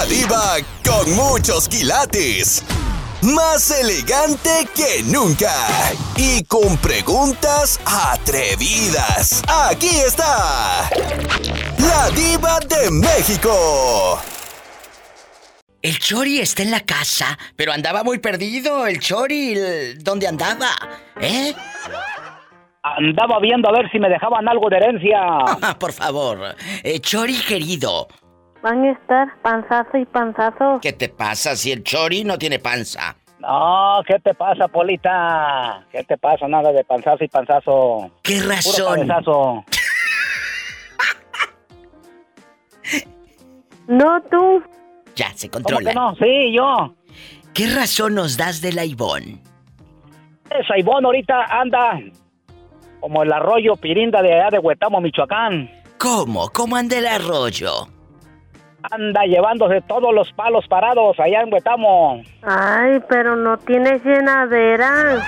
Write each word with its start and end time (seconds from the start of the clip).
La 0.00 0.06
diva 0.06 0.56
con 0.82 1.14
muchos 1.14 1.68
quilates. 1.68 2.64
Más 3.20 3.70
elegante 3.70 4.66
que 4.74 5.02
nunca. 5.04 5.52
Y 6.16 6.42
con 6.44 6.78
preguntas 6.78 7.78
atrevidas. 7.84 9.42
Aquí 9.46 9.90
está. 9.90 10.88
La 11.78 12.08
diva 12.12 12.60
de 12.60 12.90
México. 12.90 14.18
El 15.82 15.98
Chori 15.98 16.40
está 16.40 16.62
en 16.62 16.70
la 16.70 16.80
casa, 16.80 17.38
pero 17.54 17.70
andaba 17.74 18.02
muy 18.02 18.20
perdido. 18.20 18.86
El 18.86 19.00
Chori, 19.00 19.52
el- 19.52 20.02
¿dónde 20.02 20.28
andaba? 20.28 20.70
¿Eh? 21.20 21.52
Andaba 22.82 23.38
viendo 23.40 23.68
a 23.68 23.72
ver 23.72 23.90
si 23.92 23.98
me 23.98 24.08
dejaban 24.08 24.48
algo 24.48 24.70
de 24.70 24.76
herencia. 24.78 25.18
Por 25.78 25.92
favor. 25.92 26.56
Eh, 26.82 26.98
Chori 27.00 27.38
querido, 27.40 28.08
Van 28.62 28.84
a 28.84 28.92
estar 28.92 29.28
panzazo 29.42 29.96
y 29.96 30.04
panzazo. 30.06 30.78
¿qué 30.82 30.92
te 30.92 31.08
pasa 31.08 31.56
si 31.56 31.72
el 31.72 31.82
Chori 31.82 32.24
no 32.24 32.36
tiene 32.38 32.58
panza? 32.58 33.16
No, 33.38 34.02
¿qué 34.06 34.18
te 34.18 34.34
pasa, 34.34 34.68
Polita? 34.68 35.82
¿Qué 35.90 36.04
te 36.04 36.18
pasa? 36.18 36.46
Nada 36.46 36.72
de 36.72 36.84
panzazo 36.84 37.24
y 37.24 37.28
panzazo. 37.28 38.10
¿Qué 38.22 38.36
Puro 38.36 38.48
razón? 38.50 38.94
cabezazo. 39.08 39.64
No 43.88 44.20
tú. 44.30 44.62
Ya, 45.16 45.32
se 45.34 45.48
¿Cómo 45.48 45.64
controla. 45.64 45.90
que 45.90 45.94
no? 45.96 46.14
Sí, 46.16 46.54
yo. 46.56 46.94
¿Qué 47.54 47.66
razón 47.74 48.14
nos 48.14 48.36
das 48.36 48.60
de 48.60 48.72
la 48.72 48.84
Ivón? 48.84 49.40
Esa 50.50 50.78
Ivonne 50.78 51.06
ahorita 51.06 51.44
anda 51.50 51.98
como 53.00 53.22
el 53.22 53.32
arroyo 53.32 53.74
Pirinda 53.76 54.20
de 54.22 54.34
allá 54.34 54.50
de 54.50 54.58
Huetamo, 54.58 55.00
Michoacán. 55.00 55.70
¿Cómo? 55.98 56.50
¿Cómo 56.50 56.76
anda 56.76 56.98
el 56.98 57.06
arroyo? 57.06 57.88
Anda 58.90 59.24
llevándose 59.24 59.80
todos 59.82 60.14
los 60.14 60.32
palos 60.32 60.64
parados 60.68 61.18
allá 61.20 61.42
en 61.42 61.52
Huetamo. 61.52 62.22
Ay, 62.42 62.98
pero 63.08 63.36
no 63.36 63.58
tienes 63.58 64.02
llenadera. 64.04 65.22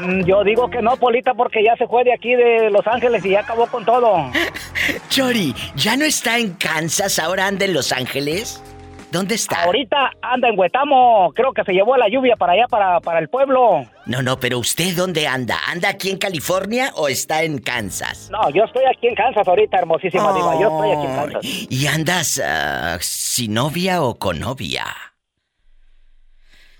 Mm, 0.00 0.24
Yo 0.24 0.42
digo 0.44 0.68
que 0.68 0.82
no, 0.82 0.96
Polita, 0.96 1.32
porque 1.34 1.62
ya 1.64 1.76
se 1.76 1.86
fue 1.86 2.04
de 2.04 2.12
aquí 2.12 2.34
de 2.34 2.70
Los 2.70 2.86
Ángeles 2.86 3.24
y 3.24 3.30
ya 3.30 3.40
acabó 3.40 3.66
con 3.66 3.84
todo. 3.84 4.30
Chori, 5.08 5.54
¿ya 5.76 5.96
no 5.96 6.04
está 6.04 6.38
en 6.38 6.54
Kansas, 6.54 7.18
ahora 7.18 7.46
anda 7.46 7.64
en 7.64 7.74
Los 7.74 7.92
Ángeles? 7.92 8.62
¿Dónde 9.10 9.36
está? 9.36 9.62
Ahorita 9.62 10.10
anda 10.20 10.48
en 10.48 10.58
Huetamo. 10.58 11.32
Creo 11.34 11.52
que 11.52 11.62
se 11.64 11.72
llevó 11.72 11.96
la 11.96 12.08
lluvia 12.08 12.36
para 12.36 12.54
allá, 12.54 12.66
para, 12.68 13.00
para 13.00 13.18
el 13.20 13.28
pueblo. 13.28 13.86
No, 14.06 14.22
no, 14.22 14.38
pero 14.38 14.58
¿usted 14.58 14.96
dónde 14.96 15.26
anda? 15.26 15.58
¿Anda 15.68 15.90
aquí 15.90 16.10
en 16.10 16.18
California 16.18 16.90
o 16.96 17.08
está 17.08 17.42
en 17.42 17.58
Kansas? 17.58 18.28
No, 18.30 18.50
yo 18.50 18.64
estoy 18.64 18.84
aquí 18.84 19.06
en 19.06 19.14
Kansas 19.14 19.46
ahorita, 19.46 19.78
hermosísima 19.78 20.32
diva. 20.32 20.60
Yo 20.60 20.68
estoy 20.68 20.90
aquí 20.90 21.06
en 21.06 21.16
Kansas. 21.16 21.66
¿Y 21.70 21.86
andas 21.86 22.42
ah, 22.44 22.98
sin 23.00 23.54
novia 23.54 24.02
o 24.02 24.16
con 24.16 24.40
novia? 24.40 24.84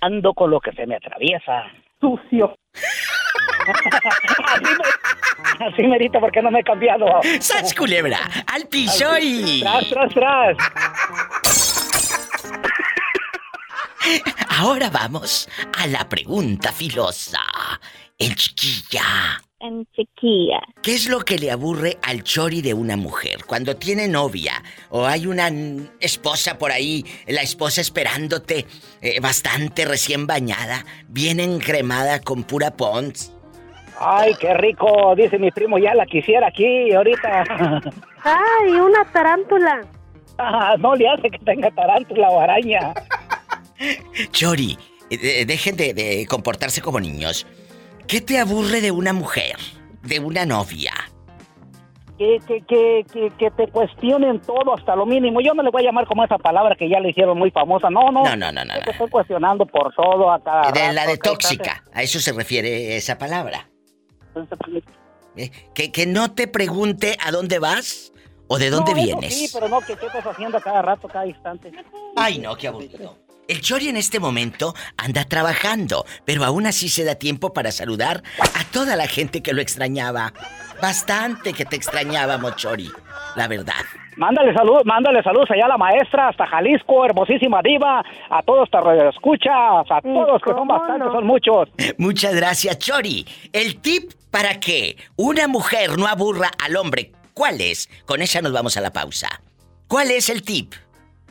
Ando 0.00 0.34
con 0.34 0.50
lo 0.50 0.60
que 0.60 0.72
se 0.72 0.86
me 0.86 0.96
atraviesa. 0.96 1.64
Sucio. 2.00 2.54
así, 4.46 4.64
me, 5.58 5.66
así 5.66 5.82
merito 5.84 6.20
porque 6.20 6.42
no 6.42 6.50
me 6.50 6.60
he 6.60 6.64
cambiado. 6.64 7.06
¡Sas 7.40 7.74
culebra! 7.74 8.18
¡Al 8.46 8.68
piso 8.68 9.16
y... 9.20 9.60
Tras, 9.62 9.88
tras, 9.88 10.14
tras. 10.14 11.65
Ahora 14.48 14.90
vamos 14.90 15.48
a 15.78 15.86
la 15.86 16.08
pregunta 16.08 16.72
filosa. 16.72 17.40
El 18.18 18.34
chiquilla. 18.34 19.42
En 19.58 19.86
chiquilla. 19.94 20.60
¿Qué 20.82 20.94
es 20.94 21.08
lo 21.08 21.20
que 21.20 21.38
le 21.38 21.50
aburre 21.50 21.98
al 22.02 22.22
chori 22.22 22.62
de 22.62 22.74
una 22.74 22.96
mujer 22.96 23.44
cuando 23.46 23.76
tiene 23.76 24.06
novia 24.06 24.62
o 24.90 25.06
hay 25.06 25.26
una 25.26 25.50
esposa 26.00 26.58
por 26.58 26.72
ahí, 26.72 27.04
la 27.26 27.42
esposa 27.42 27.80
esperándote 27.80 28.66
eh, 29.00 29.20
bastante 29.20 29.84
recién 29.84 30.26
bañada, 30.26 30.84
bien 31.08 31.40
encremada 31.40 32.20
con 32.20 32.44
pura 32.44 32.76
pons? 32.76 33.32
Ay, 33.98 34.34
qué 34.38 34.52
rico, 34.54 35.14
dice 35.16 35.38
mi 35.38 35.50
primo, 35.50 35.78
ya 35.78 35.94
la 35.94 36.04
quisiera 36.06 36.48
aquí 36.48 36.92
ahorita. 36.92 37.44
Ay, 38.24 38.72
una 38.72 39.04
tarántula. 39.10 39.80
Ah, 40.38 40.74
no 40.78 40.94
le 40.94 41.08
hace 41.08 41.30
que 41.30 41.38
tenga 41.38 41.70
tarántula 41.70 42.28
o 42.28 42.40
araña. 42.40 42.92
Chori, 44.30 44.78
eh, 45.10 45.18
de- 45.18 45.46
dejen 45.46 45.76
de, 45.76 45.94
de 45.94 46.26
comportarse 46.26 46.80
como 46.80 47.00
niños. 47.00 47.46
¿Qué 48.06 48.20
te 48.20 48.38
aburre 48.38 48.80
de 48.80 48.90
una 48.90 49.12
mujer, 49.12 49.56
de 50.02 50.20
una 50.20 50.46
novia? 50.46 50.92
Que, 52.18 52.38
que, 52.46 52.62
que, 52.62 53.04
que, 53.12 53.30
que 53.36 53.50
te 53.50 53.68
cuestionen 53.68 54.40
todo 54.40 54.74
hasta 54.74 54.96
lo 54.96 55.04
mínimo. 55.04 55.40
Yo 55.42 55.52
no 55.52 55.62
le 55.62 55.70
voy 55.70 55.82
a 55.82 55.86
llamar 55.86 56.06
como 56.06 56.24
esa 56.24 56.38
palabra 56.38 56.74
que 56.78 56.88
ya 56.88 56.98
le 56.98 57.10
hicieron 57.10 57.36
muy 57.38 57.50
famosa. 57.50 57.90
No, 57.90 58.10
no. 58.10 58.24
No, 58.24 58.34
no, 58.36 58.50
no, 58.52 58.64
no. 58.64 58.72
Te 58.84 58.92
estoy 58.92 59.10
cuestionando 59.10 59.66
por 59.66 59.92
todo 59.94 60.30
acá. 60.30 60.70
De 60.72 60.92
la 60.94 61.06
de 61.06 61.18
tóxica, 61.18 61.84
a 61.92 62.02
eso 62.02 62.18
se 62.20 62.32
refiere 62.32 62.96
esa 62.96 63.18
palabra. 63.18 63.68
¿Eh? 65.36 65.50
Que, 65.74 65.92
que 65.92 66.06
no 66.06 66.32
te 66.32 66.48
pregunte 66.48 67.18
a 67.22 67.30
dónde 67.32 67.58
vas 67.58 68.12
o 68.48 68.58
de 68.58 68.70
dónde 68.70 68.92
No, 68.94 69.02
vienes. 69.02 69.34
Sí, 69.36 69.50
pero 69.52 69.68
no, 69.68 69.80
que 69.80 69.94
qué 69.96 70.06
estás 70.06 70.24
haciendo 70.26 70.56
a 70.56 70.60
cada 70.62 70.80
rato, 70.80 71.08
cada 71.08 71.26
instante. 71.26 71.70
Ay, 72.16 72.38
no, 72.38 72.56
qué 72.56 72.68
aburrido. 72.68 73.18
El 73.48 73.60
Chori 73.60 73.88
en 73.88 73.96
este 73.96 74.18
momento 74.18 74.74
anda 74.96 75.24
trabajando, 75.24 76.04
pero 76.24 76.44
aún 76.44 76.66
así 76.66 76.88
se 76.88 77.04
da 77.04 77.14
tiempo 77.14 77.52
para 77.52 77.70
saludar 77.70 78.22
a 78.40 78.64
toda 78.72 78.96
la 78.96 79.06
gente 79.06 79.40
que 79.40 79.52
lo 79.52 79.60
extrañaba. 79.62 80.32
Bastante 80.82 81.52
que 81.52 81.64
te 81.64 81.76
extrañábamos, 81.76 82.56
Chori, 82.56 82.90
la 83.36 83.46
verdad. 83.46 83.74
Mándale 84.16 84.52
salud, 84.52 84.80
mándale 84.84 85.22
saludos 85.22 85.50
allá 85.50 85.66
a 85.66 85.68
la 85.68 85.78
maestra, 85.78 86.28
hasta 86.28 86.46
Jalisco, 86.46 87.04
hermosísima 87.04 87.60
diva, 87.62 88.02
a 88.30 88.42
todos 88.42 88.68
te 88.68 88.78
escuchas, 89.10 89.52
a 89.90 90.00
todos 90.02 90.42
que 90.42 90.50
son 90.50 90.58
¿cómo 90.58 90.78
bastantes, 90.78 91.06
no? 91.06 91.12
son 91.12 91.26
muchos. 91.26 91.68
Muchas 91.98 92.34
gracias, 92.34 92.78
Chori. 92.78 93.26
El 93.52 93.80
tip 93.80 94.10
para 94.30 94.58
que 94.58 94.96
una 95.16 95.46
mujer 95.46 95.96
no 95.96 96.06
aburra 96.08 96.50
al 96.64 96.76
hombre, 96.76 97.12
¿cuál 97.32 97.60
es? 97.60 97.88
Con 98.06 98.22
esa 98.22 98.42
nos 98.42 98.52
vamos 98.52 98.76
a 98.76 98.80
la 98.80 98.92
pausa. 98.92 99.28
¿Cuál 99.86 100.10
es 100.10 100.30
el 100.30 100.42
tip? 100.42 100.72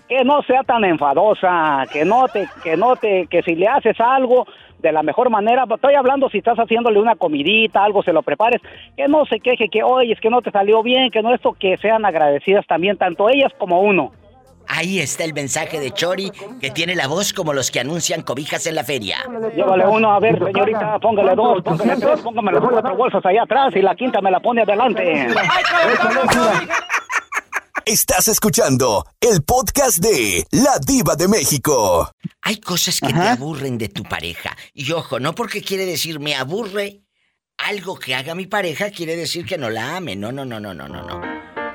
Que 0.07 0.23
no 0.23 0.41
sea 0.43 0.63
tan 0.63 0.83
enfadosa, 0.83 1.85
que 1.91 2.05
no 2.05 2.27
te, 2.27 2.47
que 2.63 2.77
no 2.77 2.95
te, 2.95 3.27
que 3.27 3.41
si 3.41 3.55
le 3.55 3.67
haces 3.67 3.99
algo 3.99 4.45
de 4.79 4.91
la 4.91 5.01
mejor 5.01 5.31
manera, 5.31 5.65
estoy 5.73 5.95
hablando 5.95 6.29
si 6.29 6.37
estás 6.37 6.57
haciéndole 6.57 6.99
una 6.99 7.15
comidita, 7.15 7.83
algo 7.83 8.03
se 8.03 8.13
lo 8.13 8.21
prepares, 8.21 8.61
que 8.95 9.07
no 9.07 9.25
se 9.25 9.39
queje, 9.39 9.67
que 9.67 9.81
oye, 9.81 10.13
es 10.13 10.19
que 10.19 10.29
no 10.29 10.41
te 10.41 10.51
salió 10.51 10.83
bien, 10.83 11.09
que 11.09 11.23
no 11.23 11.33
esto, 11.33 11.53
que 11.53 11.75
sean 11.77 12.05
agradecidas 12.05 12.67
también, 12.67 12.97
tanto 12.97 13.27
ellas 13.29 13.51
como 13.57 13.81
uno. 13.81 14.11
Ahí 14.67 14.99
está 14.99 15.23
el 15.23 15.33
mensaje 15.33 15.79
de 15.79 15.91
Chori, 15.91 16.31
que 16.59 16.71
tiene 16.71 16.95
la 16.95 17.07
voz 17.07 17.33
como 17.33 17.53
los 17.53 17.71
que 17.71 17.79
anuncian 17.79 18.21
cobijas 18.21 18.65
en 18.67 18.75
la 18.75 18.83
feria. 18.83 19.17
Llévale 19.55 19.85
uno, 19.85 20.11
a 20.11 20.19
ver, 20.19 20.37
señorita, 20.43 20.99
póngale 20.99 21.35
dos, 21.35 21.63
póngale 21.63 21.95
tres, 21.97 22.19
póngame 22.21 22.51
las 22.51 22.63
cuatro 22.63 22.95
bolsas 22.95 23.25
allá 23.25 23.43
atrás 23.43 23.75
y 23.75 23.81
la 23.81 23.95
quinta 23.95 24.21
me 24.21 24.31
la 24.31 24.39
pone 24.39 24.63
adelante. 24.63 25.27
Estás 27.85 28.27
escuchando 28.27 29.05
el 29.21 29.43
podcast 29.43 29.99
de 29.99 30.45
La 30.51 30.79
Diva 30.79 31.15
de 31.15 31.27
México. 31.27 32.09
Hay 32.41 32.59
cosas 32.59 32.99
que 32.99 33.13
te 33.13 33.19
aburren 33.19 33.77
de 33.77 33.89
tu 33.89 34.01
pareja. 34.03 34.57
Y 34.73 34.91
ojo, 34.91 35.19
no 35.19 35.35
porque 35.35 35.61
quiere 35.61 35.85
decir 35.85 36.19
me 36.19 36.33
aburre 36.35 37.03
algo 37.57 37.97
que 37.99 38.15
haga 38.15 38.33
mi 38.33 38.47
pareja, 38.47 38.89
quiere 38.89 39.15
decir 39.15 39.45
que 39.45 39.59
no 39.59 39.69
la 39.69 39.97
ame. 39.97 40.15
No, 40.15 40.31
no, 40.31 40.43
no, 40.45 40.59
no, 40.59 40.73
no, 40.73 40.87
no, 40.87 41.03
no. 41.03 41.21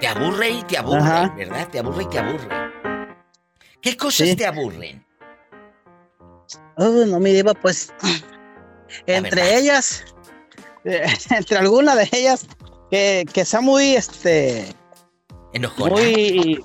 Te 0.00 0.08
aburre 0.08 0.50
y 0.50 0.62
te 0.64 0.78
aburre, 0.78 0.98
Ajá. 1.00 1.34
¿verdad? 1.36 1.68
Te 1.68 1.78
aburre 1.78 2.02
y 2.02 2.08
te 2.08 2.18
aburre. 2.18 2.48
¿Qué 3.80 3.96
cosas 3.96 4.28
Sí. 4.28 4.36
te 4.36 4.46
aburren? 4.46 5.06
Oh, 6.76 6.88
no, 7.06 7.20
mi 7.20 7.32
diva, 7.32 7.54
pues. 7.54 7.92
Entre 9.06 9.56
ellas, 9.58 10.04
eh, 10.84 11.06
entre 11.30 11.58
algunas 11.58 11.96
de 11.96 12.08
ellas, 12.18 12.46
que, 12.90 13.24
que 13.32 13.44
sea 13.44 13.60
muy, 13.60 13.94
este. 13.94 14.74
¿Enojona? 15.52 15.94
Muy. 15.94 16.62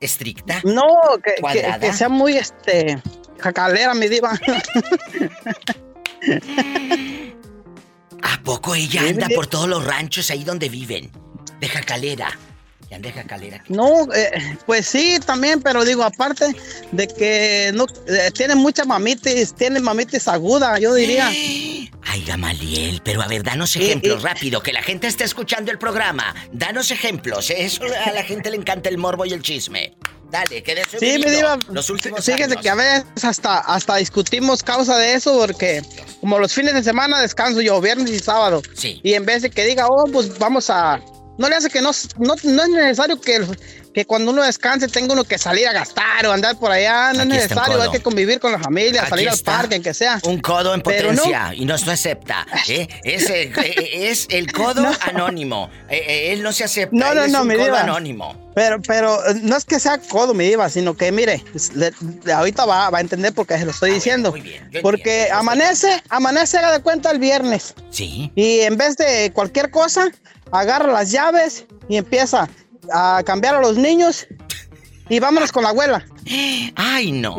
¿Estricta? 0.00 0.60
No, 0.64 0.82
que, 1.24 1.34
que, 1.52 1.76
que 1.80 1.92
sea 1.92 2.08
muy, 2.08 2.36
este. 2.36 3.00
Jacalera, 3.38 3.94
mi 3.94 4.08
diva. 4.08 4.32
¿A 8.22 8.42
poco 8.42 8.74
ella 8.74 9.02
anda 9.02 9.28
por 9.34 9.46
todos 9.46 9.68
los 9.68 9.84
ranchos 9.84 10.30
ahí 10.30 10.44
donde 10.44 10.68
viven? 10.68 11.10
De 11.60 11.68
jacalera. 11.68 12.28
Y 12.90 12.94
anda 12.94 13.08
de 13.08 13.14
jacalera. 13.14 13.64
No, 13.68 14.12
eh, 14.14 14.30
pues 14.64 14.86
sí, 14.86 15.18
también, 15.24 15.60
pero 15.60 15.84
digo, 15.84 16.04
aparte 16.04 16.54
de 16.92 17.08
que 17.08 17.70
no 17.74 17.86
eh, 18.06 18.30
tiene 18.32 18.54
muchas 18.54 18.86
mamitis, 18.86 19.54
tiene 19.54 19.80
mamitis 19.80 20.28
aguda, 20.28 20.78
yo 20.78 20.94
diría. 20.94 21.28
Ay, 22.08 22.24
Gamaliel, 22.24 23.00
pero 23.04 23.20
a 23.20 23.26
ver, 23.26 23.42
danos 23.42 23.74
ejemplos 23.74 24.22
rápido, 24.22 24.62
que 24.62 24.72
la 24.72 24.82
gente 24.82 25.08
está 25.08 25.24
escuchando 25.24 25.72
el 25.72 25.78
programa. 25.78 26.34
Danos 26.52 26.92
ejemplos, 26.92 27.50
¿eh? 27.50 27.64
eso 27.64 27.82
a 27.84 28.12
la 28.12 28.22
gente 28.22 28.48
le 28.50 28.56
encanta 28.56 28.88
el 28.88 28.96
morbo 28.96 29.26
y 29.26 29.32
el 29.32 29.42
chisme. 29.42 29.96
Dale, 30.30 30.62
que 30.62 30.74
de 30.74 30.82
eso 30.82 30.96
he 30.96 31.00
Sí, 31.00 31.18
me 31.18 31.30
diva. 31.30 31.58
Los 31.70 31.90
últimos 31.90 32.24
Fíjese 32.24 32.44
años. 32.44 32.62
que 32.62 32.68
a 32.68 32.74
veces 32.74 33.24
hasta, 33.24 33.58
hasta 33.58 33.96
discutimos 33.96 34.62
causa 34.62 34.96
de 34.98 35.14
eso, 35.14 35.38
porque 35.38 35.82
como 36.20 36.38
los 36.38 36.52
fines 36.52 36.74
de 36.74 36.82
semana 36.82 37.20
descanso 37.20 37.60
yo, 37.60 37.80
viernes 37.80 38.10
y 38.10 38.18
sábado. 38.18 38.62
Sí. 38.74 39.00
Y 39.02 39.14
en 39.14 39.24
vez 39.24 39.42
de 39.42 39.50
que 39.50 39.64
diga, 39.64 39.86
oh, 39.88 40.04
pues 40.12 40.38
vamos 40.38 40.70
a. 40.70 41.00
No 41.38 41.48
le 41.48 41.56
hace 41.56 41.70
que 41.70 41.80
no, 41.80 41.90
no, 42.18 42.34
no 42.42 42.62
es 42.62 42.68
necesario 42.68 43.20
que 43.20 43.46
que 43.96 44.04
cuando 44.04 44.30
uno 44.30 44.42
descanse 44.42 44.88
tenga 44.88 45.14
uno 45.14 45.24
que 45.24 45.38
salir 45.38 45.66
a 45.66 45.72
gastar 45.72 46.26
o 46.26 46.32
andar 46.32 46.58
por 46.58 46.70
allá. 46.70 47.14
No 47.14 47.22
es 47.22 47.28
necesario, 47.28 47.80
hay 47.80 47.90
que 47.90 48.00
convivir 48.00 48.38
con 48.38 48.52
la 48.52 48.58
familia, 48.58 49.06
salir 49.06 49.26
al 49.26 49.38
parque, 49.38 49.80
que 49.80 49.94
sea. 49.94 50.20
Un 50.24 50.38
codo 50.42 50.74
en 50.74 50.82
potencia 50.82 51.54
y 51.54 51.64
no 51.64 51.78
se 51.78 51.90
acepta. 51.90 52.46
¿eh? 52.68 52.86
Es, 53.04 53.30
el, 53.30 53.58
eh, 53.58 54.10
es 54.10 54.26
el 54.28 54.52
codo 54.52 54.86
anónimo. 55.00 55.70
Eh, 55.88 56.34
él 56.34 56.42
no 56.42 56.52
se 56.52 56.64
acepta. 56.64 56.94
No, 56.94 57.14
no, 57.14 57.26
no, 57.26 57.40
un 57.40 57.56
codo 57.56 57.74
anónimo. 57.74 58.52
Pero, 58.54 58.82
pero 58.82 59.18
no 59.40 59.56
es 59.56 59.64
que 59.64 59.80
sea 59.80 59.96
codo, 59.96 60.34
mi 60.34 60.44
diva, 60.44 60.68
sino 60.68 60.94
que 60.94 61.10
mire, 61.10 61.42
ahorita 62.30 62.66
va, 62.66 62.90
va, 62.90 62.98
a 62.98 63.00
entender 63.00 63.32
por 63.32 63.46
qué 63.46 63.56
se 63.56 63.64
lo 63.64 63.70
estoy 63.70 63.92
diciendo. 63.92 64.30
Muy 64.30 64.42
bien, 64.42 64.68
porque 64.82 65.30
amanece, 65.32 66.02
amanece, 66.10 66.58
haga 66.58 66.72
de 66.72 66.82
cuenta 66.82 67.10
el 67.10 67.18
viernes. 67.18 67.74
Sí. 67.88 68.30
Y 68.34 68.60
en 68.60 68.76
vez 68.76 68.98
de 68.98 69.30
cualquier 69.32 69.70
cosa, 69.70 70.10
agarra 70.52 70.92
las 70.92 71.10
llaves 71.10 71.66
y 71.88 71.96
empieza 71.96 72.48
a 72.92 73.22
cambiar 73.24 73.56
a 73.56 73.60
los 73.60 73.76
niños 73.76 74.26
y 75.08 75.20
vámonos 75.20 75.52
con 75.52 75.62
la 75.62 75.70
abuela. 75.70 76.04
Ay, 76.76 77.12
no. 77.12 77.36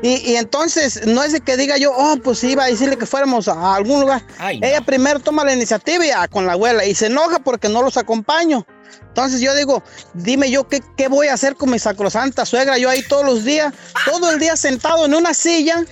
Y, 0.00 0.36
entonces, 0.36 1.06
no 1.06 1.24
es 1.24 1.32
de 1.32 1.40
que 1.40 1.56
diga 1.56 1.76
yo, 1.76 1.92
oh, 1.92 2.16
pues 2.22 2.44
iba 2.44 2.64
a 2.64 2.66
decirle 2.68 2.96
que 2.96 3.06
fuéramos 3.06 3.48
a 3.48 3.74
algún 3.74 4.00
lugar. 4.00 4.22
Ella 4.40 4.80
primero 4.80 5.18
toma 5.18 5.44
la 5.44 5.52
iniciativa 5.52 6.06
y 6.06 6.10
con 6.30 6.46
la 6.46 6.52
abuela 6.52 6.84
y 6.84 6.94
se 6.94 7.06
enoja 7.06 7.40
porque 7.40 7.68
no 7.68 7.82
los 7.82 7.96
acompaño. 7.96 8.64
Entonces 9.08 9.40
yo 9.40 9.54
digo, 9.56 9.82
dime 10.14 10.50
yo 10.50 10.68
qué, 10.68 10.80
qué 10.96 11.08
voy 11.08 11.26
a 11.26 11.34
hacer 11.34 11.56
con 11.56 11.70
mi 11.70 11.80
sacrosanta 11.80 12.46
suegra. 12.46 12.78
Yo 12.78 12.88
ahí 12.88 13.02
todos 13.08 13.24
los 13.24 13.44
días, 13.44 13.74
todo 14.04 14.30
el 14.30 14.38
día 14.38 14.54
sentado 14.54 15.04
en 15.04 15.14
una 15.14 15.34
silla, 15.34 15.84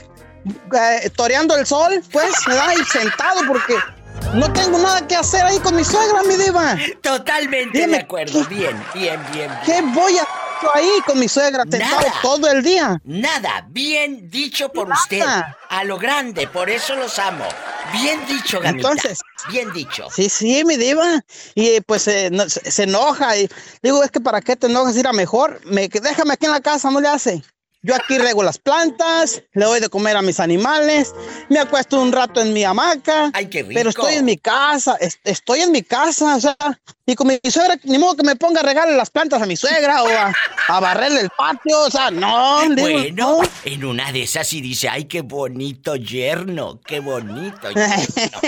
eh, 0.72 1.10
toreando 1.16 1.56
el 1.56 1.66
sol, 1.66 2.00
pues, 2.12 2.30
¿verdad? 2.46 2.74
Y 2.80 2.84
sentado 2.84 3.40
porque 3.48 3.74
no 4.34 4.52
tengo 4.52 4.78
nada 4.78 5.06
que 5.06 5.16
hacer 5.16 5.42
ahí 5.44 5.58
con 5.60 5.74
mi 5.76 5.84
suegra, 5.84 6.22
mi 6.24 6.36
diva. 6.36 6.76
Totalmente 7.02 7.86
de 7.86 7.96
acuerdo. 7.96 8.44
Bien, 8.46 8.76
bien, 8.94 9.20
bien, 9.32 9.50
¿Qué 9.64 9.80
voy 9.82 10.18
a 10.18 10.22
hacer 10.22 10.70
ahí 10.74 10.90
con 11.06 11.18
mi 11.18 11.28
suegra 11.28 11.64
sentado 11.70 12.06
todo 12.22 12.50
el 12.50 12.62
día? 12.62 13.00
Nada. 13.04 13.66
Bien 13.70 14.28
dicho 14.30 14.70
por 14.70 14.90
usted. 14.90 15.22
A 15.68 15.84
lo 15.84 15.98
grande. 15.98 16.46
Por 16.48 16.70
eso 16.70 16.94
los 16.96 17.18
amo. 17.18 17.44
Bien 17.92 18.20
dicho, 18.26 18.60
Gamita. 18.60 18.88
Entonces. 18.88 19.20
Bien 19.50 19.72
dicho. 19.72 20.08
Sí, 20.10 20.28
sí, 20.28 20.64
mi 20.64 20.76
diva. 20.76 21.24
Y 21.54 21.80
pues 21.82 22.08
eh, 22.08 22.30
se 22.48 22.82
enoja. 22.82 23.36
Y 23.36 23.48
digo, 23.82 24.02
es 24.02 24.10
que 24.10 24.20
para 24.20 24.40
qué 24.40 24.56
te 24.56 24.66
enojas, 24.66 24.96
ir 24.96 25.06
a 25.06 25.12
mejor. 25.12 25.60
Me, 25.64 25.88
déjame 25.88 26.34
aquí 26.34 26.46
en 26.46 26.52
la 26.52 26.60
casa, 26.60 26.90
no 26.90 27.00
le 27.00 27.08
hace. 27.08 27.42
Yo 27.86 27.94
aquí 27.94 28.18
rego 28.18 28.42
las 28.42 28.58
plantas, 28.58 29.44
le 29.52 29.64
doy 29.64 29.78
de 29.78 29.88
comer 29.88 30.16
a 30.16 30.22
mis 30.22 30.40
animales, 30.40 31.14
me 31.48 31.60
acuesto 31.60 32.00
un 32.02 32.10
rato 32.10 32.42
en 32.42 32.52
mi 32.52 32.64
hamaca. 32.64 33.30
Ay, 33.32 33.46
qué 33.46 33.62
rico. 33.62 33.74
Pero 33.74 33.90
estoy 33.90 34.14
en 34.14 34.24
mi 34.24 34.36
casa, 34.36 34.98
estoy 35.22 35.60
en 35.60 35.70
mi 35.70 35.82
casa, 35.82 36.34
o 36.34 36.40
sea, 36.40 36.56
y 37.06 37.14
con 37.14 37.28
mi 37.28 37.38
suegra, 37.48 37.78
ni 37.84 37.96
modo 37.98 38.16
que 38.16 38.24
me 38.24 38.34
ponga 38.34 38.58
a 38.58 38.64
regarle 38.64 38.96
las 38.96 39.10
plantas 39.10 39.40
a 39.40 39.46
mi 39.46 39.54
suegra 39.54 40.02
o 40.02 40.08
a, 40.08 40.80
barrerle 40.80 41.20
el 41.20 41.30
patio, 41.30 41.82
o 41.82 41.88
sea, 41.88 42.10
no. 42.10 42.58
bueno, 42.76 43.42
en 43.64 43.84
una 43.84 44.10
de 44.10 44.24
esas 44.24 44.52
y 44.52 44.60
dice, 44.60 44.88
ay, 44.88 45.04
qué 45.04 45.20
bonito 45.20 45.94
yerno, 45.94 46.80
qué 46.84 46.98
bonito 46.98 47.70
yerno. 47.70 48.40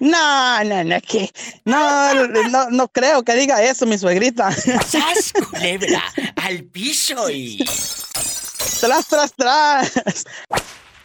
no, 0.00 0.62
no, 0.62 0.84
no, 0.84 1.00
que, 1.00 1.30
no, 1.64 2.14
no, 2.50 2.68
no 2.68 2.88
creo 2.88 3.22
que 3.22 3.34
diga 3.34 3.62
eso 3.62 3.86
mi 3.86 3.96
suegrita. 3.96 4.52
¡Sas, 4.52 5.32
culebra! 5.32 6.02
Al 6.36 6.64
piso 6.64 7.30
y 7.30 7.64
tras, 8.80 9.06
tras, 9.06 9.32
tras. 9.34 10.24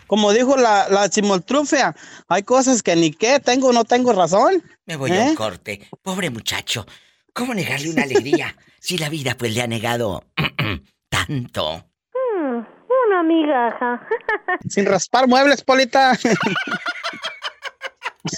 Como 0.07 0.33
dijo 0.33 0.57
la, 0.57 0.89
la 0.89 1.09
chimoltrufia, 1.09 1.95
hay 2.27 2.43
cosas 2.43 2.81
que 2.81 2.95
ni 2.95 3.11
qué, 3.11 3.39
tengo 3.39 3.67
o 3.67 3.73
no 3.73 3.83
tengo 3.85 4.11
razón. 4.11 4.63
Me 4.85 4.95
voy 4.95 5.11
a 5.11 5.21
un 5.21 5.29
¿Eh? 5.29 5.35
corte. 5.35 5.87
Pobre 6.01 6.31
muchacho, 6.31 6.87
¿cómo 7.33 7.53
negarle 7.53 7.91
una 7.91 8.03
alegría 8.03 8.55
si 8.79 8.97
la 8.97 9.09
vida 9.09 9.35
pues 9.37 9.53
le 9.53 9.61
ha 9.61 9.67
negado 9.67 10.23
tanto? 11.09 11.85
Mm, 12.13 12.65
una 13.07 13.23
migaja. 13.23 14.01
Sin 14.69 14.85
raspar 14.85 15.27
muebles, 15.27 15.63
Polita. 15.63 16.17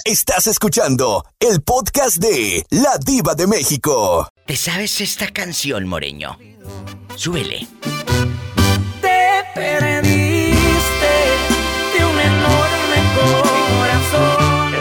Estás 0.06 0.48
escuchando 0.48 1.26
el 1.40 1.62
podcast 1.62 2.18
de 2.18 2.66
La 2.70 2.98
Diva 2.98 3.34
de 3.34 3.48
México. 3.48 4.28
¿Te 4.46 4.56
sabes 4.56 5.00
esta 5.02 5.28
canción, 5.30 5.88
Moreño? 5.88 6.38
Súbele 7.16 7.68
perdiste 9.54 11.14
de 11.98 12.06
un 12.06 12.20
enorme 12.20 12.98
corazón. 13.80 14.74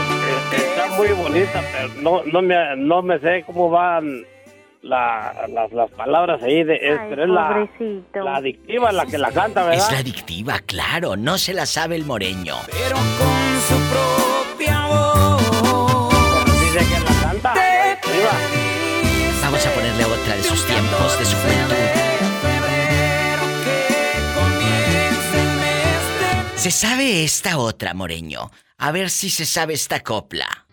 Está 0.53 0.89
muy 0.97 1.09
bonita, 1.09 1.63
pero 1.73 1.89
no, 2.01 2.23
no, 2.25 2.43
me, 2.43 2.77
no 2.77 3.03
me 3.03 3.19
sé 3.19 3.45
cómo 3.47 3.71
van 3.71 4.25
la, 4.83 5.47
las, 5.49 5.73
las, 5.73 5.91
palabras 5.91 6.43
ahí, 6.43 6.65
de, 6.65 6.75
es, 6.75 6.99
pero 7.09 7.25
es 7.25 7.29
la, 7.29 7.69
la, 8.15 8.37
adictiva 8.37 8.93
la 8.93 9.07
que 9.07 9.19
la 9.19 9.31
canta, 9.31 9.65
¿verdad? 9.65 9.87
Es 9.87 9.93
la 9.93 9.99
adictiva, 9.99 10.59
claro, 10.65 11.17
no 11.17 11.39
se 11.39 11.53
la 11.53 11.67
sabe 11.67 11.97
el 11.97 12.05
moreño. 12.05 12.57
Pero 12.71 12.97
con 12.97 13.61
su 13.69 13.77
propia 13.93 14.87
voz. 14.87 15.41
dice 16.61 16.79
que 16.79 17.01
la 17.01 17.23
canta. 17.23 17.55
Vamos 19.43 19.67
a 19.67 19.71
ponerle 19.71 20.05
otra 20.05 20.37
de 20.37 20.43
sus 20.43 20.65
tiempos, 20.67 21.19
de 21.19 21.25
su 21.25 21.37
juventud. 21.37 21.90
¿Se 26.61 26.71
sabe 26.71 27.25
esta 27.25 27.57
otra, 27.57 27.95
Moreño? 27.95 28.51
A 28.77 28.93
ver 28.93 29.09
si 29.09 29.31
se 29.31 29.47
sabe 29.47 29.73
esta 29.73 30.01
copla. 30.01 30.67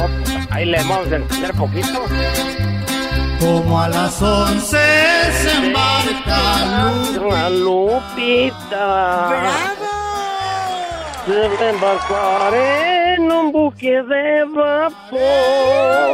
Oh, 0.00 0.08
ahí 0.48 0.64
le 0.64 0.78
vamos 0.78 1.12
a 1.12 1.16
enseñar 1.16 1.52
poquito. 1.52 2.06
Como 3.38 3.78
a 3.78 3.86
las 3.90 4.22
once 4.22 4.78
se 5.42 5.52
embarca 5.52 6.90
La 7.28 7.50
Lupita. 7.50 9.28
¡Bravo! 9.28 9.86
Se 11.26 11.68
embarcar 11.68 12.54
en 12.54 13.30
un 13.30 13.52
buque 13.52 14.02
de 14.02 14.42
vapor. 14.44 15.18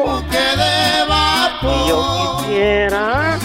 Buque 0.05 0.37
de 0.37 1.07
vapor. 1.07 1.71
Y 1.71 1.89
yo 1.89 2.37
quisiera 2.41 3.39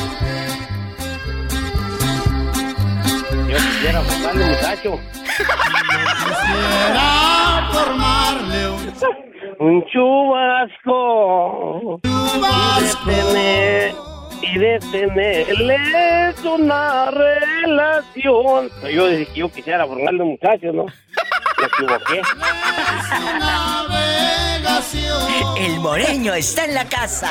quisiera 3.88 4.04
formarle 4.04 4.46
muchacho. 4.46 5.00
Quisiera 6.18 7.70
formarle 7.72 8.70
un, 8.70 8.94
un 9.60 9.86
chubasco. 9.88 12.00
chubasco. 12.04 12.10
Y 12.80 12.84
de 12.84 12.96
tener, 13.06 13.96
y 14.42 14.58
de 14.60 14.80
tenerles 14.92 16.44
una 16.46 17.12
relación. 17.12 18.70
Yo 18.94 19.08
dije 19.08 19.26
que 19.34 19.40
yo 19.40 19.50
quisiera 19.50 19.88
formarle 19.88 20.22
un 20.22 20.32
muchacho, 20.32 20.74
¿no? 20.74 20.84
Me 20.86 21.66
equivoqué. 21.66 22.22
El 25.60 25.80
moreño 25.80 26.34
está 26.34 26.66
en 26.66 26.74
la 26.74 26.84
casa. 26.86 27.30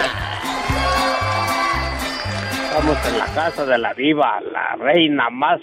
Estamos 2.65 2.97
en 3.07 3.19
la 3.19 3.27
casa 3.27 3.67
de 3.67 3.79
la 3.79 3.95
diva, 3.95 4.41
la 4.53 4.77
reina 4.77 5.31
más 5.31 5.61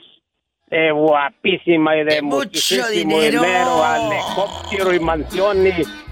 eh, 0.76 0.92
guapísima 0.92 1.96
y 1.96 2.04
de, 2.04 2.24
mucho 2.24 2.90
dinero. 2.90 3.44
helicóptero 3.44 4.92
y 4.92 5.00
mansión 5.00 5.68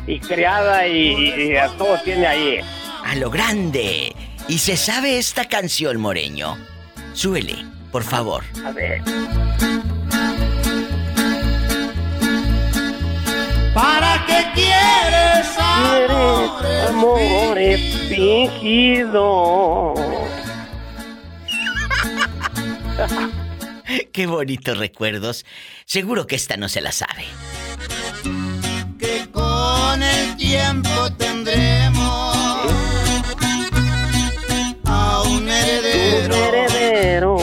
y, 0.05 0.19
criada 0.19 0.87
y, 0.87 1.55
a 1.57 1.67
todo 1.69 1.97
tiene 2.03 2.27
ahí. 2.27 2.59
A 3.03 3.15
lo 3.15 3.31
grande. 3.31 4.13
¿Y 4.47 4.59
se 4.59 4.77
sabe 4.77 5.17
esta 5.17 5.45
canción, 5.45 5.99
Moreño? 5.99 6.57
Suele, 7.13 7.55
por 7.91 8.03
favor. 8.03 8.43
A 8.63 8.71
ver. 8.71 9.01
¿Para 13.73 14.23
qué 14.27 14.45
quieres 14.53 15.57
amores, 15.57 16.51
amores 16.89 17.79
fingidos? 18.09 19.99
Qué 24.11 24.27
bonitos 24.27 24.77
recuerdos. 24.77 25.45
Seguro 25.85 26.27
que 26.27 26.35
esta 26.35 26.57
no 26.57 26.69
se 26.69 26.81
la 26.81 26.91
sabe. 26.91 27.25
Que 28.99 29.27
con 29.31 30.03
el 30.03 30.37
tiempo 30.37 31.11
tendremos 31.17 32.35
a 34.85 35.23
un 35.23 35.49
heredero, 35.49 36.35
un 36.35 36.43
heredero 36.43 37.37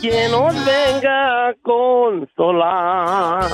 que 0.00 0.28
nos, 0.28 0.54
venga 0.64 1.48
a 1.48 1.54
consolar. 1.62 3.50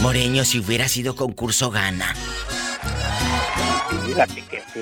Moreño, 0.00 0.44
si 0.44 0.58
hubiera 0.58 0.88
sido 0.88 1.14
concurso, 1.14 1.70
gana. 1.70 2.14
Fíjate 4.06 4.42
que 4.42 4.62
sí. 4.74 4.80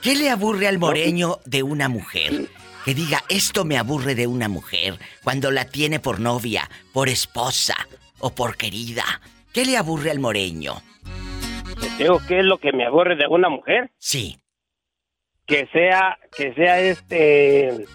¿Qué 0.00 0.14
le 0.14 0.30
aburre 0.30 0.68
al 0.68 0.78
moreño 0.78 1.40
de 1.44 1.62
una 1.62 1.88
mujer? 1.88 2.48
Que 2.86 2.94
diga, 2.94 3.24
esto 3.28 3.64
me 3.64 3.78
aburre 3.78 4.14
de 4.14 4.28
una 4.28 4.48
mujer 4.48 4.94
cuando 5.24 5.50
la 5.50 5.64
tiene 5.64 5.98
por 5.98 6.20
novia, 6.20 6.70
por 6.92 7.08
esposa 7.08 7.74
o 8.20 8.30
por 8.30 8.56
querida. 8.56 9.02
¿Qué 9.52 9.64
le 9.64 9.76
aburre 9.76 10.12
al 10.12 10.20
moreño? 10.20 10.74
Digo, 11.98 12.20
¿qué 12.28 12.38
es 12.38 12.44
lo 12.44 12.58
que 12.58 12.72
me 12.72 12.86
aburre 12.86 13.16
de 13.16 13.26
una 13.26 13.48
mujer? 13.48 13.90
Sí. 13.98 14.38
Que 15.46 15.66
sea, 15.72 16.16
que 16.36 16.54
sea 16.54 16.80
este, 16.80 17.86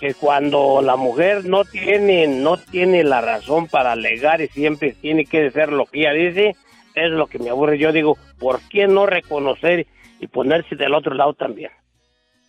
que 0.00 0.14
cuando 0.14 0.82
la 0.82 0.96
mujer 0.96 1.44
no 1.44 1.64
tiene, 1.64 2.26
no 2.26 2.56
tiene 2.56 3.04
la 3.04 3.20
razón 3.20 3.68
para 3.68 3.92
alegar 3.92 4.40
y 4.40 4.48
siempre 4.48 4.94
tiene 4.94 5.26
que 5.26 5.42
decir 5.42 5.68
lo 5.68 5.86
que 5.86 6.00
ella 6.00 6.12
dice, 6.12 6.56
es 6.96 7.10
lo 7.10 7.28
que 7.28 7.38
me 7.38 7.50
aburre. 7.50 7.78
Yo 7.78 7.92
digo, 7.92 8.18
¿por 8.40 8.60
qué 8.68 8.88
no 8.88 9.06
reconocer 9.06 9.86
y 10.18 10.26
ponerse 10.26 10.74
del 10.74 10.92
otro 10.92 11.14
lado 11.14 11.34
también? 11.34 11.70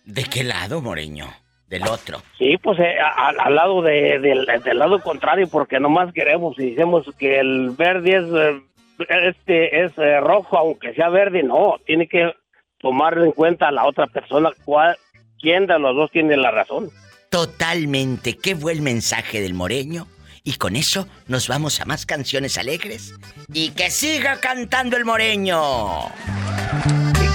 ¿De 0.04 0.24
qué 0.24 0.42
lado, 0.42 0.82
Moreño? 0.82 1.32
Del 1.68 1.82
otro. 1.82 2.22
Sí, 2.38 2.56
pues 2.62 2.78
eh, 2.78 2.94
al 3.00 3.54
lado 3.54 3.82
de, 3.82 4.20
del, 4.20 4.46
del 4.46 4.78
lado 4.78 5.00
contrario, 5.00 5.48
porque 5.48 5.80
nomás 5.80 6.12
queremos 6.12 6.56
y 6.58 6.70
decimos 6.70 7.04
que 7.18 7.40
el 7.40 7.70
verde 7.70 8.18
es 8.18 8.24
eh, 8.32 8.62
este 9.08 9.84
es 9.84 9.92
eh, 9.98 10.20
rojo, 10.20 10.56
aunque 10.56 10.94
sea 10.94 11.08
verde, 11.08 11.42
no, 11.42 11.76
tiene 11.84 12.08
que 12.08 12.32
tomar 12.78 13.18
en 13.18 13.32
cuenta 13.32 13.68
a 13.68 13.72
la 13.72 13.84
otra 13.84 14.06
persona 14.06 14.50
cuál, 14.64 14.96
quién 15.40 15.66
de 15.66 15.78
los 15.78 15.94
dos 15.94 16.10
tiene 16.10 16.36
la 16.36 16.50
razón. 16.50 16.90
Totalmente, 17.30 18.36
qué 18.38 18.54
buen 18.54 18.82
mensaje 18.82 19.40
del 19.40 19.54
moreño. 19.54 20.06
Y 20.44 20.54
con 20.54 20.76
eso 20.76 21.08
nos 21.26 21.48
vamos 21.48 21.80
a 21.80 21.84
más 21.86 22.06
canciones 22.06 22.56
alegres. 22.56 23.14
Y 23.52 23.70
que 23.70 23.90
siga 23.90 24.38
cantando 24.40 24.96
el 24.96 25.04
moreño. 25.04 25.60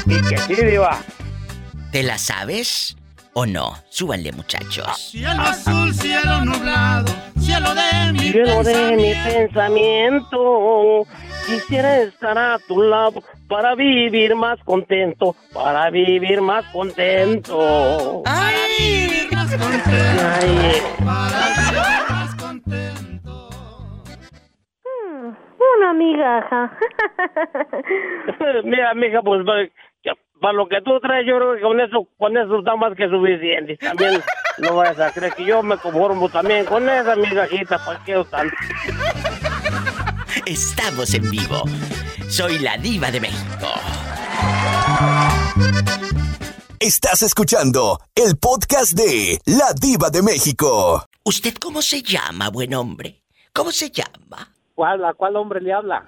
Y, 0.05 0.29
que 0.29 0.37
sí, 0.37 0.55
Diva. 0.55 0.97
¿Te 1.91 2.03
la 2.03 2.17
sabes 2.17 2.95
o 3.33 3.45
no? 3.45 3.75
Súbanle, 3.89 4.31
muchachos. 4.31 5.11
Cielo 5.11 5.41
azul, 5.41 5.93
cielo 5.93 6.45
nublado, 6.45 7.13
cielo 7.39 7.73
de 7.73 8.13
mi 8.13 8.31
cielo 8.31 8.63
de 8.63 8.95
mi 8.95 9.13
pensamiento 9.13 11.05
Quisiera 11.45 12.01
estar 12.03 12.37
a 12.37 12.59
tu 12.59 12.81
lado 12.81 13.23
para 13.47 13.73
vivir 13.75 14.35
más 14.35 14.59
contento, 14.63 15.35
para 15.53 15.89
vivir 15.89 16.39
más 16.39 16.63
contento. 16.71 18.21
Para 18.23 18.67
vivir 18.79 19.33
más 19.33 19.55
contento. 19.55 20.93
Para 21.03 21.49
vivir 21.49 22.03
más 22.09 22.35
contento. 22.35 23.49
Hmm, 24.85 25.33
una 25.75 25.93
migaja. 25.93 26.77
Mira, 28.63 28.93
mija, 28.93 29.21
pues 29.23 29.43
para 30.41 30.53
lo 30.53 30.67
que 30.67 30.81
tú 30.81 30.99
traes, 30.99 31.25
yo 31.27 31.37
creo 31.37 31.55
que 31.55 31.61
con 31.61 31.79
eso, 31.79 32.07
con 32.17 32.35
eso 32.35 32.59
está 32.59 32.75
más 32.75 32.95
que 32.97 33.07
suficiente. 33.07 33.77
También 33.77 34.21
no 34.57 34.75
vayas 34.75 34.99
a 34.99 35.13
creer 35.13 35.33
que 35.33 35.45
yo 35.45 35.61
me 35.61 35.77
conformo 35.77 36.27
también 36.29 36.65
con 36.65 36.89
esa 36.89 37.15
migajita, 37.15 37.77
¿para 37.85 38.03
qué 38.03 38.25
tanto? 38.29 38.55
Estamos 40.47 41.13
en 41.13 41.29
vivo. 41.29 41.63
Soy 42.27 42.57
la 42.57 42.75
diva 42.77 43.11
de 43.11 43.21
México. 43.21 43.67
Estás 46.79 47.21
escuchando 47.21 47.99
el 48.15 48.35
podcast 48.37 48.93
de 48.93 49.37
La 49.45 49.73
Diva 49.79 50.09
de 50.09 50.23
México. 50.23 51.05
¿Usted 51.23 51.53
cómo 51.61 51.83
se 51.83 52.01
llama, 52.01 52.49
buen 52.49 52.73
hombre? 52.73 53.21
¿Cómo 53.53 53.71
se 53.71 53.91
llama? 53.91 54.51
¿Cuál, 54.73 55.05
¿A 55.05 55.13
cuál 55.13 55.35
hombre 55.35 55.61
le 55.61 55.71
habla? 55.71 56.03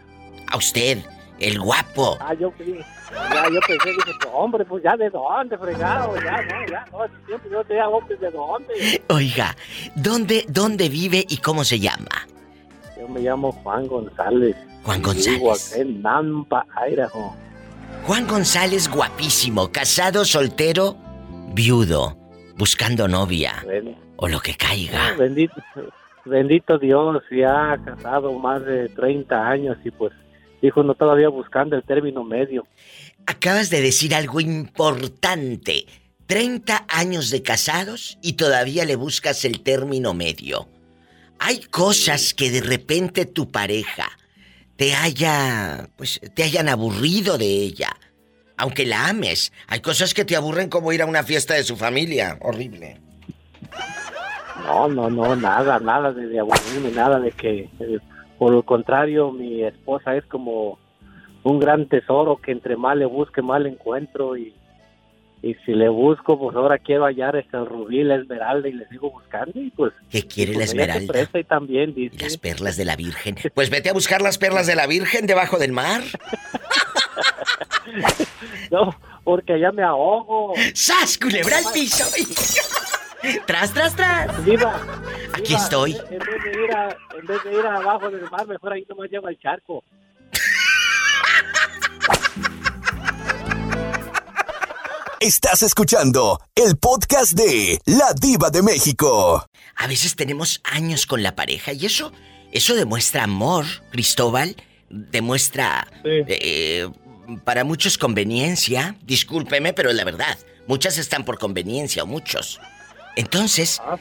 A 0.48 0.58
usted, 0.58 0.98
el 1.44 1.60
guapo. 1.60 2.18
Ah, 2.20 2.34
yo, 2.34 2.54
ya, 2.58 3.50
yo 3.50 3.60
pensé, 3.68 3.90
dije, 3.90 4.12
hombre, 4.32 4.66
pues 4.66 4.84
ya 4.84 4.96
de 4.96 5.10
dónde, 5.10 5.58
fregado, 5.58 6.16
ya, 6.16 6.42
no, 6.42 6.68
ya, 6.72 6.86
no, 6.92 7.00
siempre 7.26 7.52
yo 7.52 7.64
te 7.64 7.74
digo, 7.74 7.88
hombre, 7.88 8.16
de 8.18 8.32
dónde. 8.32 9.04
Oiga, 9.10 9.56
¿dónde, 9.96 10.46
¿dónde 10.48 10.90
vive 10.90 11.26
y 11.28 11.38
cómo 11.38 11.64
se 11.64 11.80
llama? 11.80 12.28
Yo 13.00 13.08
me 13.08 13.20
llamo 13.22 13.52
Juan 13.52 13.88
González. 13.88 14.56
Juan 14.84 15.02
González. 15.02 15.40
Vivo 15.40 15.52
acá 15.52 15.76
en 15.76 16.02
Nampa, 16.02 16.66
Idaho. 16.90 17.36
Juan 18.06 18.28
González, 18.28 18.90
guapísimo, 18.90 19.72
casado, 19.72 20.26
soltero, 20.26 20.98
viudo, 21.54 22.18
buscando 22.58 23.08
novia. 23.08 23.64
o 24.18 24.28
lo 24.28 24.40
que 24.40 24.56
caiga. 24.56 25.08
Ah, 25.08 25.16
bendito, 25.18 25.56
bendito 26.26 26.78
Dios, 26.78 27.24
ya 27.32 27.78
casado 27.84 28.34
más 28.40 28.66
de 28.66 28.90
30 28.90 29.48
años 29.48 29.78
y 29.84 29.92
pues, 29.92 30.14
hijo, 30.68 30.84
no 30.84 30.96
todavía 30.96 31.30
buscando 31.30 31.76
el 31.76 31.84
término 31.84 32.24
medio. 32.24 32.66
Acabas 33.26 33.70
de 33.70 33.82
decir 33.82 34.16
algo 34.16 34.40
importante. 34.40 35.86
30 36.26 36.86
años 36.88 37.30
de 37.30 37.44
casados 37.44 38.18
y 38.22 38.34
todavía 38.34 38.86
le 38.86 38.96
buscas 38.96 39.46
el 39.46 39.62
término 39.62 40.14
medio. 40.14 40.68
Hay 41.40 41.60
cosas 41.60 42.34
que 42.34 42.50
de 42.50 42.62
repente 42.62 43.26
tu 43.26 43.52
pareja 43.52 44.10
te 44.78 44.96
haya, 44.96 45.90
pues, 45.98 46.20
te 46.34 46.44
hayan 46.44 46.70
aburrido 46.70 47.38
de 47.38 47.46
ella. 47.46 47.90
Aunque 48.58 48.86
la 48.86 49.10
ames, 49.10 49.52
hay 49.68 49.82
cosas 49.82 50.14
que 50.14 50.26
te 50.26 50.36
aburren 50.36 50.70
como 50.70 50.94
ir 50.94 51.02
a 51.02 51.06
una 51.06 51.24
fiesta 51.24 51.56
de 51.56 51.64
su 51.64 51.76
familia. 51.76 52.38
Horrible. 52.42 53.02
No, 54.66 54.88
no, 54.88 55.10
no, 55.10 55.36
nada, 55.36 55.80
nada 55.80 56.14
de, 56.14 56.40
aburrirme, 56.40 56.92
nada 56.92 57.20
de 57.20 57.32
que... 57.32 57.70
Por 58.38 58.54
el 58.54 58.64
contrario, 58.64 59.32
mi 59.32 59.64
esposa 59.64 60.16
es 60.16 60.26
como 60.26 60.80
un 61.44 61.60
gran 61.60 61.88
tesoro 61.88 62.38
que 62.38 62.52
entre 62.52 62.76
más 62.76 62.98
le 62.98 63.06
busque, 63.06 63.42
más 63.42 63.62
le 63.62 63.70
encuentro 63.70 64.38
y 64.38 64.54
y 65.44 65.56
si 65.66 65.74
le 65.74 65.90
busco, 65.90 66.40
pues 66.40 66.56
ahora 66.56 66.78
quiero 66.78 67.04
hallar 67.04 67.36
este 67.36 67.58
rubí, 67.58 68.02
la 68.02 68.16
esmeralda 68.16 68.70
y 68.70 68.72
le 68.72 68.88
sigo 68.88 69.12
buscando 69.12 69.60
y 69.60 69.70
pues... 69.72 69.92
¿Qué 70.10 70.26
quiere 70.26 70.54
pues, 70.54 70.74
la 70.74 70.84
esmeralda? 70.84 71.30
Y 71.38 71.44
también, 71.44 71.94
dice. 71.94 72.16
Las 72.18 72.38
perlas 72.38 72.78
de 72.78 72.86
la 72.86 72.96
Virgen. 72.96 73.36
Pues 73.54 73.70
vete 73.70 73.90
a 73.90 73.94
buscar 73.94 74.22
las 74.22 74.38
perlas 74.38 74.68
de 74.68 74.76
la 74.76 74.88
Virgen 74.88 75.28
debajo 75.28 75.60
del 75.60 75.74
mar. 75.74 76.02
no, 78.72 78.96
porque 79.26 79.52
allá 79.52 79.74
me 79.74 79.84
ahogo. 79.84 80.54
¡Sas, 80.74 81.18
culebra 81.18 81.58
al 81.58 81.66
piso! 81.74 82.06
¡Tras, 83.46 83.74
tras, 83.74 83.96
tras! 83.96 84.44
Viva, 84.44 84.82
Aquí 85.34 85.54
estoy. 85.54 85.94
En 86.10 86.20
vez, 86.20 86.44
de 86.44 86.64
ir 86.64 86.72
a, 86.76 86.98
en 87.18 87.26
vez 87.26 87.44
de 87.44 87.54
ir 87.54 87.66
abajo 87.66 88.10
del 88.10 88.30
mar, 88.30 88.46
mejor 88.46 88.74
ahí 88.74 88.86
nomás 88.90 89.10
lleva 89.10 89.30
el 89.30 89.40
charco. 89.40 89.84
Estás 95.22 95.64
escuchando 95.64 96.42
el 96.54 96.76
podcast 96.76 97.32
de 97.32 97.80
La 97.86 98.14
Diva 98.14 98.50
de 98.50 98.62
México. 98.62 99.48
A 99.78 99.88
veces 99.88 100.18
tenemos 100.18 100.60
años 100.66 101.06
con 101.06 101.24
la 101.24 101.34
pareja 101.34 101.72
y 101.72 101.86
eso, 101.86 102.12
eso 102.52 102.76
demuestra 102.76 103.24
amor, 103.24 103.66
Cristóbal. 103.92 104.58
Demuestra 104.90 105.88
eh, 106.04 106.90
para 107.46 107.64
muchos 107.64 107.98
conveniencia. 107.98 108.98
Discúlpeme, 109.04 109.72
pero 109.72 109.92
es 109.92 109.96
la 109.96 110.04
verdad. 110.04 110.38
Muchas 110.68 110.98
están 110.98 111.24
por 111.24 111.40
conveniencia 111.40 112.04
o 112.04 112.06
muchos. 112.06 112.60
Entonces, 113.16 113.82
ah, 113.86 113.98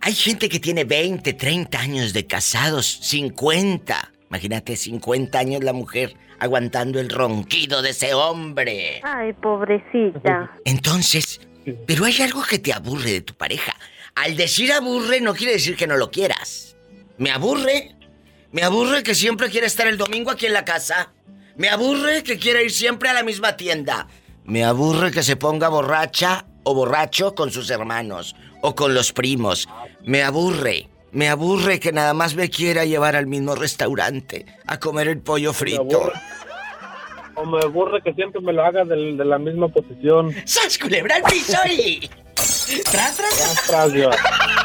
hay 0.00 0.14
gente 0.14 0.48
que 0.48 0.60
tiene 0.60 0.84
20, 0.84 1.32
30 1.32 1.78
años 1.78 2.12
de 2.12 2.26
casados, 2.26 2.86
50. 3.02 4.12
Imagínate, 4.28 4.76
50 4.76 5.38
años 5.38 5.64
la 5.64 5.72
mujer 5.72 6.14
aguantando 6.38 7.00
el 7.00 7.10
ronquido 7.10 7.82
de 7.82 7.90
ese 7.90 8.14
hombre. 8.14 9.00
Ay, 9.02 9.32
pobrecita. 9.34 10.50
Entonces, 10.64 11.40
pero 11.86 12.04
hay 12.04 12.20
algo 12.22 12.42
que 12.42 12.58
te 12.58 12.72
aburre 12.72 13.12
de 13.12 13.20
tu 13.20 13.34
pareja. 13.34 13.74
Al 14.14 14.36
decir 14.36 14.72
aburre 14.72 15.20
no 15.20 15.34
quiere 15.34 15.52
decir 15.52 15.76
que 15.76 15.86
no 15.86 15.96
lo 15.96 16.10
quieras. 16.10 16.76
Me 17.18 17.30
aburre. 17.30 17.94
Me 18.52 18.62
aburre 18.62 19.02
que 19.02 19.14
siempre 19.14 19.50
quiere 19.50 19.66
estar 19.66 19.86
el 19.86 19.98
domingo 19.98 20.30
aquí 20.30 20.46
en 20.46 20.54
la 20.54 20.64
casa. 20.64 21.12
Me 21.56 21.68
aburre 21.68 22.22
que 22.24 22.38
quiere 22.38 22.64
ir 22.64 22.70
siempre 22.70 23.08
a 23.08 23.12
la 23.12 23.22
misma 23.22 23.56
tienda. 23.56 24.08
Me 24.44 24.64
aburre 24.64 25.10
que 25.10 25.22
se 25.22 25.36
ponga 25.36 25.68
borracha 25.68 26.46
o 26.62 26.74
borracho 26.74 27.34
con 27.34 27.50
sus 27.50 27.70
hermanos 27.70 28.36
o 28.60 28.74
con 28.74 28.94
los 28.94 29.12
primos. 29.12 29.68
Me 30.04 30.22
aburre. 30.22 30.88
Me 31.12 31.28
aburre 31.28 31.80
que 31.80 31.92
nada 31.92 32.14
más 32.14 32.36
me 32.36 32.48
quiera 32.50 32.84
llevar 32.84 33.16
al 33.16 33.26
mismo 33.26 33.56
restaurante 33.56 34.46
a 34.66 34.78
comer 34.78 35.08
el 35.08 35.18
pollo 35.18 35.52
frito. 35.52 36.12
O 37.34 37.44
me 37.44 37.58
aburre 37.64 38.00
que 38.02 38.12
siempre 38.14 38.40
me 38.40 38.52
lo 38.52 38.64
haga 38.64 38.84
de, 38.84 38.96
la 38.96 39.38
misma 39.38 39.68
posición. 39.68 40.32
¡Sas 40.44 40.78
culebra 40.78 41.16
al 41.16 41.22
piso 41.22 41.58
y... 41.68 42.08
¡Tras, 42.34 43.16
tras, 43.16 43.66
tras! 43.66 44.59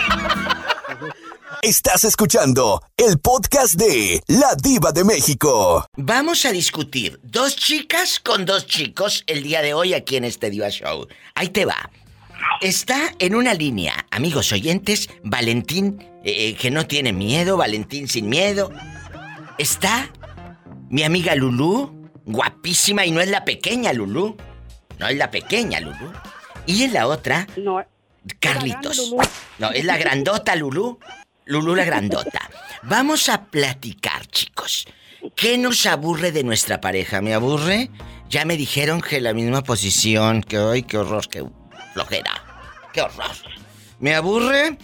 Estás 1.65 2.03
escuchando 2.03 2.83
el 2.95 3.17
podcast 3.17 3.73
de 3.73 4.21
La 4.27 4.53
Diva 4.53 4.91
de 4.91 5.03
México. 5.03 5.83
Vamos 5.97 6.45
a 6.45 6.51
discutir 6.51 7.19
dos 7.23 7.55
chicas 7.55 8.19
con 8.19 8.45
dos 8.45 8.67
chicos 8.67 9.23
el 9.25 9.41
día 9.41 9.63
de 9.63 9.73
hoy 9.73 9.95
aquí 9.95 10.15
en 10.15 10.25
este 10.25 10.51
Diva 10.51 10.69
Show. 10.69 11.07
Ahí 11.33 11.49
te 11.49 11.65
va. 11.65 11.89
Está 12.61 13.11
en 13.17 13.33
una 13.33 13.55
línea, 13.55 14.05
amigos 14.11 14.51
oyentes, 14.51 15.09
Valentín, 15.23 16.07
eh, 16.23 16.53
que 16.53 16.69
no 16.69 16.85
tiene 16.85 17.13
miedo, 17.13 17.57
Valentín 17.57 18.07
sin 18.07 18.29
miedo. 18.29 18.71
Está 19.57 20.11
mi 20.91 21.01
amiga 21.01 21.33
Lulú, 21.33 22.11
guapísima 22.25 23.07
y 23.07 23.11
no 23.11 23.21
es 23.21 23.29
la 23.31 23.43
pequeña 23.43 23.91
Lulú. 23.91 24.37
No 24.99 25.07
es 25.07 25.17
la 25.17 25.31
pequeña 25.31 25.79
Lulú. 25.79 26.13
Y 26.67 26.83
en 26.83 26.93
la 26.93 27.07
otra, 27.07 27.47
no, 27.57 27.83
Carlitos. 28.39 29.13
No, 29.57 29.71
es 29.71 29.85
la 29.85 29.97
grandota 29.97 30.55
Lulú. 30.55 30.99
Lulú 31.45 31.75
la 31.75 31.85
grandota. 31.85 32.49
Vamos 32.81 33.29
a 33.29 33.45
platicar, 33.45 34.25
chicos. 34.27 34.87
¿Qué 35.35 35.57
nos 35.59 35.85
aburre 35.85 36.31
de 36.31 36.43
nuestra 36.43 36.81
pareja? 36.81 37.21
¿Me 37.21 37.35
aburre? 37.35 37.91
Ya 38.29 38.45
me 38.45 38.57
dijeron 38.57 38.99
que 38.99 39.21
la 39.21 39.33
misma 39.33 39.61
posición, 39.61 40.41
que 40.41 40.57
hoy, 40.57 40.81
qué 40.81 40.97
horror, 40.97 41.27
qué 41.29 41.45
flojera. 41.93 42.31
Qué 42.93 43.01
horror. 43.01 43.31
¿Me 43.99 44.15
aburre? 44.15 44.77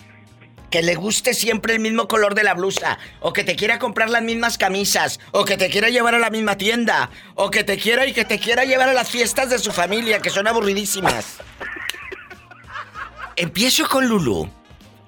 Que 0.70 0.84
le 0.84 0.94
guste 0.94 1.34
siempre 1.34 1.74
el 1.74 1.80
mismo 1.80 2.08
color 2.08 2.36
de 2.36 2.44
la 2.44 2.54
blusa, 2.54 3.00
o 3.22 3.34
que 3.34 3.44
te 3.44 3.56
quiera 3.56 3.80
comprar 3.80 4.10
las 4.12 4.22
mismas 4.22 4.60
camisas, 4.60 5.20
o 5.32 5.44
que 5.46 5.58
te 5.58 5.70
quiera 5.70 5.90
llevar 5.90 6.14
a 6.14 6.20
la 6.20 6.30
misma 6.30 6.58
tienda, 6.58 7.10
o 7.36 7.50
que 7.50 7.64
te 7.64 7.78
quiera 7.78 8.06
y 8.06 8.14
que 8.14 8.24
te 8.24 8.40
quiera 8.40 8.66
llevar 8.66 8.88
a 8.88 8.94
las 8.94 9.10
fiestas 9.10 9.50
de 9.50 9.58
su 9.58 9.72
familia, 9.72 10.20
que 10.20 10.30
son 10.30 10.48
aburridísimas. 10.48 11.38
Empiezo 13.36 13.90
con 13.90 14.08
Lulu. 14.08 14.61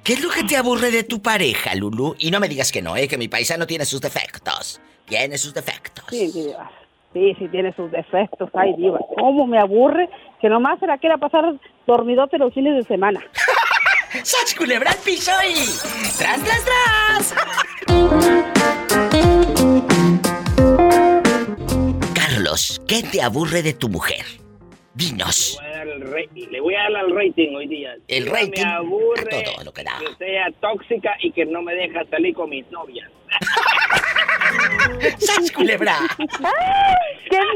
¿Qué 0.03 0.13
es 0.13 0.21
lo 0.21 0.29
que 0.29 0.43
te 0.43 0.57
aburre 0.57 0.91
de 0.91 1.03
tu 1.03 1.21
pareja, 1.21 1.73
Lulu? 1.75 2.15
Y 2.19 2.29
no 2.29 2.41
me 2.41 2.49
digas 2.49 2.73
que 2.73 2.81
no, 2.81 2.97
¿eh? 2.97 3.07
Que 3.07 3.17
mi 3.17 3.29
paisano 3.29 3.65
tiene 3.65 3.85
sus 3.85 4.01
defectos. 4.01 4.81
Tiene 5.05 5.37
sus 5.37 5.53
defectos. 5.53 6.03
Sí, 6.09 6.29
diva. 6.29 6.69
Sí, 7.13 7.33
sí, 7.39 7.47
tiene 7.47 7.73
sus 7.73 7.89
defectos. 7.89 8.49
Ay, 8.53 8.73
diva. 8.77 8.99
¿Cómo 9.17 9.47
me 9.47 9.59
aburre 9.59 10.09
que 10.41 10.49
nomás 10.49 10.77
se 10.81 10.87
la 10.87 10.97
quiera 10.97 11.17
pasar 11.17 11.57
dormidote 11.87 12.37
los 12.37 12.53
fines 12.53 12.75
de 12.75 12.83
semana? 12.83 13.23
¡Sas 14.23 14.53
culebra 14.55 14.91
al 14.91 14.97
piso 14.97 15.31
y... 15.47 15.53
¡Tras, 16.17 16.43
tras, 16.43 16.65
tras! 16.65 17.33
Carlos, 22.13 22.81
¿qué 22.89 23.03
te 23.03 23.21
aburre 23.21 23.63
de 23.63 23.73
tu 23.73 23.87
mujer? 23.87 24.42
Dinos. 24.95 25.57
Le 26.35 26.61
voy 26.61 26.75
a 26.75 26.83
dar 26.83 26.95
al 26.97 27.15
rating 27.15 27.55
hoy 27.55 27.67
día. 27.67 27.95
El 28.07 28.27
rating 28.27 28.61
Me 28.63 28.73
aburre 28.73 29.37
a 29.37 29.43
todo 29.43 29.63
lo 29.65 29.73
que 29.73 29.83
da. 29.83 29.97
que 29.99 30.13
sea 30.23 30.51
tóxica 30.61 31.15
y 31.21 31.31
que 31.31 31.45
no 31.45 31.61
me 31.63 31.73
deja 31.73 32.05
salir 32.11 32.33
con 32.35 32.49
mis 32.49 32.69
novias. 32.71 33.09
¡Sas 35.17 35.51
culebra! 35.51 35.97
¡Qué 36.17 36.27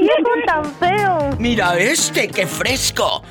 viejo 0.02 0.32
tan 0.46 0.66
feo! 0.76 1.30
Mira 1.40 1.78
este, 1.78 2.28
qué 2.28 2.48
fresco. 2.48 3.22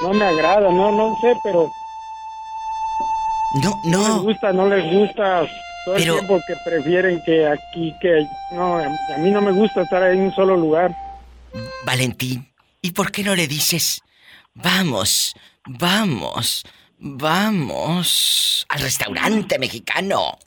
no 0.03 0.13
me 0.13 0.25
agrada, 0.25 0.71
no, 0.71 0.93
no 0.93 1.17
sé, 1.21 1.33
pero 1.43 1.67
No, 3.63 3.71
no 3.85 3.99
les 4.09 4.23
gusta, 4.23 4.53
no 4.53 4.69
les 4.69 4.85
gusta. 4.93 5.47
Todo 5.87 5.95
Pero- 5.95 6.15
el 6.15 6.19
tiempo 6.27 6.41
que 6.47 6.55
prefieren 6.69 7.23
que 7.25 7.47
aquí, 7.47 7.95
que 8.03 8.27
no, 8.53 8.79
a 8.79 9.19
mí 9.19 9.31
no 9.31 9.41
me 9.41 9.53
gusta 9.53 9.83
estar 9.83 10.03
en 10.13 10.21
un 10.21 10.35
solo 10.35 10.57
lugar. 10.57 10.95
Valentín, 11.87 12.47
¿y 12.83 12.91
por 12.91 13.11
qué 13.13 13.23
no 13.23 13.35
le 13.37 13.47
dices, 13.47 14.03
vamos, 14.53 15.35
vamos, 15.67 16.65
vamos 16.99 18.67
al 18.69 18.81
restaurante 18.81 19.59
mexicano? 19.59 20.39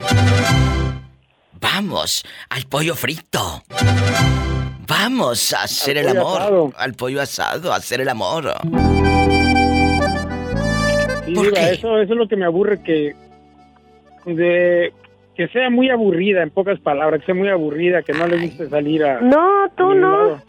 Vamos 1.60 2.24
al 2.50 2.66
pollo 2.66 2.96
frito. 2.96 3.64
Vamos 4.88 5.54
a 5.54 5.64
hacer 5.64 5.98
el 5.98 6.10
amor. 6.10 6.42
asado. 6.42 6.74
Al 6.78 6.94
pollo 6.94 7.22
asado, 7.22 7.74
a 7.74 7.76
hacer 7.76 8.02
el 8.02 8.10
amor. 8.10 8.54
Sí, 11.26 11.34
¿Por 11.36 11.54
qué? 11.54 11.72
Eso, 11.72 12.00
eso 12.00 12.14
es 12.14 12.18
lo 12.18 12.28
que 12.28 12.36
me 12.36 12.46
aburre 12.46 12.82
que 12.82 13.16
de 14.26 14.94
que 15.36 15.48
sea 15.48 15.70
muy 15.70 15.90
aburrida, 15.90 16.44
en 16.44 16.50
pocas 16.50 16.80
palabras, 16.82 17.22
que 17.22 17.28
sea 17.28 17.36
muy 17.36 17.48
aburrida, 17.48 18.04
que 18.04 18.12
no 18.12 18.28
le 18.28 18.46
guste 18.46 18.68
salir 18.68 19.06
a... 19.06 19.22
No, 19.22 19.70
tú 19.78 19.92
a 19.92 19.96
no. 19.96 20.12
lado. 20.12 20.42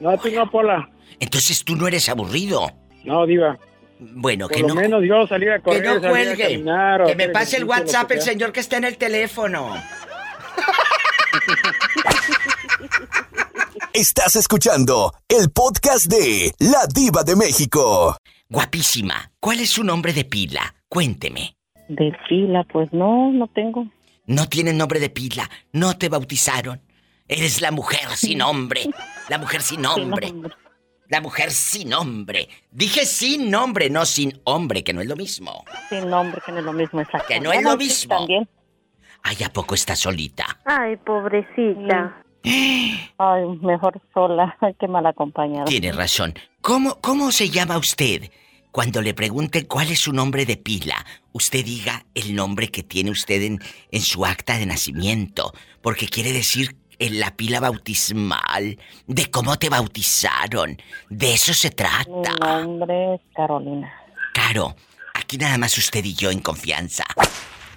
No, 0.00 0.16
tú 0.16 0.30
no, 0.30 0.50
Pola. 0.50 0.88
Entonces 1.20 1.62
tú 1.64 1.76
no 1.76 1.86
eres 1.86 2.08
aburrido. 2.08 2.70
No, 3.04 3.26
diva. 3.26 3.58
Bueno, 4.00 4.46
Por 4.46 4.56
que 4.56 4.62
lo 4.62 4.68
no. 4.68 4.74
menos 4.76 5.02
yo 5.04 5.26
salir 5.26 5.50
a 5.50 5.56
Que 5.58 5.62
correr, 5.62 5.84
no 5.84 5.92
salir 5.94 6.06
a 6.06 6.10
cuelgue. 6.10 6.42
caminar, 6.44 7.04
Que 7.06 7.14
me 7.16 7.28
pase 7.30 7.56
el 7.56 7.64
WhatsApp 7.64 8.08
que 8.08 8.14
el 8.14 8.22
señor 8.22 8.52
que 8.52 8.60
está 8.60 8.76
en 8.76 8.84
el 8.84 8.96
teléfono. 8.96 9.74
Estás 13.92 14.36
escuchando 14.36 15.12
el 15.28 15.50
podcast 15.50 16.06
de 16.06 16.52
La 16.58 16.86
Diva 16.92 17.22
de 17.24 17.34
México. 17.36 18.16
Guapísima. 18.48 19.30
¿Cuál 19.40 19.60
es 19.60 19.70
su 19.70 19.82
nombre 19.84 20.12
de 20.12 20.24
pila? 20.24 20.74
Cuénteme. 20.88 21.56
De 21.88 22.12
fila, 22.28 22.64
pues 22.72 22.92
no, 22.92 23.32
no 23.32 23.46
tengo. 23.48 23.86
No 24.26 24.48
tienen 24.48 24.76
nombre 24.78 25.00
de 25.00 25.10
pila. 25.10 25.48
No 25.72 25.96
te 25.96 26.08
bautizaron. 26.08 26.80
Eres 27.26 27.60
la 27.60 27.70
mujer 27.70 28.08
sin 28.14 28.38
nombre. 28.38 28.82
La 29.28 29.38
mujer 29.38 29.62
sin 29.62 29.82
nombre. 29.82 30.32
La 31.08 31.20
mujer 31.22 31.50
sin 31.50 31.88
nombre. 31.88 32.48
Dije 32.70 33.06
sin 33.06 33.50
nombre, 33.50 33.88
no 33.88 34.04
sin 34.04 34.40
hombre, 34.44 34.84
que 34.84 34.92
no 34.92 35.00
es 35.00 35.06
lo 35.06 35.16
mismo. 35.16 35.64
Sin 35.88 36.08
nombre, 36.08 36.40
que 36.44 36.52
no 36.52 36.58
es 36.58 36.64
lo 36.64 36.72
mismo, 36.72 37.00
exacto. 37.00 37.28
Que 37.28 37.40
no 37.40 37.50
es 37.50 37.62
lo 37.62 37.76
mismo. 37.76 38.16
También. 38.16 38.48
Ay, 39.22 39.36
¿a 39.44 39.52
poco 39.52 39.74
está 39.74 39.96
solita? 39.96 40.60
Ay, 40.64 40.96
pobrecita. 40.96 42.22
Ay, 43.18 43.46
mejor 43.62 44.00
sola 44.12 44.56
que 44.78 44.86
mal 44.86 45.06
acompañada. 45.06 45.64
Tiene 45.64 45.92
razón. 45.92 46.34
¿Cómo, 46.60 47.00
¿Cómo 47.00 47.32
se 47.32 47.48
llama 47.48 47.78
usted? 47.78 48.30
Cuando 48.70 49.00
le 49.00 49.14
pregunten 49.14 49.64
cuál 49.64 49.90
es 49.90 50.00
su 50.00 50.12
nombre 50.12 50.44
de 50.44 50.58
pila, 50.58 51.04
usted 51.32 51.64
diga 51.64 52.04
el 52.14 52.34
nombre 52.36 52.68
que 52.68 52.82
tiene 52.82 53.10
usted 53.10 53.42
en, 53.42 53.58
en 53.90 54.00
su 54.02 54.26
acta 54.26 54.58
de 54.58 54.66
nacimiento, 54.66 55.52
porque 55.80 56.06
quiere 56.06 56.32
decir 56.32 56.76
en 56.98 57.20
la 57.20 57.34
pila 57.36 57.60
bautismal, 57.60 58.78
de 59.06 59.30
cómo 59.30 59.58
te 59.58 59.68
bautizaron. 59.68 60.80
De 61.08 61.34
eso 61.34 61.54
se 61.54 61.68
Mi 61.68 61.74
trata. 61.74 62.06
nombre 62.40 63.14
es 63.14 63.20
Carolina. 63.34 63.92
Caro, 64.34 64.76
aquí 65.14 65.36
nada 65.38 65.58
más 65.58 65.76
usted 65.78 66.04
y 66.04 66.14
yo 66.14 66.30
en 66.30 66.40
confianza. 66.40 67.04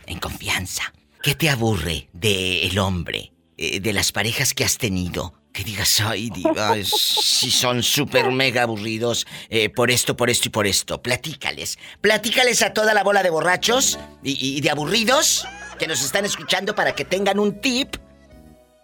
En 0.05 0.19
confianza. 0.19 0.91
¿Qué 1.21 1.35
te 1.35 1.49
aburre 1.49 2.09
del 2.13 2.77
hombre? 2.79 3.31
eh, 3.57 3.79
de 3.79 3.93
las 3.93 4.11
parejas 4.11 4.53
que 4.55 4.63
has 4.63 4.77
tenido? 4.79 5.35
Que 5.53 5.63
digas, 5.63 5.99
ay, 5.99 6.29
diva, 6.31 6.75
si 6.83 7.51
son 7.51 7.83
súper 7.83 8.31
mega 8.31 8.63
aburridos 8.63 9.27
eh, 9.49 9.69
por 9.69 9.91
esto, 9.91 10.15
por 10.15 10.29
esto 10.29 10.47
y 10.47 10.51
por 10.51 10.65
esto. 10.65 11.01
Platícales. 11.03 11.77
Platícales 11.99 12.61
a 12.63 12.73
toda 12.73 12.93
la 12.93 13.03
bola 13.03 13.21
de 13.21 13.29
borrachos 13.29 13.99
y, 14.23 14.57
y 14.57 14.61
de 14.61 14.69
aburridos 14.71 15.45
que 15.77 15.87
nos 15.87 16.01
están 16.03 16.23
escuchando 16.25 16.73
para 16.73 16.95
que 16.95 17.03
tengan 17.05 17.37
un 17.37 17.59
tip 17.59 17.97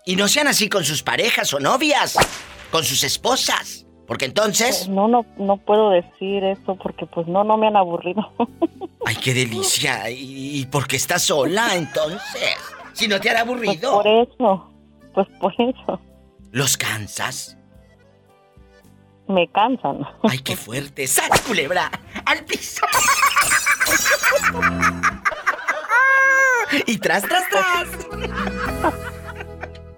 y 0.08 0.16
no 0.16 0.28
sean 0.28 0.48
así 0.48 0.70
con 0.70 0.84
sus 0.84 1.04
parejas 1.04 1.54
o 1.54 1.60
novias, 1.60 2.18
con 2.72 2.84
sus 2.84 3.04
esposas. 3.04 3.84
Porque 4.08 4.24
entonces... 4.26 4.88
No, 4.88 5.08
no, 5.10 5.26
no 5.38 5.58
puedo 5.58 5.90
decir 5.90 6.42
eso 6.46 6.78
porque 6.82 7.06
pues 7.06 7.28
no, 7.28 7.44
no 7.44 7.58
me 7.58 7.68
han 7.68 7.76
aburrido. 7.76 8.22
Ay, 9.06 9.18
qué 9.18 9.34
delicia. 9.34 10.10
¿Y, 10.10 10.62
y 10.62 10.66
por 10.68 10.88
qué 10.88 10.96
estás 10.96 11.24
sola 11.24 11.76
entonces? 11.76 12.56
Si 12.94 13.08
no 13.10 13.20
te 13.20 13.30
han 13.30 13.36
Pues 13.36 13.48
aburrido. 13.48 13.92
por 14.02 14.08
eso, 14.08 14.72
pues 15.14 15.28
por 15.42 15.54
eso. 15.60 16.00
¿Los 16.52 16.78
cansas? 16.78 17.58
Me 19.28 19.46
cansan. 19.52 20.00
Ay, 20.24 20.40
qué 20.40 20.56
fuerte. 20.56 21.06
¡Sal, 21.06 21.30
culebra! 21.46 21.92
¡Al 22.26 22.46
piso! 22.46 22.86
y 26.86 26.98
tras, 26.98 27.24
tras, 27.24 27.44
tras. 27.50 27.88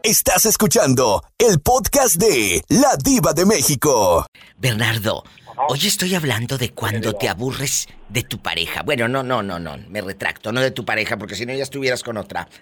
Estás 0.03 0.45
escuchando 0.45 1.23
el 1.38 1.59
podcast 1.59 2.15
de 2.15 2.63
La 2.69 2.95
Diva 2.95 3.33
de 3.33 3.45
México. 3.45 4.25
Bernardo, 4.57 5.25
hoy 5.67 5.85
estoy 5.85 6.15
hablando 6.15 6.57
de 6.57 6.71
cuando 6.71 7.13
te 7.13 7.27
aburres 7.27 7.88
de 8.07 8.23
tu 8.23 8.41
pareja. 8.41 8.81
Bueno, 8.83 9.09
no, 9.09 9.23
no, 9.23 9.43
no, 9.43 9.59
no. 9.59 9.77
Me 9.89 9.99
retracto. 9.99 10.53
No 10.53 10.62
de 10.62 10.71
tu 10.71 10.85
pareja, 10.85 11.17
porque 11.17 11.35
si 11.35 11.45
no 11.45 11.53
ya 11.53 11.63
estuvieras 11.63 12.03
con 12.03 12.17
otra. 12.17 12.47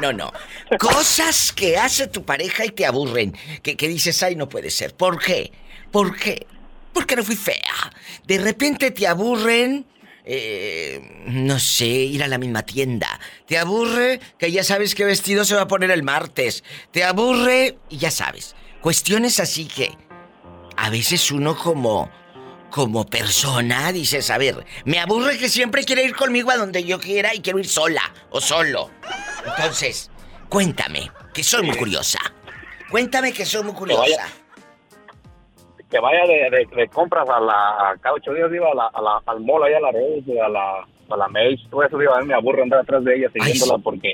No, 0.00 0.12
no. 0.12 0.32
Cosas 0.78 1.52
que 1.52 1.76
hace 1.76 2.06
tu 2.06 2.24
pareja 2.24 2.64
y 2.64 2.68
te 2.68 2.86
aburren. 2.86 3.36
Que, 3.64 3.76
que 3.76 3.88
dices, 3.88 4.22
ay, 4.22 4.36
no 4.36 4.48
puede 4.48 4.70
ser. 4.70 4.94
¿Por 4.94 5.18
qué? 5.20 5.50
¿Por 5.90 6.16
qué? 6.16 6.46
Porque 6.92 7.16
no 7.16 7.24
fui 7.24 7.34
fea. 7.34 7.92
De 8.24 8.38
repente 8.38 8.92
te 8.92 9.08
aburren 9.08 9.84
eh, 10.30 11.00
no 11.24 11.58
sé, 11.58 11.86
ir 11.86 12.22
a 12.22 12.28
la 12.28 12.36
misma 12.36 12.62
tienda. 12.62 13.18
Te 13.46 13.56
aburre 13.56 14.20
que 14.38 14.52
ya 14.52 14.62
sabes 14.62 14.94
qué 14.94 15.06
vestido 15.06 15.46
se 15.46 15.54
va 15.54 15.62
a 15.62 15.68
poner 15.68 15.90
el 15.90 16.02
martes. 16.02 16.64
Te 16.90 17.02
aburre 17.02 17.78
y 17.88 17.96
ya 17.96 18.10
sabes. 18.10 18.54
Cuestiones 18.82 19.40
así 19.40 19.64
que 19.64 19.90
a 20.76 20.90
veces 20.90 21.30
uno 21.30 21.56
como 21.56 22.10
como 22.70 23.06
persona 23.06 23.90
dices, 23.92 24.28
a 24.28 24.36
ver, 24.36 24.66
me 24.84 24.98
aburre 24.98 25.38
que 25.38 25.48
siempre 25.48 25.84
quiere 25.84 26.04
ir 26.04 26.14
conmigo 26.14 26.50
a 26.50 26.58
donde 26.58 26.84
yo 26.84 27.00
quiera 27.00 27.34
y 27.34 27.40
quiero 27.40 27.58
ir 27.58 27.66
sola 27.66 28.02
o 28.28 28.42
solo. 28.42 28.90
Entonces, 29.46 30.10
cuéntame, 30.50 31.10
que 31.32 31.42
soy 31.42 31.62
muy 31.62 31.76
curiosa. 31.78 32.18
Cuéntame 32.90 33.32
que 33.32 33.46
soy 33.46 33.62
muy 33.62 33.72
curiosa 33.72 34.28
que 35.90 35.98
vaya 36.00 36.26
de, 36.26 36.66
de, 36.74 36.88
compras 36.88 37.28
a 37.28 37.40
la 37.40 37.96
cada 38.00 38.14
ocho 38.14 38.32
días 38.34 38.52
iba 38.52 38.70
a 38.70 38.74
la, 38.74 38.86
a 38.86 39.00
la, 39.00 39.22
al 39.26 39.40
mall 39.40 39.64
allá 39.64 39.78
a 39.78 39.80
la 39.80 39.92
Rose, 39.92 40.40
a 40.40 40.48
la 40.48 40.86
a 41.10 41.16
la 41.16 41.28
Mace, 41.28 41.60
todo 41.70 41.82
eso 41.82 41.98
digo, 41.98 42.14
a 42.14 42.20
mí 42.20 42.26
me 42.26 42.34
aburre 42.34 42.62
andar 42.62 42.80
atrás 42.80 43.02
de 43.02 43.16
ella 43.16 43.30
siguiéndola 43.32 43.78
porque 43.78 44.12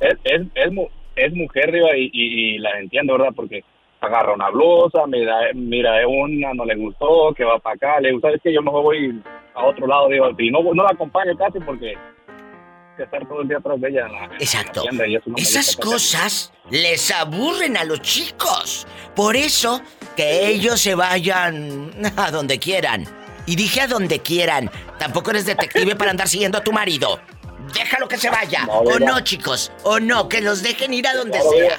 es, 0.00 0.16
es, 0.24 0.42
es, 0.54 0.72
es, 1.16 1.32
mujer 1.32 1.72
digo, 1.72 1.88
y, 1.96 2.10
y, 2.12 2.58
la 2.58 2.78
entiendo, 2.78 3.14
¿verdad? 3.14 3.32
Porque 3.34 3.64
agarra 4.00 4.34
una 4.34 4.50
blusa, 4.50 5.06
mira, 5.06 5.38
mira 5.54 6.06
una, 6.06 6.52
no 6.52 6.66
le 6.66 6.74
gustó, 6.74 7.32
que 7.34 7.44
va 7.44 7.58
para 7.58 7.76
acá, 7.76 8.00
le 8.00 8.12
gusta, 8.12 8.30
es 8.30 8.42
que 8.42 8.52
yo 8.52 8.60
mejor 8.60 8.82
voy 8.82 9.22
a 9.54 9.64
otro 9.64 9.86
lado, 9.86 10.08
digo, 10.08 10.28
y 10.38 10.50
no, 10.50 10.62
no 10.74 10.82
la 10.82 10.90
acompaño 10.90 11.34
casi 11.38 11.58
porque 11.60 11.94
que 12.96 13.02
estar 13.02 13.26
todo 13.26 13.42
el 13.42 13.48
día 13.48 13.58
atrás 13.58 13.80
de 13.80 13.88
ella. 13.88 14.06
Exacto. 14.38 14.84
Esas 15.36 15.76
cosas 15.76 16.52
les 16.70 17.10
aburren 17.10 17.76
a 17.76 17.84
los 17.84 18.00
chicos. 18.00 18.86
Por 19.14 19.36
eso 19.36 19.82
que 20.16 20.48
ellos 20.48 20.80
se 20.80 20.94
vayan 20.94 21.90
a 22.16 22.30
donde 22.30 22.58
quieran. 22.58 23.04
Y 23.46 23.56
dije 23.56 23.82
a 23.82 23.86
donde 23.86 24.20
quieran. 24.20 24.70
Tampoco 24.98 25.30
eres 25.30 25.46
detective 25.46 25.96
para 25.96 26.10
andar 26.10 26.28
siguiendo 26.28 26.58
a 26.58 26.64
tu 26.64 26.72
marido. 26.72 27.20
Déjalo 27.74 28.08
que 28.08 28.16
se 28.16 28.30
vaya. 28.30 28.66
o 28.68 28.98
no, 28.98 29.20
chicos. 29.20 29.72
O 29.82 30.00
no, 30.00 30.28
que 30.28 30.40
los 30.40 30.62
dejen 30.62 30.94
ir 30.94 31.06
a 31.06 31.14
donde 31.14 31.40
sea. 31.40 31.78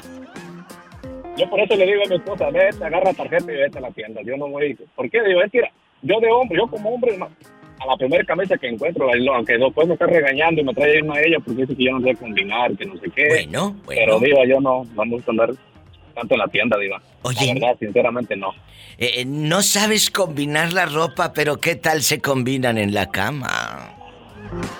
Yo 1.37 1.49
por 1.49 1.59
eso 1.59 1.75
le 1.75 1.85
digo 1.85 2.01
a 2.05 2.09
mi 2.09 2.15
esposa, 2.15 2.49
vete, 2.49 2.83
agarra 2.83 3.13
tarjeta 3.13 3.51
y 3.51 3.55
vete 3.57 3.77
a 3.77 3.81
la 3.81 3.91
tienda. 3.91 4.21
Yo 4.23 4.37
no 4.37 4.47
voy. 4.47 4.73
¿Por 4.95 5.09
qué? 5.09 5.21
Digo, 5.21 5.41
es 5.41 5.51
que 5.51 5.61
yo 6.01 6.19
de 6.19 6.31
hombre, 6.31 6.57
yo 6.57 6.67
como 6.67 6.91
hombre, 6.91 7.17
a 7.85 7.91
la 7.91 7.97
primera 7.97 8.23
camisa 8.23 8.57
que 8.57 8.67
encuentro, 8.67 9.09
aunque 9.33 9.57
después 9.57 9.87
me 9.87 9.93
está 9.93 10.07
regañando 10.07 10.61
y 10.61 10.63
me 10.63 10.73
trae 10.73 10.97
a 10.97 11.21
ella 11.21 11.37
porque 11.43 11.61
dice 11.61 11.75
que 11.75 11.83
yo 11.85 11.91
no 11.91 12.01
sé 12.01 12.15
combinar, 12.15 12.75
que 12.75 12.85
no 12.85 12.97
sé 12.97 13.09
qué. 13.15 13.27
Bueno, 13.27 13.75
bueno. 13.85 14.01
Pero 14.05 14.19
digo, 14.19 14.45
yo 14.45 14.59
no, 14.59 14.83
vamos 14.95 15.21
a 15.27 15.31
andar 15.31 15.49
tanto 16.13 16.33
en 16.33 16.39
la 16.39 16.47
tienda, 16.47 16.77
diva. 16.77 17.01
Oye. 17.23 17.47
La 17.47 17.53
verdad, 17.53 17.77
sinceramente 17.79 18.35
no. 18.35 18.51
Eh, 18.97 19.21
eh, 19.21 19.25
no 19.25 19.61
sabes 19.61 20.09
combinar 20.09 20.73
la 20.73 20.85
ropa, 20.85 21.33
pero 21.33 21.59
¿qué 21.59 21.75
tal 21.75 22.01
se 22.01 22.21
combinan 22.21 22.77
en 22.77 22.93
la 22.93 23.09
cama? 23.11 23.93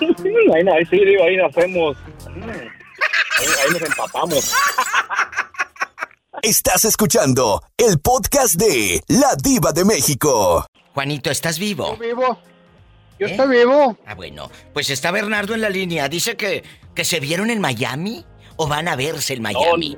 ahí, 0.54 0.68
ahí 0.68 0.84
sí, 0.86 1.04
digo, 1.04 1.24
ahí 1.24 1.38
hacemos... 1.38 1.96
ahí 2.26 3.72
nos 3.72 3.82
empapamos. 3.82 4.54
Estás 6.42 6.84
escuchando 6.84 7.62
el 7.76 7.98
podcast 7.98 8.54
de 8.54 9.00
La 9.08 9.34
Diva 9.42 9.72
de 9.72 9.84
México. 9.84 10.66
Juanito, 10.94 11.30
¿estás 11.30 11.58
vivo? 11.58 11.92
Estoy 11.92 12.08
vivo. 12.08 12.38
Yo 13.18 13.26
¿Eh? 13.26 13.30
estoy 13.30 13.58
vivo. 13.58 13.96
Ah, 14.06 14.14
bueno. 14.14 14.50
Pues 14.72 14.90
está 14.90 15.10
Bernardo 15.10 15.54
en 15.54 15.60
la 15.60 15.70
línea. 15.70 16.08
Dice 16.08 16.36
que, 16.36 16.62
que 16.94 17.04
se 17.04 17.20
vieron 17.20 17.50
en 17.50 17.60
Miami 17.60 18.24
o 18.56 18.66
van 18.66 18.88
a 18.88 18.96
verse 18.96 19.34
en 19.34 19.42
Miami. 19.42 19.96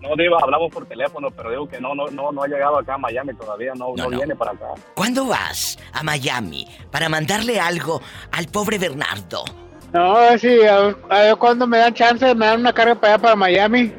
No, 0.00 0.10
no 0.10 0.16
Diva, 0.16 0.38
hablamos 0.40 0.72
por 0.72 0.86
teléfono, 0.86 1.30
pero 1.30 1.50
digo 1.50 1.68
que 1.68 1.80
no, 1.80 1.94
no, 1.94 2.06
no, 2.08 2.30
no 2.30 2.42
ha 2.42 2.46
llegado 2.46 2.78
acá 2.78 2.94
a 2.94 2.98
Miami 2.98 3.34
todavía, 3.34 3.72
no, 3.74 3.94
no, 3.96 4.08
viene 4.10 4.36
para 4.36 4.52
acá. 4.52 4.66
¿Cuándo 4.94 5.26
vas 5.26 5.78
a 5.92 6.02
Miami 6.02 6.68
para 6.90 7.08
mandarle 7.08 7.58
algo 7.58 8.02
al 8.32 8.46
pobre 8.46 8.78
Bernardo? 8.78 9.44
No, 9.92 10.38
sí, 10.38 10.58
a, 10.64 10.94
ver 11.08 11.36
cuando 11.36 11.66
me 11.66 11.78
dan 11.78 11.94
chance, 11.94 12.34
me 12.34 12.46
dan 12.46 12.60
una 12.60 12.72
carga 12.72 12.96
para 12.96 13.14
allá 13.14 13.22
para 13.22 13.36
Miami. 13.36 13.92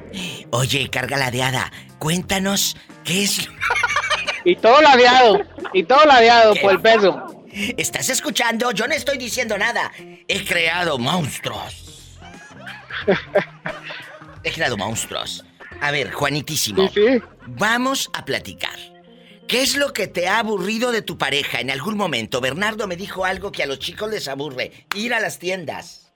Oye, 0.52 0.90
carga 0.90 1.18
ladeada, 1.18 1.72
cuéntanos 1.98 2.76
qué 3.04 3.24
es. 3.24 3.50
y 4.44 4.56
todo 4.58 4.82
ladeado, 4.82 5.40
y 5.74 5.84
todo 5.84 6.06
ladeado 6.06 6.54
por 6.62 6.74
el 6.74 6.82
peso. 6.82 7.35
¿Estás 7.78 8.10
escuchando? 8.10 8.72
Yo 8.72 8.88
no 8.88 8.94
estoy 8.94 9.18
diciendo 9.18 9.58
nada. 9.58 9.92
He 10.28 10.44
creado 10.44 10.98
monstruos. 10.98 12.18
He 14.44 14.52
creado 14.52 14.78
monstruos. 14.78 15.46
A 15.80 15.92
ver, 15.92 16.12
Juanitísimo. 16.12 16.92
Vamos 17.48 18.10
a 18.14 18.26
platicar. 18.26 18.78
¿Qué 19.48 19.62
es 19.62 19.78
lo 19.78 19.94
que 19.94 20.08
te 20.08 20.28
ha 20.28 20.40
aburrido 20.40 20.92
de 20.92 21.02
tu 21.02 21.18
pareja 21.18 21.62
en 21.62 21.72
algún 21.72 21.96
momento? 21.96 22.42
Bernardo 22.42 22.88
me 22.88 22.98
dijo 22.98 23.26
algo 23.26 23.52
que 23.52 23.64
a 23.64 23.68
los 23.68 23.80
chicos 23.80 24.10
les 24.10 24.28
aburre. 24.28 24.88
Ir 24.94 25.14
a 25.14 25.20
las 25.20 25.40
tiendas. 25.40 26.12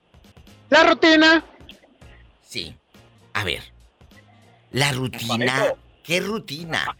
La 0.70 0.84
rutina. 0.84 1.46
Sí. 2.42 2.76
A 3.34 3.44
ver. 3.44 3.64
La 4.72 4.92
rutina. 4.92 5.74
¿Qué 6.04 6.20
rutina? 6.20 6.98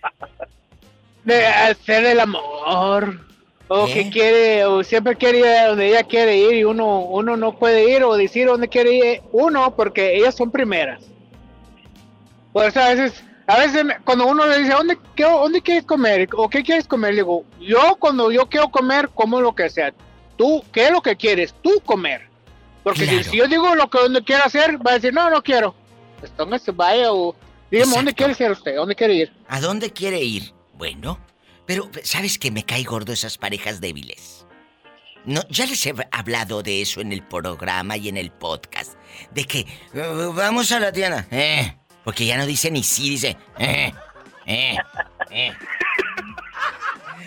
De 1.24 1.46
hacer 1.46 2.06
el 2.06 2.20
amor. 2.20 3.29
O 3.72 3.86
que 3.86 4.10
quiere, 4.10 4.66
o 4.66 4.84
siempre 4.84 5.16
quiere 5.16 5.40
ir 5.40 5.46
a 5.46 5.68
donde 5.68 5.90
ella 5.90 6.04
quiere 6.04 6.36
ir 6.36 6.54
y 6.54 6.64
uno, 6.64 7.02
uno 7.02 7.38
no 7.38 7.56
puede 7.56 7.96
ir 7.96 8.04
o 8.04 8.18
decir 8.18 8.48
dónde 8.48 8.68
quiere 8.68 8.94
ir 8.96 9.22
uno 9.32 9.76
porque 9.76 10.18
ellas 10.18 10.36
son 10.36 10.50
primeras. 10.50 11.04
Por 12.52 12.66
eso 12.66 12.80
a 12.80 12.90
veces, 12.90 13.24
a 13.46 13.60
veces 13.60 13.86
cuando 14.04 14.26
uno 14.26 14.48
le 14.48 14.58
dice, 14.58 14.74
¿dónde, 14.74 14.98
qué, 15.16 15.24
¿dónde 15.24 15.62
quieres 15.62 15.86
comer? 15.86 16.28
¿O 16.36 16.50
qué 16.50 16.64
quieres 16.64 16.88
comer? 16.88 17.12
Le 17.12 17.18
digo, 17.18 17.46
yo 17.60 17.96
cuando 18.00 18.32
yo 18.32 18.50
quiero 18.50 18.70
comer, 18.70 19.08
como 19.10 19.40
lo 19.40 19.54
que 19.54 19.70
sea. 19.70 19.94
Tú, 20.36 20.64
¿qué 20.72 20.86
es 20.86 20.92
lo 20.92 21.02
que 21.02 21.16
quieres? 21.16 21.54
Tú 21.62 21.80
comer. 21.86 22.28
Porque 22.82 23.24
si, 23.24 23.38
yo 23.38 23.48
digo 23.48 23.76
lo 23.76 23.88
que 23.88 24.00
donde 24.00 24.24
quiero 24.24 24.46
hacer, 24.46 24.80
va 24.86 24.92
a 24.92 24.94
decir, 24.96 25.14
no, 25.14 25.30
no 25.30 25.44
quiero. 25.44 25.76
Pues 26.20 26.32
entonces 26.32 26.76
vaya 26.76 27.14
o 27.14 27.36
dígame, 27.70 27.94
¿dónde 27.94 28.14
quiere 28.16 28.36
ir 28.38 28.52
usted? 28.52 28.76
¿Dónde 28.76 28.96
quiere 28.96 29.14
ir? 29.14 29.34
¿A 29.48 29.62
dónde 29.62 29.92
quiere 29.92 30.24
ir? 30.24 30.54
Bueno, 30.74 31.20
pero, 31.70 31.88
¿sabes 32.02 32.40
que 32.40 32.50
me 32.50 32.66
cae 32.66 32.84
gordo 32.84 33.14
esas 33.14 33.38
parejas 33.38 33.80
débiles? 33.80 34.48
No, 35.24 35.44
ya 35.50 35.68
les 35.68 35.86
he 35.86 35.94
hablado 36.12 36.64
de 36.64 36.82
eso 36.82 37.00
en 37.00 37.14
el 37.14 37.22
programa 37.22 37.96
y 37.96 38.10
en 38.10 38.18
el 38.18 38.32
podcast. 38.32 38.96
De 39.30 39.44
que 39.44 39.68
uh, 39.94 40.34
vamos 40.34 40.72
a 40.72 40.80
la 40.80 40.92
tienda. 40.92 41.28
Eh, 41.30 41.78
porque 42.04 42.26
ya 42.26 42.38
no 42.38 42.48
dice 42.48 42.72
ni 42.72 42.82
sí, 42.82 43.12
dice. 43.12 43.38
Eh, 43.60 43.94
eh, 44.48 44.78
eh. 45.30 45.54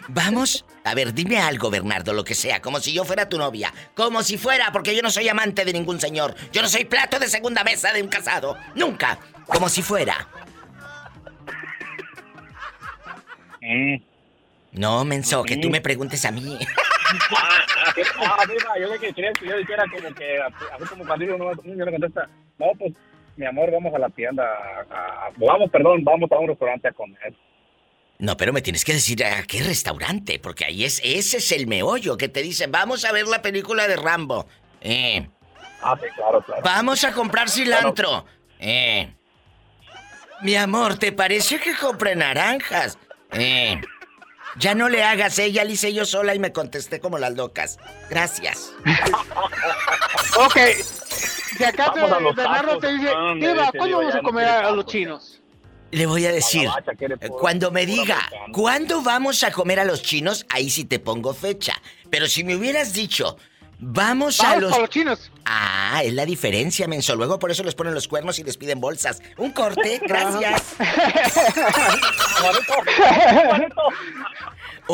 Vamos. 0.09 0.65
A 0.83 0.95
ver, 0.95 1.15
dime 1.15 1.39
algo, 1.39 1.71
Bernardo, 1.71 2.13
lo 2.13 2.25
que 2.25 2.35
sea, 2.35 2.61
como 2.61 2.81
si 2.81 2.93
yo 2.93 3.05
fuera 3.05 3.29
tu 3.29 3.39
novia. 3.39 3.73
Como 3.95 4.25
si 4.25 4.39
fuera, 4.39 4.73
porque 4.73 4.97
yo 4.97 5.03
no 5.03 5.11
soy 5.13 5.29
amante 5.29 5.65
de 5.65 5.73
ningún 5.73 6.01
señor. 6.01 6.35
Yo 6.51 6.63
no 6.63 6.69
soy 6.69 6.85
plato 6.85 7.21
de 7.21 7.29
segunda 7.29 7.63
mesa 7.63 7.93
de 7.93 8.03
un 8.03 8.09
casado. 8.09 8.57
Nunca. 8.75 9.21
Como 9.47 9.69
si 9.69 9.83
fuera. 9.83 10.27
Mm. 13.61 14.12
No, 14.73 15.05
menso, 15.05 15.43
que 15.43 15.59
tú 15.59 15.69
me 15.69 15.81
preguntes 15.81 16.25
a 16.25 16.31
mí. 16.31 16.59
ah, 18.19 18.45
yo 18.81 18.91
de 18.91 18.99
que 18.99 19.13
crees 19.13 19.39
que 19.39 19.47
yo 19.47 19.57
dijera 19.59 19.85
como 19.93 20.15
que, 20.15 20.41
a 20.41 20.79
ver 20.79 20.89
como 20.89 21.07
cuando 21.07 21.35
uno, 21.35 21.51
uno 21.63 21.85
le 21.85 21.91
contesta, 21.91 22.29
no, 22.59 22.67
pues, 22.79 22.93
mi 23.37 23.47
amor, 23.47 23.71
vamos 23.71 23.95
a 23.95 23.99
la 23.99 24.09
tienda, 24.11 24.45
a, 24.91 25.31
vamos, 25.37 25.71
perdón, 25.71 26.03
vamos 26.05 26.31
a 26.33 26.39
un 26.39 26.49
restaurante 26.49 26.89
a 26.89 26.93
comer. 26.93 27.35
No, 28.19 28.37
pero 28.37 28.53
me 28.53 28.63
tienes 28.63 28.85
que 28.85 28.95
decir 28.95 29.25
a 29.25 29.43
qué 29.43 29.63
restaurante, 29.63 30.39
porque 30.39 30.65
ahí 30.65 30.85
es, 30.85 31.01
ese 31.05 31.39
es 31.39 31.53
el 31.53 31.67
meollo, 31.67 32.17
que 32.17 32.29
te 32.29 32.41
dicen, 32.41 32.71
vamos 32.71 33.05
a 33.05 33.13
ver 33.13 33.27
la 33.27 33.43
película 33.43 33.87
de 33.89 33.97
Rambo. 33.97 34.47
Eh. 34.81 35.27
Ah, 35.83 35.99
sí, 36.01 36.07
claro, 36.15 36.41
claro. 36.43 36.63
Vamos 36.65 37.05
a 37.05 37.13
comprar 37.13 37.51
cilantro. 37.51 38.25
Eh. 38.59 39.13
Mi 40.43 40.55
amor, 40.55 40.99
¿te 40.99 41.13
parece 41.13 41.59
que 41.59 41.75
compre 41.75 42.15
naranjas? 42.15 42.97
Eh. 43.33 43.81
Ya 44.59 44.75
no 44.75 44.89
le 44.89 45.03
hagas, 45.03 45.39
ella 45.39 45.65
le 45.65 45.73
hice 45.73 45.93
yo 45.93 46.05
sola 46.05 46.35
y 46.35 46.39
me 46.39 46.53
contesté 46.53 47.01
como 47.01 47.19
las 47.19 47.35
locas. 47.35 47.79
Gracias. 48.11 48.73
ok. 50.39 50.57
Si 51.57 51.65
acaso 51.65 52.09
Bernardo 52.35 52.79
te 52.79 52.93
dice, 52.93 53.11
Eva, 53.41 53.71
¿cuándo 53.77 53.99
vamos 53.99 54.15
a 54.15 54.21
comer 54.21 54.49
a, 54.49 54.71
los 54.71 54.87
chinos? 54.87 55.41
Le 55.91 56.07
voy 56.07 56.25
a 56.27 56.33
decir, 56.33 56.69
cuando 57.39 57.71
me 57.71 57.85
diga, 57.85 58.19
¿cuándo 58.53 59.03
vamos 59.03 59.43
a 59.45 59.53
comer 59.53 59.81
a 59.81 59.85
los 59.85 60.03
chinos? 60.03 60.47
Ahí 60.49 60.71
sí 60.71 60.85
te 60.85 60.99
pongo 60.99 61.35
fecha. 61.35 61.75
Pero 62.11 62.27
si 62.27 62.45
me 62.45 62.57
hubieras 62.57 62.95
dicho, 62.95 63.37
Vamos, 63.85 64.39
a 64.39 64.59
los... 64.59 64.79
los 64.79 64.89
chinos. 64.91 65.33
Ah, 65.45 66.03
es 66.05 66.15
la 66.15 66.25
diferencia, 66.25 66.87
menso. 66.87 67.17
Luego 67.17 67.41
por 67.41 67.51
eso 67.51 67.65
les 67.65 67.75
ponen 67.75 67.93
los 67.95 68.07
cuernos 68.07 68.39
y 68.39 68.45
les 68.45 68.57
piden 68.57 68.81
bolsas. 68.81 69.21
Un 69.39 69.51
corte, 69.51 70.01
gracias. 70.07 70.77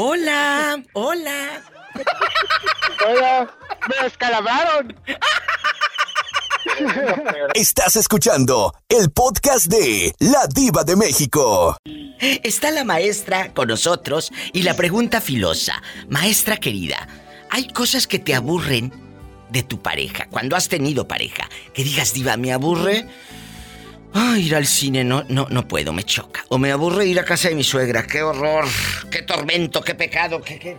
hola, 0.01 0.81
hola. 0.93 1.61
Hola, 3.05 3.51
me 3.89 4.05
descalabraron. 4.05 4.97
Estás 7.55 7.97
escuchando 7.97 8.73
el 8.89 9.11
podcast 9.11 9.67
de 9.67 10.15
La 10.21 10.47
Diva 10.47 10.85
de 10.85 10.95
México. 10.95 11.77
Está 12.21 12.71
la 12.71 12.85
maestra 12.85 13.53
con 13.53 13.67
nosotros 13.67 14.31
y 14.53 14.63
la 14.63 14.75
pregunta 14.77 15.21
filosa. 15.21 15.83
Maestra 16.09 16.59
querida, 16.59 17.09
Hay 17.51 17.67
cosas 17.67 18.07
que 18.07 18.21
te 18.21 18.37
aburren 18.37 18.93
de 19.51 19.65
tu 19.65 19.81
pareja, 19.83 20.29
cuando 20.31 20.55
has 20.55 20.69
tenido 20.69 21.09
pareja. 21.09 21.49
Que 21.75 21.83
digas, 21.83 22.13
diva, 22.13 22.37
me 22.37 22.53
aburre. 22.53 23.09
Ay, 24.15 24.47
ir 24.47 24.57
al 24.57 24.67
cine 24.67 25.05
no, 25.05 25.25
no, 25.29 25.47
no 25.51 25.69
puedo, 25.69 25.93
me 25.93 26.03
choca. 26.03 26.45
O 26.49 26.59
me 26.59 26.73
aburre 26.73 27.07
ir 27.07 27.19
a 27.19 27.25
casa 27.25 27.49
de 27.49 27.55
mi 27.55 27.65
suegra. 27.65 28.07
Qué 28.07 28.23
horror, 28.23 28.67
qué 29.11 29.23
tormento, 29.23 29.83
qué 29.83 29.95
pecado, 29.95 30.41
qué, 30.41 30.59
qué... 30.59 30.77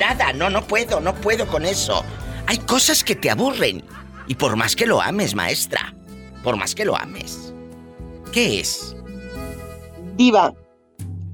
Nada, 0.00 0.32
no, 0.32 0.48
no 0.48 0.66
puedo, 0.66 1.00
no 1.00 1.14
puedo 1.14 1.46
con 1.46 1.64
eso. 1.64 2.04
Hay 2.46 2.58
cosas 2.58 3.04
que 3.04 3.14
te 3.14 3.30
aburren. 3.30 3.84
Y 4.26 4.34
por 4.34 4.56
más 4.56 4.74
que 4.74 4.86
lo 4.86 5.00
ames, 5.00 5.34
maestra. 5.34 5.94
Por 6.42 6.56
más 6.56 6.74
que 6.74 6.84
lo 6.84 6.96
ames. 6.96 7.52
¿Qué 8.32 8.60
es? 8.60 8.96
Diva, 10.16 10.54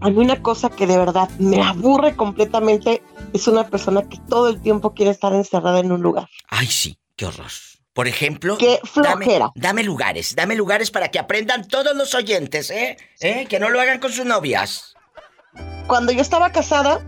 hay 0.01 0.13
una 0.17 0.43
cosa 0.43 0.71
que 0.71 0.87
de 0.87 0.99
verdad 0.99 1.29
me 1.39 1.63
aburre 1.63 2.17
completamente. 2.17 3.03
Es 3.33 3.47
una 3.47 3.69
persona 3.69 4.03
que 4.03 4.19
todo 4.29 4.49
el 4.49 4.61
tiempo 4.61 4.95
quiere 4.95 5.13
estar 5.13 5.33
encerrada 5.33 5.81
en 5.81 5.93
un 5.93 6.03
lugar. 6.03 6.29
Ay, 6.49 6.67
sí, 6.67 6.99
qué 7.17 7.27
horror. 7.27 7.51
Por 7.97 8.07
ejemplo, 8.07 8.59
qué 8.59 8.79
flojera. 8.85 9.17
Dame, 9.17 9.53
dame, 9.57 9.83
lugares, 9.83 10.37
dame 10.37 10.55
lugares 10.55 10.91
para 10.91 11.09
que 11.11 11.19
aprendan 11.19 11.67
todos 11.67 11.97
los 11.97 12.15
oyentes, 12.15 12.71
¿eh? 12.71 12.99
¿eh? 13.21 13.47
Que 13.49 13.59
no 13.59 13.71
lo 13.71 13.81
hagan 13.81 13.99
con 14.01 14.13
sus 14.13 14.27
novias. 14.27 14.95
Cuando 15.87 16.13
yo 16.13 16.21
estaba 16.21 16.53
casada, 16.53 17.01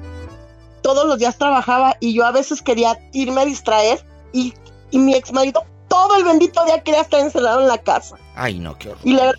todos 0.82 1.06
los 1.06 1.18
días 1.18 1.36
trabajaba 1.36 1.96
y 2.00 2.14
yo 2.14 2.24
a 2.24 2.32
veces 2.32 2.62
quería 2.62 2.98
irme 3.12 3.42
a 3.42 3.44
distraer 3.44 4.02
y, 4.32 4.54
y 4.90 4.98
mi 4.98 5.14
ex 5.14 5.30
marido 5.30 5.62
todo 5.88 6.16
el 6.16 6.24
bendito 6.24 6.64
día 6.64 6.82
quería 6.82 7.02
estar 7.02 7.20
encerrado 7.20 7.60
en 7.60 7.68
la 7.68 7.78
casa. 7.78 8.16
Ay, 8.34 8.58
no, 8.58 8.78
qué 8.78 8.88
horror. 8.88 9.00
Y 9.04 9.12
le 9.12 9.32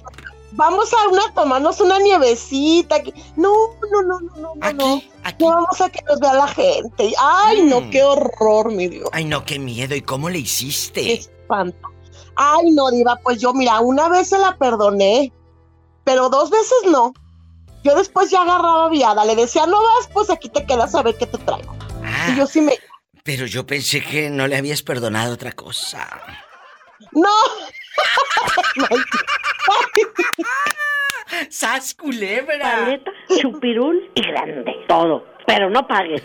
vamos 0.51 0.91
a 0.93 1.07
una 1.09 1.33
tomarnos 1.33 1.79
una 1.79 1.97
nievecita. 1.99 2.97
No, 3.35 3.53
no, 3.91 4.01
no, 4.03 4.19
no, 4.19 4.35
no, 4.37 4.53
aquí, 4.61 4.77
no. 4.77 5.01
Aquí. 5.23 5.45
vamos 5.45 5.81
a 5.81 5.89
que 5.89 6.01
nos 6.07 6.19
vea 6.19 6.33
la 6.33 6.47
gente. 6.47 7.11
Ay, 7.19 7.63
no, 7.63 7.81
Mm. 7.81 7.89
qué 7.89 8.03
horror, 8.03 8.71
mi 8.71 8.87
Dios. 8.87 9.09
Ay, 9.13 9.25
no, 9.25 9.45
qué 9.45 9.57
miedo. 9.57 9.95
¿Y 9.95 10.01
cómo 10.01 10.29
le 10.29 10.39
hiciste? 10.39 11.01
Qué 11.03 11.25
espanto. 11.49 11.89
Ay, 12.35 12.71
no, 12.71 12.89
Diva, 12.91 13.17
pues 13.23 13.39
yo, 13.41 13.53
mira, 13.53 13.79
una 13.79 14.07
vez 14.09 14.29
se 14.29 14.37
la 14.37 14.55
perdoné, 14.57 15.33
pero 16.03 16.29
dos 16.29 16.49
veces 16.49 16.77
no. 16.91 17.13
Yo 17.83 17.95
después 17.95 18.29
ya 18.29 18.41
agarraba 18.43 18.89
viada, 18.89 19.25
le 19.25 19.35
decía, 19.35 19.65
no 19.65 19.77
vas, 19.81 20.09
pues 20.13 20.29
aquí 20.29 20.49
te 20.49 20.65
quedas 20.65 20.93
a 20.95 21.01
ver 21.01 21.17
qué 21.17 21.25
te 21.25 21.37
traigo. 21.39 21.75
Ah, 22.03 22.29
Y 22.31 22.35
yo 22.37 22.45
sí 22.47 22.61
me. 22.61 22.77
pero 23.23 23.45
yo 23.45 23.65
pensé 23.65 24.01
que 24.03 24.29
no 24.29 24.47
le 24.47 24.57
habías 24.57 24.81
perdonado 24.83 25.33
otra 25.33 25.51
cosa. 25.53 26.07
¡No! 27.11 27.29
¡Sas 31.49 31.93
culebra! 31.93 32.59
Paleta, 32.59 33.11
chupirul 33.39 34.11
y 34.15 34.21
grande. 34.21 34.71
Todo. 34.87 35.25
Pero 35.47 35.69
no 35.69 35.85
pagues. 35.87 36.23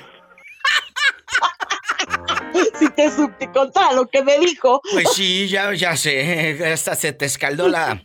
si 2.78 2.88
te 2.90 3.10
supe 3.10 3.50
contar 3.52 3.94
lo 3.94 4.06
que 4.06 4.22
me 4.22 4.38
dijo. 4.38 4.80
Pues 4.92 5.12
sí, 5.14 5.48
ya, 5.48 5.72
ya 5.74 5.96
sé. 5.96 6.72
Hasta 6.72 6.94
se 6.94 7.12
te 7.12 7.26
escaldó 7.26 7.68
la. 7.68 8.02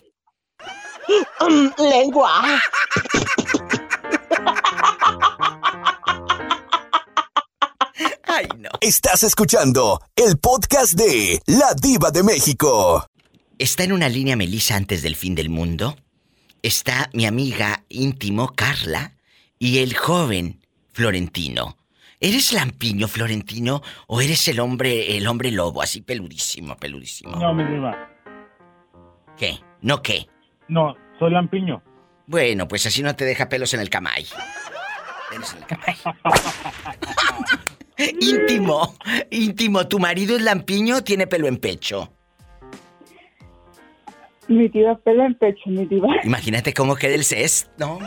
Lengua. 1.77 2.61
Ay, 8.25 8.47
no. 8.57 8.69
Estás 8.81 9.23
escuchando 9.23 10.01
el 10.15 10.37
podcast 10.37 10.93
de 10.93 11.41
La 11.47 11.73
Diva 11.73 12.11
de 12.11 12.23
México. 12.23 13.05
Está 13.57 13.83
en 13.83 13.91
una 13.91 14.07
línea 14.07 14.35
Melissa 14.35 14.75
antes 14.75 15.01
del 15.01 15.15
fin 15.15 15.35
del 15.35 15.49
mundo. 15.49 15.97
Está 16.61 17.09
mi 17.13 17.25
amiga 17.25 17.83
íntimo 17.89 18.53
Carla 18.55 19.15
y 19.57 19.79
el 19.79 19.95
joven 19.95 20.61
Florentino. 20.93 21.78
¿Eres 22.21 22.51
lampiño, 22.51 23.07
Florentino, 23.07 23.81
o 24.07 24.19
eres 24.19 24.45
el 24.49 24.59
hombre, 24.59 25.15
el 25.15 25.25
hombre 25.25 25.51
lobo, 25.51 25.81
así 25.81 26.01
peludísimo, 26.01 26.75
peludísimo? 26.75 27.37
No, 27.37 27.53
mi 27.53 27.63
diva. 27.63 28.09
¿Qué? 29.37 29.57
¿No 29.81 30.01
qué? 30.01 30.27
No, 30.67 30.95
soy 31.17 31.31
lampiño. 31.31 31.81
Bueno, 32.27 32.67
pues 32.67 32.85
así 32.85 33.01
no 33.01 33.15
te 33.15 33.23
deja 33.23 33.47
pelos 33.47 33.73
en 33.73 33.79
el 33.79 33.89
camay. 33.89 34.25
Pelos 35.29 35.53
en 35.53 35.59
el 35.59 35.65
camay. 35.65 35.95
íntimo, 38.19 38.95
íntimo. 39.31 39.87
¿Tu 39.87 39.97
marido 39.97 40.35
es 40.35 40.41
lampiño 40.41 40.97
o 40.97 41.03
tiene 41.03 41.25
pelo 41.25 41.47
en 41.47 41.55
pecho? 41.55 42.11
Mi 44.49 44.67
diva, 44.67 44.97
pelo 44.97 45.23
en 45.23 45.35
pecho, 45.35 45.69
mi 45.69 45.85
diva. 45.85 46.09
Imagínate 46.23 46.73
cómo 46.73 46.95
queda 46.95 47.15
el 47.15 47.23
cest, 47.23 47.69
¿no? 47.77 47.99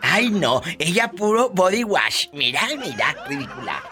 Ay, 0.00 0.30
no, 0.30 0.62
ella 0.78 1.10
puro 1.10 1.50
body 1.50 1.84
wash. 1.84 2.26
Mira, 2.32 2.62
mira, 2.78 3.16
ridícula. 3.28 3.82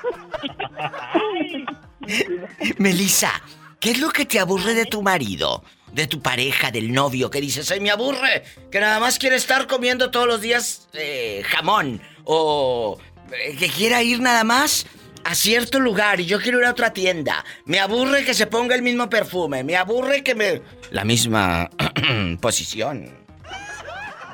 Melissa, 2.78 3.42
¿qué 3.80 3.92
es 3.92 3.98
lo 3.98 4.10
que 4.10 4.24
te 4.24 4.38
aburre 4.38 4.74
de 4.74 4.86
tu 4.86 5.02
marido? 5.02 5.62
De 5.92 6.06
tu 6.06 6.20
pareja, 6.20 6.70
del 6.70 6.92
novio, 6.92 7.30
que 7.30 7.40
dices, 7.40 7.70
ay, 7.70 7.80
me 7.80 7.90
aburre, 7.90 8.44
que 8.70 8.78
nada 8.78 9.00
más 9.00 9.18
quiere 9.18 9.36
estar 9.36 9.66
comiendo 9.66 10.10
todos 10.10 10.26
los 10.26 10.40
días 10.40 10.88
eh, 10.92 11.42
jamón, 11.46 12.00
o 12.24 12.98
eh, 13.32 13.56
que 13.56 13.68
quiera 13.68 14.02
ir 14.02 14.20
nada 14.20 14.44
más 14.44 14.86
a 15.24 15.34
cierto 15.34 15.80
lugar 15.80 16.20
y 16.20 16.26
yo 16.26 16.40
quiero 16.40 16.58
ir 16.58 16.64
a 16.64 16.70
otra 16.70 16.92
tienda. 16.92 17.44
Me 17.64 17.80
aburre 17.80 18.24
que 18.24 18.34
se 18.34 18.46
ponga 18.46 18.74
el 18.74 18.82
mismo 18.82 19.08
perfume, 19.10 19.64
me 19.64 19.76
aburre 19.76 20.22
que 20.22 20.34
me... 20.34 20.62
La 20.90 21.04
misma 21.04 21.70
posición. 22.40 23.10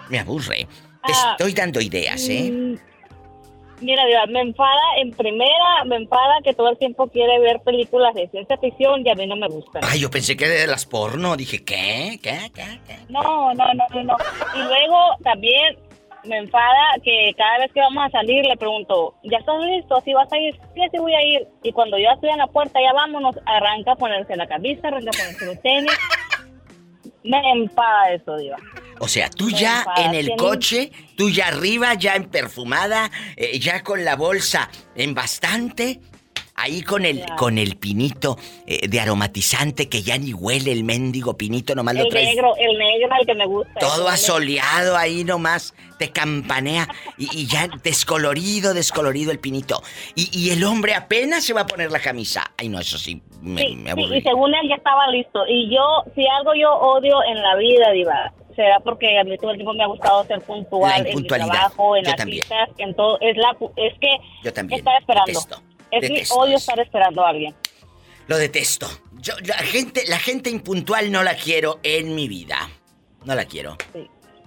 Me 0.08 0.18
aburre. 0.18 0.68
Te 1.06 1.12
Ah. 1.12 1.30
estoy 1.38 1.52
dando 1.52 1.80
ideas, 1.80 2.28
¿eh? 2.28 2.50
Mm, 2.50 2.76
Mira, 3.80 4.06
Diva, 4.06 4.24
me 4.26 4.40
enfada, 4.40 4.80
en 4.98 5.10
primera, 5.10 5.84
me 5.84 5.96
enfada 5.96 6.34
que 6.44 6.54
todo 6.54 6.70
el 6.70 6.78
tiempo 6.78 7.08
quiere 7.08 7.38
ver 7.40 7.60
películas 7.60 8.14
de 8.14 8.28
ciencia 8.28 8.56
ficción 8.56 9.04
y 9.04 9.10
a 9.10 9.14
mí 9.14 9.26
no 9.26 9.36
me 9.36 9.48
gustan. 9.48 9.82
Ay, 9.84 9.98
yo 10.00 10.10
pensé 10.10 10.36
que 10.36 10.48
de 10.48 10.66
las 10.68 10.86
porno. 10.86 11.36
Dije, 11.36 11.64
¿qué? 11.64 12.18
¿Qué? 12.22 12.50
¿Qué? 12.54 12.80
¿Qué? 12.86 12.96
No, 13.08 13.52
no, 13.52 13.64
no, 13.74 14.02
no. 14.04 14.16
Y 14.54 14.58
luego 14.62 14.96
también 15.24 15.76
me 16.24 16.38
enfada 16.38 16.94
que 17.02 17.32
cada 17.36 17.58
vez 17.58 17.72
que 17.72 17.80
vamos 17.80 18.04
a 18.06 18.10
salir 18.10 18.46
le 18.46 18.56
pregunto, 18.56 19.16
¿ya 19.24 19.38
estás 19.38 19.60
listo? 19.64 20.00
¿Sí 20.02 20.14
vas 20.14 20.32
a 20.32 20.38
ir? 20.38 20.54
Sí, 20.74 20.80
sí 20.90 20.98
voy 20.98 21.14
a 21.14 21.22
ir. 21.22 21.48
Y 21.64 21.72
cuando 21.72 21.98
yo 21.98 22.08
estoy 22.14 22.30
en 22.30 22.38
la 22.38 22.46
puerta, 22.46 22.78
ya 22.80 22.92
vámonos, 22.94 23.36
arranca 23.44 23.92
a 23.92 23.96
ponerse 23.96 24.36
la 24.36 24.46
camisa, 24.46 24.86
arranca 24.88 25.10
a 25.10 25.18
ponerse 25.18 25.46
los 25.46 25.60
tenis. 25.60 25.92
Me 27.24 27.38
enfada 27.52 28.12
eso, 28.12 28.36
Diva. 28.36 28.56
O 29.00 29.08
sea, 29.08 29.30
tú 29.30 29.50
ya 29.50 29.84
en 29.96 30.14
el 30.14 30.34
coche, 30.36 30.90
tú 31.16 31.30
ya 31.30 31.48
arriba, 31.48 31.94
ya 31.94 32.14
en 32.16 32.24
perfumada, 32.30 33.10
eh, 33.36 33.58
ya 33.58 33.82
con 33.82 34.04
la 34.04 34.16
bolsa 34.16 34.70
en 34.94 35.14
bastante, 35.14 36.00
ahí 36.56 36.82
con 36.82 37.04
el 37.04 37.18
Ya. 37.26 37.34
con 37.36 37.58
el 37.58 37.76
pinito 37.76 38.38
eh, 38.66 38.86
de 38.88 39.00
aromatizante 39.00 39.88
que 39.88 40.02
ya 40.02 40.16
ni 40.18 40.32
huele 40.32 40.70
el 40.70 40.84
mendigo 40.84 41.36
pinito, 41.36 41.74
nomás 41.74 41.96
lo 41.96 42.02
El 42.04 42.08
traes 42.10 42.28
negro, 42.28 42.54
el 42.56 42.78
negro, 42.78 43.08
el 43.20 43.26
que 43.26 43.34
me 43.34 43.46
gusta. 43.46 43.80
todo 43.80 44.06
El- 44.08 44.14
asoleado 44.14 44.96
ahí 44.96 45.24
nomás, 45.24 45.74
te 45.98 46.10
campanea 46.12 46.88
y, 47.18 47.28
y 47.36 47.46
ya 47.46 47.68
descolorido, 47.82 48.72
descolorido 48.72 49.32
el 49.32 49.40
pinito. 49.40 49.82
Y, 50.14 50.28
y 50.36 50.50
el 50.50 50.62
hombre 50.64 50.94
apenas 50.94 51.44
se 51.44 51.52
va 51.54 51.62
a 51.62 51.66
poner 51.66 51.90
la 51.90 51.98
camisa. 52.00 52.52
Ay, 52.56 52.68
no, 52.68 52.78
eso 52.78 52.98
sí, 52.98 53.20
me, 53.42 53.60
Sí, 53.62 53.74
me 53.76 53.92
sí, 53.94 54.00
y 54.14 54.22
según 54.22 54.54
él 54.54 54.68
ya 54.68 54.76
estaba 54.76 55.08
listo. 55.10 55.40
Y 55.48 55.74
yo, 55.74 56.04
si 56.14 56.24
algo 56.38 56.52
yo 56.54 56.70
odio 56.72 57.16
en 57.28 57.42
la 57.42 57.56
vida, 57.56 57.90
Diva, 57.92 58.32
será 58.54 58.80
porque 58.80 59.18
a 59.18 59.24
mí 59.24 59.36
todo 59.38 59.50
el 59.50 59.56
tiempo 59.56 59.74
me 59.74 59.84
ha 59.84 59.86
gustado 59.86 60.24
ser 60.26 60.40
puntual 60.42 61.06
en 61.06 61.16
mi 61.16 61.26
trabajo, 61.26 61.96
en 61.96 62.04
Yo 62.04 62.10
las 62.10 62.16
también. 62.16 62.42
citas, 62.42 62.68
en 62.78 62.94
todo. 62.94 63.18
Es, 63.20 63.36
la, 63.36 63.50
es 63.76 63.98
que 64.00 64.08
Yo 64.42 64.52
también. 64.52 64.78
estar 64.80 65.00
esperando. 65.00 65.26
Detesto. 65.26 65.62
Es 65.90 66.02
mi 66.02 66.08
Detesto 66.16 66.34
odio 66.34 66.56
estar 66.56 66.78
esperando 66.80 67.24
a 67.24 67.28
alguien. 67.30 67.54
Lo 68.26 68.36
detesto. 68.38 68.88
Yo, 69.20 69.34
la 69.44 69.54
gente, 69.58 70.02
la 70.08 70.18
gente 70.18 70.50
impuntual 70.50 71.10
no 71.12 71.22
la 71.22 71.34
quiero 71.36 71.80
en 71.82 72.14
mi 72.14 72.28
vida. 72.28 72.68
No 73.24 73.34
la 73.34 73.44
quiero. 73.44 73.76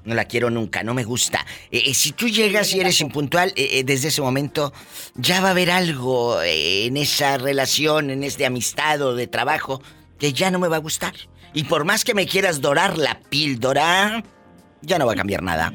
No 0.03 0.15
la 0.15 0.23
quiero 0.25 0.49
nunca, 0.49 0.83
no 0.83 0.93
me 0.93 1.03
gusta. 1.03 1.45
Eh, 1.69 1.83
eh, 1.87 1.93
si 1.93 2.13
tú 2.13 2.29
llegas 2.29 2.73
y 2.73 2.79
eres 2.79 3.01
impuntual, 3.01 3.49
eh, 3.57 3.79
eh, 3.79 3.83
desde 3.83 4.07
ese 4.07 4.21
momento 4.21 4.71
ya 5.15 5.41
va 5.41 5.49
a 5.49 5.51
haber 5.51 5.69
algo 5.69 6.41
eh, 6.41 6.85
en 6.85 6.95
esa 6.95 7.37
relación, 7.37 8.09
en 8.09 8.23
este 8.23 8.45
amistad 8.45 9.01
o 9.01 9.15
de 9.15 9.27
trabajo, 9.27 9.81
que 10.17 10.31
ya 10.31 10.49
no 10.49 10.59
me 10.59 10.69
va 10.69 10.77
a 10.77 10.79
gustar. 10.79 11.13
Y 11.53 11.63
por 11.63 11.85
más 11.85 12.03
que 12.03 12.13
me 12.13 12.25
quieras 12.27 12.61
dorar 12.61 12.97
la 12.97 13.19
píldora, 13.29 14.23
ya 14.81 14.97
no 14.99 15.05
va 15.05 15.13
a 15.13 15.15
cambiar 15.15 15.41
nada. 15.43 15.73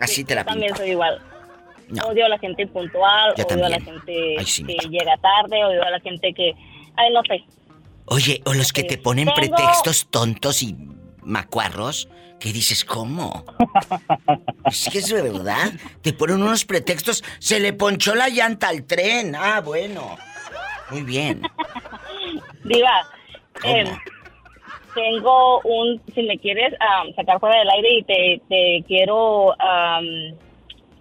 Así 0.00 0.24
te 0.24 0.34
la 0.34 0.42
Yo 0.42 0.46
también 0.46 0.68
pinto. 0.68 0.82
soy 0.82 0.90
igual. 0.92 1.20
No. 1.88 2.02
Odio 2.08 2.26
a 2.26 2.28
la 2.28 2.38
gente 2.38 2.62
impuntual, 2.62 3.34
Yo 3.36 3.44
odio 3.46 3.64
a 3.66 3.68
la 3.68 3.80
gente 3.80 4.34
Ay, 4.38 4.44
sí, 4.46 4.64
me 4.64 4.74
que 4.76 4.88
llega 4.88 5.16
tarde, 5.18 5.64
odio 5.64 5.82
a 5.84 5.90
la 5.90 6.00
gente 6.00 6.32
que... 6.34 6.52
Ay, 6.96 7.12
no 7.12 7.22
sé. 7.22 7.44
Oye, 8.06 8.42
o 8.44 8.54
los 8.54 8.72
que 8.72 8.82
te 8.82 8.98
ponen 8.98 9.26
Tengo- 9.26 9.36
pretextos 9.36 10.08
tontos 10.10 10.62
y 10.62 10.76
macuarros, 11.22 12.08
que 12.40 12.52
dices, 12.52 12.84
¿cómo? 12.84 13.44
Es 14.66 14.88
que 14.90 14.98
es 14.98 15.08
de 15.08 15.22
verdad. 15.22 15.72
Te 16.02 16.12
ponen 16.12 16.42
unos 16.42 16.64
pretextos. 16.64 17.22
Se 17.38 17.60
le 17.60 17.72
ponchó 17.72 18.16
la 18.16 18.28
llanta 18.28 18.68
al 18.68 18.82
tren. 18.84 19.36
Ah, 19.36 19.60
bueno. 19.60 20.16
Muy 20.90 21.02
bien. 21.02 21.40
Diva, 22.64 23.08
¿Cómo? 23.62 23.74
eh, 23.76 23.96
tengo 24.96 25.60
un, 25.60 26.00
si 26.14 26.22
me 26.22 26.38
quieres 26.38 26.74
am, 26.80 27.14
sacar 27.14 27.38
fuera 27.38 27.58
del 27.58 27.70
aire 27.70 27.98
y 27.98 28.02
te, 28.02 28.42
te 28.48 28.84
quiero 28.88 29.54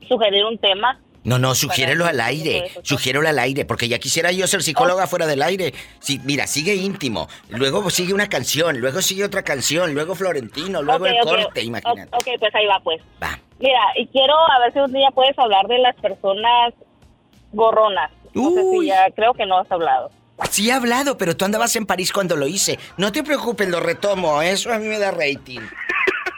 sugerir 0.07 0.45
un 0.45 0.57
tema. 0.59 0.99
No, 1.23 1.39
no, 1.39 1.55
sugiérelo 1.55 2.05
al 2.05 2.21
aire, 2.21 2.69
sugiérelo 2.83 3.27
al 3.27 3.39
aire, 3.39 3.65
porque 3.65 3.87
ya 3.87 3.97
quisiera 3.97 4.31
yo 4.31 4.45
ser 4.45 4.61
psicóloga 4.61 5.07
fuera 5.07 5.25
del 5.25 5.41
aire. 5.41 5.73
Sí, 5.99 6.21
mira, 6.23 6.45
sigue 6.45 6.75
íntimo, 6.75 7.27
luego 7.49 7.89
sigue 7.89 8.13
una 8.13 8.29
canción, 8.29 8.79
luego 8.79 9.01
sigue 9.01 9.25
otra 9.25 9.41
canción, 9.41 9.95
luego 9.95 10.13
Florentino, 10.13 10.83
luego 10.83 11.07
el 11.07 11.17
corte, 11.23 11.63
imagínate. 11.63 12.15
Ok, 12.15 12.27
pues 12.39 12.53
ahí 12.53 12.67
va, 12.67 12.79
pues. 12.83 13.01
Va. 13.21 13.39
Mira, 13.57 13.81
y 13.95 14.05
quiero 14.07 14.35
a 14.35 14.59
ver 14.59 14.73
si 14.73 14.79
un 14.79 14.93
día 14.93 15.09
puedes 15.15 15.37
hablar 15.39 15.65
de 15.65 15.79
las 15.79 15.95
personas 15.95 16.75
gorronas. 17.53 18.11
No 18.35 18.51
sé 18.51 18.61
si 18.69 18.85
ya, 18.85 19.09
creo 19.15 19.33
que 19.33 19.47
no 19.47 19.57
has 19.57 19.71
hablado. 19.71 20.11
Sí 20.49 20.69
he 20.69 20.73
hablado, 20.73 21.17
pero 21.17 21.35
tú 21.35 21.45
andabas 21.45 21.75
en 21.75 21.85
París 21.85 22.11
cuando 22.11 22.35
lo 22.35 22.47
hice. 22.47 22.77
No 22.97 23.11
te 23.11 23.23
preocupes, 23.23 23.67
lo 23.69 23.79
retomo, 23.79 24.41
eso 24.41 24.71
a 24.71 24.79
mí 24.79 24.87
me 24.87 24.99
da 24.99 25.11
rating. 25.11 25.61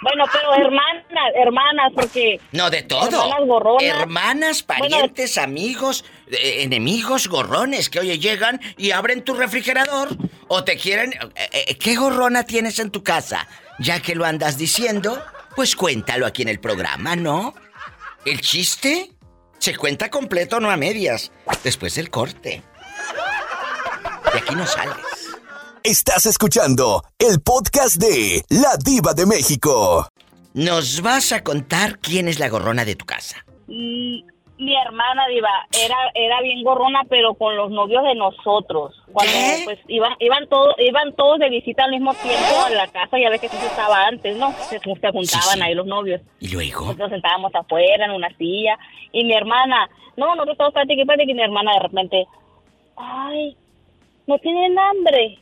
Bueno, 0.02 0.26
pero 0.32 0.54
hermanas, 0.54 1.34
hermanas, 1.36 1.92
porque... 1.94 2.40
No, 2.52 2.70
de 2.70 2.84
todo. 2.84 3.08
Hermanas 3.08 3.48
gorronas. 3.48 3.84
Hermanas, 3.84 4.64
parientes, 4.64 5.38
amigos, 5.38 6.06
eh, 6.28 6.64
enemigos, 6.64 7.28
gorrones, 7.28 7.90
que 7.90 8.00
oye, 8.00 8.20
llegan 8.20 8.62
y 8.78 8.92
abren 8.92 9.24
tu 9.24 9.34
refrigerador 9.34 10.10
o 10.48 10.64
te 10.64 10.78
quieren... 10.78 11.14
Eh, 11.14 11.50
eh, 11.52 11.78
¿Qué 11.78 11.96
gorrona 11.96 12.44
tienes 12.44 12.80
en 12.80 12.92
tu 12.92 13.04
casa? 13.04 13.48
Ya 13.80 14.00
que 14.00 14.16
lo 14.16 14.26
andas 14.26 14.58
diciendo, 14.58 15.22
pues 15.56 15.76
cuéntalo 15.76 16.26
aquí 16.26 16.44
en 16.44 16.50
el 16.50 16.60
programa, 16.60 17.16
¿no? 17.16 17.54
El 18.24 18.42
chiste 18.42 19.12
se 19.58 19.76
cuenta 19.76 20.10
completo, 20.10 20.60
no 20.60 20.70
a 20.70 20.78
medias, 20.78 21.32
después 21.64 21.96
del 21.96 22.10
corte. 22.10 22.62
De 24.34 24.40
aquí 24.40 24.56
no 24.56 24.66
sales. 24.66 24.96
Estás 25.84 26.26
escuchando 26.26 27.04
el 27.18 27.40
podcast 27.42 27.96
de 27.96 28.44
La 28.50 28.76
Diva 28.84 29.14
de 29.14 29.26
México. 29.26 30.08
Nos 30.54 31.02
vas 31.02 31.32
a 31.32 31.44
contar 31.44 32.00
quién 32.00 32.28
es 32.28 32.40
la 32.40 32.50
gorrona 32.50 32.84
de 32.84 32.96
tu 32.96 33.06
casa. 33.06 33.46
Mm, 33.68 34.20
mi 34.58 34.76
hermana 34.76 35.28
Diva 35.28 35.50
era 35.72 35.96
era 36.14 36.42
bien 36.42 36.64
gorrona, 36.64 37.04
pero 37.08 37.36
con 37.36 37.56
los 37.56 37.72
novios 37.72 38.04
de 38.04 38.16
nosotros. 38.16 39.02
Cuando 39.14 39.34
pues 39.64 39.80
iban 39.88 40.14
iban 40.20 40.48
todos 40.50 40.76
iban 40.80 41.16
todos 41.16 41.40
de 41.40 41.50
visita 41.50 41.86
al 41.86 41.92
mismo 41.92 42.14
tiempo 42.16 42.66
a 42.66 42.70
la 42.70 42.88
casa, 42.88 43.18
ya 43.20 43.30
ves 43.30 43.40
que 43.40 43.48
eso 43.48 43.58
estaba 43.58 44.08
antes, 44.08 44.36
¿no? 44.36 44.54
Se, 44.70 44.80
juntaban 44.80 45.62
ahí 45.62 45.74
los 45.74 45.86
novios. 45.86 46.22
Y 46.40 46.50
luego 46.50 46.94
nos 46.96 47.10
sentábamos 47.10 47.54
afuera 47.56 48.06
en 48.06 48.12
una 48.12 48.36
silla 48.36 48.78
y 49.14 49.24
mi 49.24 49.34
hermana, 49.34 49.90
no, 50.18 50.36
nosotros 50.36 50.58
todos 50.58 50.74
prácticamente 50.74 51.24
y 51.24 51.34
mi 51.34 51.44
hermana 51.44 51.74
de 51.74 51.80
repente, 51.80 52.28
ay, 52.98 53.56
no 54.28 54.38
tienen 54.40 54.78
hambre. 54.78 55.40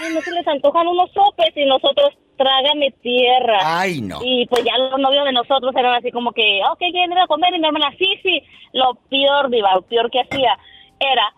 Ay, 0.00 0.14
no 0.14 0.20
se 0.22 0.32
les 0.32 0.46
antojan 0.46 0.88
unos 0.88 1.10
sopes 1.12 1.50
y 1.54 1.64
nosotros 1.66 2.10
trágame 2.36 2.90
tierra. 3.02 3.58
Ay, 3.62 4.00
no. 4.00 4.18
Y 4.22 4.46
pues 4.46 4.64
ya 4.64 4.76
los 4.78 4.98
novios 4.98 5.24
de 5.26 5.32
nosotros 5.32 5.74
eran 5.76 5.94
así 5.94 6.10
como 6.10 6.32
que, 6.32 6.60
ok, 6.72 6.78
¿quieren 6.78 7.12
ir 7.12 7.18
a 7.18 7.26
comer? 7.26 7.54
Y 7.54 7.60
mi 7.60 7.66
hermana, 7.66 7.90
sí, 7.98 8.06
sí. 8.22 8.42
Lo 8.72 8.94
peor, 9.10 9.50
diva, 9.50 9.74
lo 9.74 9.82
peor 9.82 10.10
que 10.10 10.20
hacía 10.20 10.58
era 10.98 11.34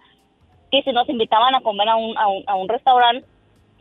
que 0.70 0.83
si 0.83 0.92
nos 0.92 1.09
invitaban 1.09 1.55
a 1.55 1.61
comer 1.61 1.88
a 1.88 1.96
un, 1.96 2.16
a 2.16 2.29
un, 2.29 2.44
a 2.46 2.55
un 2.55 2.68
restaurante, 2.68 3.27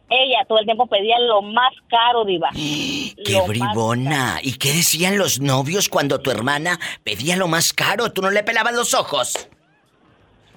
ella 0.09 0.45
todo 0.47 0.59
el 0.59 0.65
tiempo 0.65 0.87
pedía 0.87 1.19
lo 1.19 1.41
más 1.41 1.73
caro, 1.89 2.25
diva. 2.25 2.49
¡Qué 2.55 3.39
bribona! 3.47 4.39
¿Y 4.41 4.57
qué 4.57 4.69
decían 4.73 5.17
los 5.17 5.39
novios 5.39 5.89
cuando 5.89 6.21
tu 6.21 6.31
hermana 6.31 6.79
pedía 7.03 7.37
lo 7.37 7.47
más 7.47 7.71
caro? 7.71 8.11
¿Tú 8.11 8.21
no 8.21 8.31
le 8.31 8.43
pelabas 8.43 8.73
los 8.73 8.93
ojos? 8.95 9.47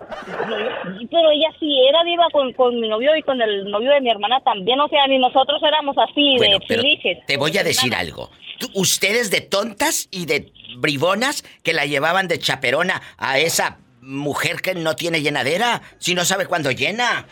Pero 1.10 1.30
ella 1.30 1.48
sí 1.58 1.86
era 1.88 2.02
diva 2.04 2.26
con, 2.32 2.52
con, 2.52 2.80
mi 2.80 2.88
novio 2.88 3.16
y 3.16 3.22
con 3.22 3.40
el 3.40 3.70
novio 3.70 3.90
de 3.90 4.00
mi 4.00 4.10
hermana 4.10 4.40
también, 4.40 4.80
o 4.80 4.88
sea, 4.88 5.06
ni 5.06 5.18
nosotros 5.18 5.62
éramos 5.62 5.96
así 5.98 6.36
de 6.38 6.58
felices. 6.66 7.18
Te 7.26 7.36
voy 7.36 7.56
a 7.58 7.64
decir 7.64 7.94
algo. 7.94 8.30
ustedes 8.74 9.30
de 9.30 9.40
tontas 9.40 10.08
y 10.10 10.26
de 10.26 10.52
bribonas 10.78 11.44
que 11.62 11.72
la 11.72 11.86
llevaban 11.86 12.28
de 12.28 12.38
chaperona 12.38 13.02
a 13.18 13.38
esa 13.38 13.78
mujer 14.00 14.60
que 14.60 14.74
no 14.74 14.96
tiene 14.96 15.22
llenadera, 15.22 15.82
si 15.98 16.14
no 16.14 16.24
sabe 16.24 16.46
cuándo 16.46 16.70
llena. 16.70 17.26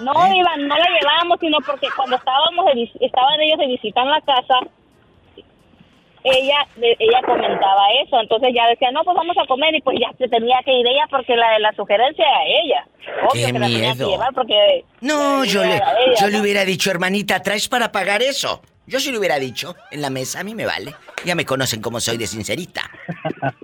No, 0.00 0.12
¿Eh? 0.12 0.42
no 0.58 0.76
la 0.76 0.86
llevábamos, 0.98 1.38
sino 1.40 1.58
porque 1.64 1.88
cuando 1.94 2.16
estábamos 2.16 2.66
estaban 3.00 3.40
ellos 3.40 3.58
de 3.58 3.66
visita 3.66 4.02
en 4.02 4.10
la 4.10 4.20
casa, 4.22 4.54
ella 6.24 6.66
ella 6.76 7.22
comentaba 7.24 7.82
eso, 8.04 8.20
entonces 8.20 8.50
ya 8.54 8.66
decía, 8.68 8.90
no, 8.92 9.02
pues 9.04 9.16
vamos 9.16 9.36
a 9.42 9.46
comer 9.46 9.74
y 9.74 9.80
pues 9.80 9.98
ya 10.00 10.16
se 10.18 10.28
tenía 10.28 10.58
que 10.64 10.72
ir 10.72 10.86
ella 10.86 11.06
porque 11.10 11.36
la 11.36 11.52
de 11.52 11.60
la 11.60 11.72
sugerencia 11.74 12.24
era 12.24 12.44
ella. 12.44 12.86
Obvio 13.30 13.46
Qué 13.46 13.52
que 13.52 13.58
miedo. 13.58 14.18
La 14.18 14.32
porque 14.32 14.84
no, 15.00 15.44
yo 15.44 15.64
le, 15.64 15.80
yo 16.20 16.28
le 16.28 16.40
hubiera 16.40 16.64
dicho, 16.64 16.90
hermanita, 16.90 17.42
¿traes 17.42 17.68
para 17.68 17.90
pagar 17.92 18.22
eso? 18.22 18.62
Yo 18.86 18.98
sí 18.98 19.12
le 19.12 19.18
hubiera 19.18 19.38
dicho, 19.38 19.76
en 19.90 20.02
la 20.02 20.10
mesa, 20.10 20.40
a 20.40 20.44
mí 20.44 20.54
me 20.54 20.66
vale. 20.66 20.94
Ya 21.24 21.34
me 21.34 21.44
conocen 21.44 21.80
como 21.80 22.00
soy 22.00 22.16
de 22.16 22.26
sincerita. 22.26 22.90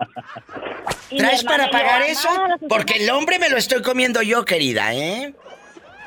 ¿Traes 1.16 1.42
para 1.44 1.68
pagar 1.70 2.02
eso? 2.02 2.28
Porque 2.68 3.02
el 3.02 3.10
hombre 3.10 3.38
me 3.38 3.48
lo 3.48 3.56
estoy 3.56 3.82
comiendo 3.82 4.22
yo, 4.22 4.44
querida, 4.44 4.94
¿eh? 4.94 5.34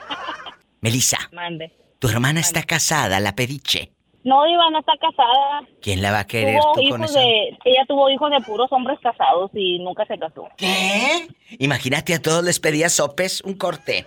Melissa. 0.81 1.17
Mande. 1.33 1.73
Tu 1.99 2.07
hermana 2.07 2.39
está 2.39 2.63
casada, 2.63 3.19
la 3.19 3.35
pediche. 3.35 3.91
No, 4.23 4.47
Ivana 4.47 4.79
está 4.79 4.93
casada. 4.99 5.61
¿Quién 5.81 6.01
la 6.01 6.11
va 6.11 6.19
a 6.19 6.27
querer 6.27 6.59
tú 6.75 6.81
con 6.89 7.01
de, 7.01 7.57
Ella 7.63 7.85
tuvo 7.87 8.09
hijos 8.09 8.29
de 8.31 8.41
puros 8.41 8.69
hombres 8.71 8.99
casados 9.01 9.49
y 9.53 9.79
nunca 9.79 10.05
se 10.05 10.17
casó. 10.17 10.49
¿Qué? 10.57 11.27
Imagínate, 11.59 12.13
a 12.13 12.21
todos 12.21 12.43
les 12.43 12.59
pedía 12.59 12.89
sopes, 12.89 13.41
un 13.41 13.53
corte. 13.53 14.05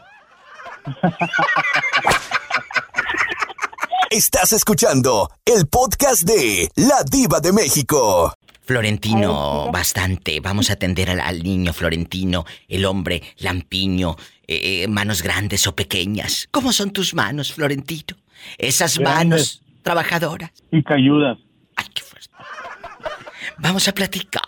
Estás 4.10 4.52
escuchando 4.52 5.30
el 5.46 5.66
podcast 5.66 6.24
de 6.24 6.68
La 6.76 7.02
Diva 7.10 7.40
de 7.40 7.52
México. 7.52 8.34
Florentino, 8.60 9.70
bastante. 9.72 10.40
Vamos 10.40 10.68
a 10.68 10.74
atender 10.74 11.08
al, 11.08 11.42
niño 11.42 11.72
Florentino, 11.72 12.44
el 12.68 12.84
hombre 12.84 13.22
lampiño, 13.38 14.16
eh, 14.46 14.82
eh, 14.82 14.88
manos 14.88 15.22
grandes 15.22 15.66
o 15.66 15.74
pequeñas. 15.74 16.48
¿Cómo 16.50 16.72
son 16.72 16.90
tus 16.90 17.14
manos, 17.14 17.54
Florentino? 17.54 18.18
Esas 18.58 19.00
manos 19.00 19.61
trabajadoras. 19.82 20.50
Y 20.70 20.82
que 20.82 20.94
ayudas. 20.94 21.38
Ay, 21.76 21.86
qué 21.94 22.02
fuerte. 22.02 22.30
Vamos 23.58 23.88
a 23.88 23.92
platicar. 23.92 24.42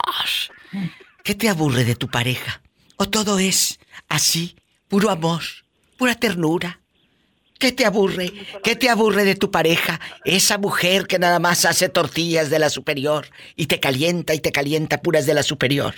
¿Qué 1.23 1.35
te 1.35 1.49
aburre 1.49 1.85
de 1.85 1.94
tu 1.94 2.09
pareja? 2.09 2.61
¿O 2.97 3.07
todo 3.07 3.38
es 3.38 3.81
así, 4.09 4.57
puro 4.88 5.11
amor, 5.11 5.42
pura 5.97 6.14
ternura? 6.14 6.81
¿Qué 7.59 7.73
te 7.73 7.87
aburre? 7.87 8.33
¿Qué 8.62 8.77
te 8.77 8.90
aburre 8.90 9.25
de 9.25 9.37
tu 9.37 9.51
pareja? 9.51 10.01
Esa 10.25 10.59
mujer 10.59 11.07
que 11.07 11.18
nada 11.18 11.38
más 11.38 11.64
hace 11.64 11.88
tortillas 11.88 12.51
de 12.51 12.59
la 12.59 12.68
superior 12.68 13.27
y 13.57 13.66
te 13.66 13.81
calienta 13.81 14.35
y 14.35 14.40
te 14.40 14.53
calienta 14.53 15.01
puras 15.01 15.27
de 15.27 15.35
la 15.35 15.42
superior. 15.42 15.94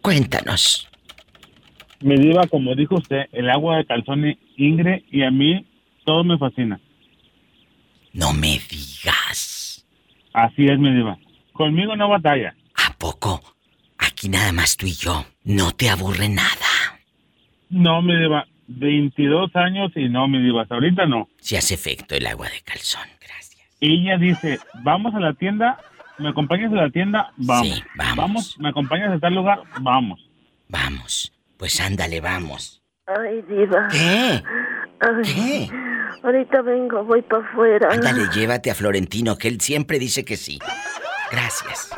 Cuéntanos. 0.00 0.88
Me 2.00 2.16
diva, 2.16 2.48
como 2.48 2.74
dijo 2.74 2.96
usted, 2.96 3.26
el 3.30 3.48
agua 3.48 3.76
de 3.76 3.86
calzones 3.86 4.38
ingre 4.56 5.04
y 5.10 5.22
a 5.22 5.30
mí 5.30 5.64
todo 6.04 6.24
me 6.24 6.36
fascina. 6.36 6.80
No 8.12 8.32
me 8.32 8.60
digas. 8.68 9.84
Así 10.32 10.66
es, 10.66 10.78
mi 10.78 10.92
diva. 10.94 11.18
Conmigo 11.52 11.96
no 11.96 12.08
batalla. 12.08 12.54
¿A 12.74 12.92
poco? 12.94 13.42
Aquí 13.98 14.28
nada 14.28 14.52
más 14.52 14.76
tú 14.76 14.86
y 14.86 14.92
yo. 14.92 15.24
¿No 15.44 15.72
te 15.72 15.88
aburre 15.88 16.28
nada? 16.28 17.00
No, 17.70 18.02
mi 18.02 18.16
diva. 18.16 18.46
22 18.68 19.54
años 19.56 19.92
y 19.94 20.08
no, 20.08 20.28
mi 20.28 20.42
diva. 20.42 20.66
Ahorita 20.68 21.06
no. 21.06 21.28
Si 21.40 21.56
hace 21.56 21.74
efecto 21.74 22.14
el 22.14 22.26
agua 22.26 22.48
de 22.48 22.60
calzón. 22.62 23.08
Gracias. 23.20 23.62
Ella 23.80 24.16
dice, 24.18 24.60
vamos 24.82 25.14
a 25.14 25.20
la 25.20 25.34
tienda. 25.34 25.78
¿Me 26.18 26.28
acompañas 26.28 26.72
a 26.72 26.76
la 26.76 26.90
tienda? 26.90 27.32
Vamos. 27.36 27.66
Sí, 27.66 27.82
vamos. 27.96 28.16
Vamos, 28.16 28.58
¿me 28.58 28.68
acompañas 28.68 29.12
a 29.12 29.18
tal 29.18 29.34
lugar? 29.34 29.62
Vamos. 29.80 30.28
Vamos. 30.68 31.32
Pues 31.56 31.80
ándale, 31.80 32.20
vamos. 32.20 32.82
Ay, 33.06 33.42
diva. 33.48 33.88
¿Qué? 33.90 34.42
¿Qué? 35.24 35.68
Ahorita 36.22 36.62
vengo, 36.62 37.04
voy 37.04 37.22
para 37.22 37.44
afuera. 37.44 37.88
Ándale, 37.90 38.28
llévate 38.34 38.70
a 38.70 38.74
Florentino, 38.74 39.36
que 39.36 39.48
él 39.48 39.60
siempre 39.60 39.98
dice 39.98 40.24
que 40.24 40.36
sí. 40.36 40.58
Gracias. 41.30 41.90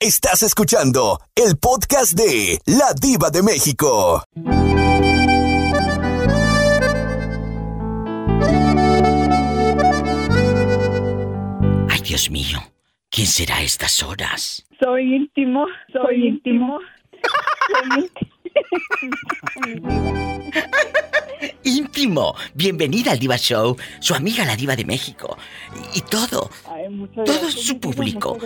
Estás 0.00 0.42
escuchando 0.42 1.20
el 1.34 1.56
podcast 1.56 2.12
de 2.12 2.58
La 2.66 2.92
Diva 3.00 3.30
de 3.30 3.42
México. 3.42 4.22
Ay, 11.88 12.00
Dios 12.04 12.30
mío. 12.30 12.58
¿Quién 13.10 13.26
será 13.26 13.56
a 13.56 13.62
estas 13.62 14.02
horas? 14.02 14.66
Soy 14.80 15.14
íntimo, 15.14 15.64
soy 15.92 16.28
íntimo. 16.28 16.78
Soy 17.72 18.00
íntimo. 18.00 18.35
Íntimo. 21.64 22.34
Bienvenida 22.54 23.12
al 23.12 23.18
Diva 23.18 23.36
Show, 23.36 23.76
su 24.00 24.14
amiga 24.14 24.44
la 24.44 24.56
Diva 24.56 24.76
de 24.76 24.84
México. 24.84 25.36
Y, 25.94 26.00
todo. 26.02 26.50
todo 27.24 27.50
su 27.50 27.78
público. 27.78 28.38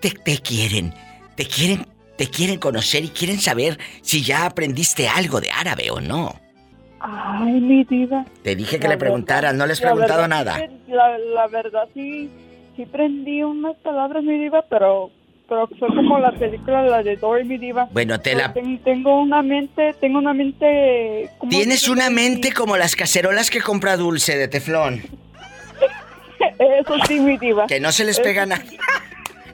Te, 0.00 0.10
te 0.10 0.38
quieren. 0.38 0.92
Te 1.36 1.46
quieren. 1.46 1.86
Te 2.16 2.26
quieren 2.26 2.58
conocer 2.58 3.04
y 3.04 3.08
quieren 3.08 3.38
saber 3.38 3.78
si 4.02 4.24
ya 4.24 4.44
aprendiste 4.44 5.08
algo 5.08 5.40
de 5.40 5.52
árabe 5.52 5.90
o 5.90 6.00
no. 6.00 6.34
Ay, 7.00 7.60
mi 7.60 7.84
diva. 7.84 8.26
Te 8.42 8.56
dije 8.56 8.80
que 8.80 8.88
le 8.88 8.98
preguntaras, 8.98 9.54
no 9.54 9.66
les 9.66 9.78
he 9.78 9.84
preguntado 9.84 10.26
nada. 10.26 10.58
La, 10.88 11.16
la 11.16 11.46
verdad 11.46 11.88
sí 11.94 12.28
sí 12.78 12.84
aprendí 12.84 13.42
unas 13.42 13.76
palabras, 13.78 14.22
mi 14.22 14.38
diva, 14.38 14.64
pero 14.70 15.10
pero 15.48 15.66
fue 15.78 15.88
como 15.88 16.18
la 16.18 16.32
película 16.32 16.82
la 16.82 17.02
de 17.02 17.16
Dory, 17.16 17.44
mi 17.44 17.56
diva. 17.58 17.88
Bueno, 17.92 18.20
te 18.20 18.34
la... 18.34 18.52
Ten- 18.52 18.78
Tengo 18.84 19.20
una 19.20 19.42
mente, 19.42 19.94
tengo 20.00 20.18
una 20.18 20.34
mente... 20.34 21.30
como- 21.38 21.50
Tienes 21.50 21.88
una 21.88 22.10
mente 22.10 22.52
como 22.52 22.76
las 22.76 22.94
cacerolas 22.96 23.50
que 23.50 23.60
compra 23.60 23.96
Dulce 23.96 24.36
de 24.36 24.48
teflón. 24.48 25.02
Eso 26.80 26.94
sí, 27.06 27.18
mi 27.20 27.36
diva. 27.38 27.66
Que 27.66 27.80
no 27.80 27.90
se 27.92 28.04
les 28.04 28.20
pega 28.20 28.44
nada. 28.46 28.62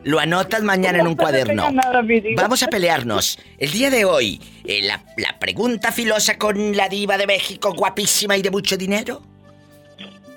Lo 0.03 0.19
anotas 0.21 0.63
mañana 0.63 0.99
en 0.99 1.07
un 1.07 1.17
No 1.17 1.27
se 1.27 1.33
les 1.33 1.45
cuaderno. 1.45 1.63
pega 1.69 1.83
nada, 1.83 2.03
mi 2.03 2.21
diva. 2.21 2.43
Vamos 2.43 2.63
a 2.63 2.67
pelearnos. 2.67 3.39
El 3.59 3.71
día 3.73 3.89
de 3.91 4.05
hoy, 4.05 4.41
eh, 4.65 4.81
la, 4.83 5.03
la 5.17 5.39
pregunta 5.39 5.93
filosa 5.93 6.37
con 6.39 6.77
la 6.77 6.89
diva 6.89 7.17
de 7.17 7.27
México, 7.27 7.73
guapísima 7.73 8.37
y 8.37 8.43
de 8.43 8.51
mucho 8.51 8.77
dinero. 8.77 9.23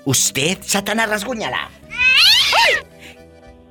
¿Usted, 0.04 0.58
Satanás 0.62 1.10
Rasguñala? 1.10 1.68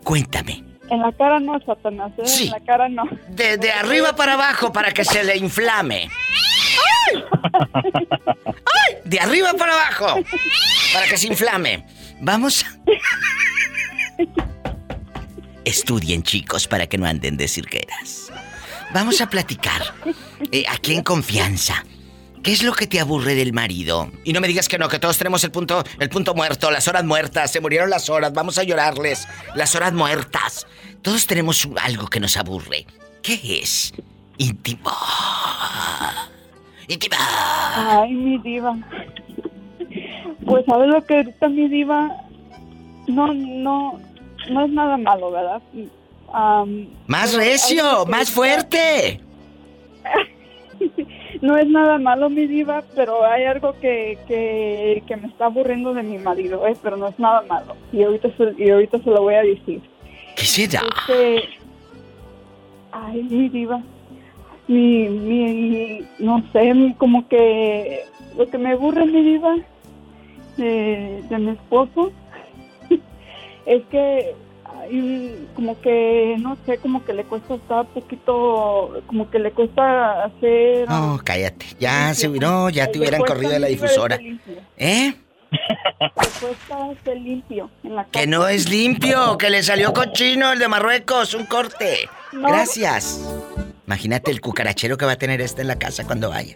Cuéntame. 0.03 0.63
En 0.89 1.01
la 1.01 1.11
cara 1.11 1.39
no, 1.39 1.59
Satanás, 1.65 2.11
¿eh? 2.17 2.21
Sí. 2.25 2.45
En 2.45 2.51
la 2.51 2.59
cara 2.61 2.89
no. 2.89 3.03
De, 3.29 3.57
de 3.57 3.71
arriba 3.71 4.15
para 4.15 4.33
abajo 4.33 4.71
para 4.71 4.91
que 4.91 5.03
se 5.03 5.23
le 5.23 5.35
inflame. 5.37 6.09
¡Ay! 7.13 7.23
De 9.05 9.19
arriba 9.19 9.53
para 9.53 9.73
abajo 9.73 10.19
para 10.93 11.07
que 11.07 11.17
se 11.17 11.27
inflame. 11.27 11.85
Vamos. 12.19 12.65
Estudien, 15.63 16.23
chicos, 16.23 16.67
para 16.67 16.87
que 16.87 16.97
no 16.97 17.05
anden 17.05 17.37
de 17.37 17.47
cirqueras. 17.47 18.31
Vamos 18.93 19.21
a 19.21 19.29
platicar. 19.29 19.81
eh, 20.51 20.65
aquí 20.69 20.93
en 20.95 21.03
confianza. 21.03 21.83
¿Qué 22.43 22.51
es 22.53 22.63
lo 22.63 22.73
que 22.73 22.87
te 22.87 22.99
aburre 22.99 23.35
del 23.35 23.53
marido? 23.53 24.09
Y 24.23 24.33
no 24.33 24.39
me 24.39 24.47
digas 24.47 24.67
que 24.67 24.77
no, 24.77 24.87
que 24.87 24.99
todos 24.99 25.17
tenemos 25.17 25.43
el 25.43 25.51
punto, 25.51 25.83
el 25.99 26.09
punto 26.09 26.33
muerto, 26.33 26.71
las 26.71 26.87
horas 26.87 27.03
muertas, 27.03 27.51
se 27.51 27.59
murieron 27.59 27.89
las 27.89 28.09
horas, 28.09 28.33
vamos 28.33 28.57
a 28.57 28.63
llorarles, 28.63 29.27
las 29.55 29.75
horas 29.75 29.93
muertas. 29.93 30.65
Todos 31.01 31.27
tenemos 31.27 31.67
algo 31.81 32.07
que 32.07 32.19
nos 32.19 32.37
aburre. 32.37 32.85
¿Qué 33.21 33.59
es? 33.61 33.93
Íntimo. 34.37 34.91
Íntima. 36.87 37.17
Ay, 37.75 38.13
mi 38.13 38.37
diva. 38.37 38.77
Pues 40.45 40.65
sabes 40.65 40.87
lo 40.87 41.03
que 41.05 41.15
ahorita 41.15 41.49
mi 41.49 41.67
diva 41.67 42.09
no 43.07 43.33
no 43.33 43.99
no 44.49 44.65
es 44.65 44.71
nada 44.71 44.95
malo, 44.97 45.31
¿verdad? 45.31 45.61
Am, 46.33 46.87
Más 47.07 47.33
recio, 47.33 48.05
más 48.05 48.29
fuerte. 48.31 49.19
No 51.41 51.57
es 51.57 51.67
nada 51.67 51.97
malo 51.99 52.29
mi 52.29 52.47
diva, 52.47 52.83
pero 52.95 53.23
hay 53.25 53.43
algo 53.45 53.73
que, 53.79 54.17
que, 54.27 55.03
que 55.07 55.17
me 55.17 55.27
está 55.27 55.45
aburriendo 55.45 55.93
de 55.93 56.03
mi 56.03 56.17
marido, 56.17 56.65
¿eh? 56.67 56.75
pero 56.81 56.97
no 56.97 57.07
es 57.07 57.19
nada 57.19 57.43
malo. 57.47 57.75
Y 57.91 58.03
ahorita 58.03 58.29
se, 58.37 58.53
y 58.63 58.69
ahorita 58.69 58.99
se 58.99 59.09
lo 59.09 59.21
voy 59.21 59.35
a 59.35 59.41
decir. 59.43 59.81
¿Qué 60.35 60.45
será? 60.45 60.81
Este, 61.07 61.43
ay, 62.91 63.23
mi 63.23 63.49
diva. 63.49 63.81
Mi, 64.67 65.07
mi, 65.07 66.01
no 66.19 66.43
sé, 66.51 66.73
mi- 66.73 66.93
como 66.95 67.27
que 67.27 68.01
lo 68.37 68.47
que 68.47 68.57
me 68.57 68.71
aburre 68.73 69.05
mi 69.05 69.21
diva 69.23 69.55
de, 70.57 71.23
de 71.29 71.37
mi 71.39 71.51
esposo 71.51 72.11
es 73.65 73.83
que 73.85 74.35
un- 74.91 75.47
como 75.55 75.79
que, 75.81 76.35
no 76.39 76.57
sé, 76.65 76.77
como 76.77 77.03
que 77.05 77.13
le 77.13 77.23
cuesta 77.23 77.55
estar 77.55 77.81
un 77.81 77.87
poquito, 77.87 79.01
como 79.07 79.29
que 79.29 79.39
le 79.39 79.51
cuesta 79.51 80.23
hacer... 80.25 80.87
No, 80.89 81.19
cállate. 81.23 81.65
Ya 81.79 82.13
se 82.13 82.27
no, 82.29 82.69
ya 82.69 82.87
te 82.91 82.99
hubieran 82.99 83.21
corrido 83.21 83.51
de 83.51 83.59
la 83.59 83.67
difusora. 83.67 84.19
¿Eh? 84.77 85.13
Le 85.99 86.11
cuesta 86.39 86.77
ser 87.03 87.17
limpio 87.17 87.69
en 87.83 87.95
la 87.95 88.03
casa. 88.03 88.11
Que 88.11 88.27
no 88.27 88.47
es 88.47 88.69
limpio, 88.69 89.37
que 89.37 89.49
le 89.49 89.63
salió 89.63 89.93
cochino 89.93 90.51
el 90.53 90.59
de 90.59 90.67
Marruecos, 90.67 91.33
un 91.33 91.45
corte. 91.45 92.09
No. 92.33 92.47
Gracias. 92.49 93.21
Imagínate 93.85 94.31
el 94.31 94.41
cucarachero 94.41 94.97
que 94.97 95.05
va 95.05 95.13
a 95.13 95.17
tener 95.17 95.39
este 95.41 95.61
en 95.61 95.67
la 95.69 95.79
casa 95.79 96.05
cuando 96.05 96.29
vaya. 96.29 96.55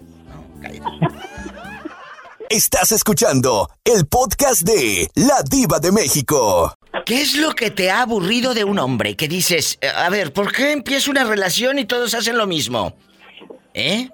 Estás 2.50 2.92
escuchando 2.92 3.70
el 3.86 4.06
podcast 4.08 4.64
de 4.64 5.08
La 5.16 5.42
Diva 5.50 5.80
de 5.80 5.94
México. 5.94 6.74
¿Qué 7.12 7.20
es 7.20 7.36
lo 7.38 7.52
que 7.52 7.72
te 7.72 7.92
ha 7.92 8.04
aburrido 8.04 8.54
de 8.54 8.64
un 8.64 8.80
hombre? 8.80 9.18
Que 9.18 9.28
dices, 9.28 9.78
a 9.98 10.10
ver, 10.10 10.32
¿por 10.32 10.54
qué 10.54 10.72
empieza 10.72 11.12
una 11.12 11.26
relación 11.26 11.78
y 11.78 11.84
todos 11.84 12.14
hacen 12.14 12.38
lo 12.38 12.48
mismo? 12.48 12.94
¿Eh? 13.74 14.08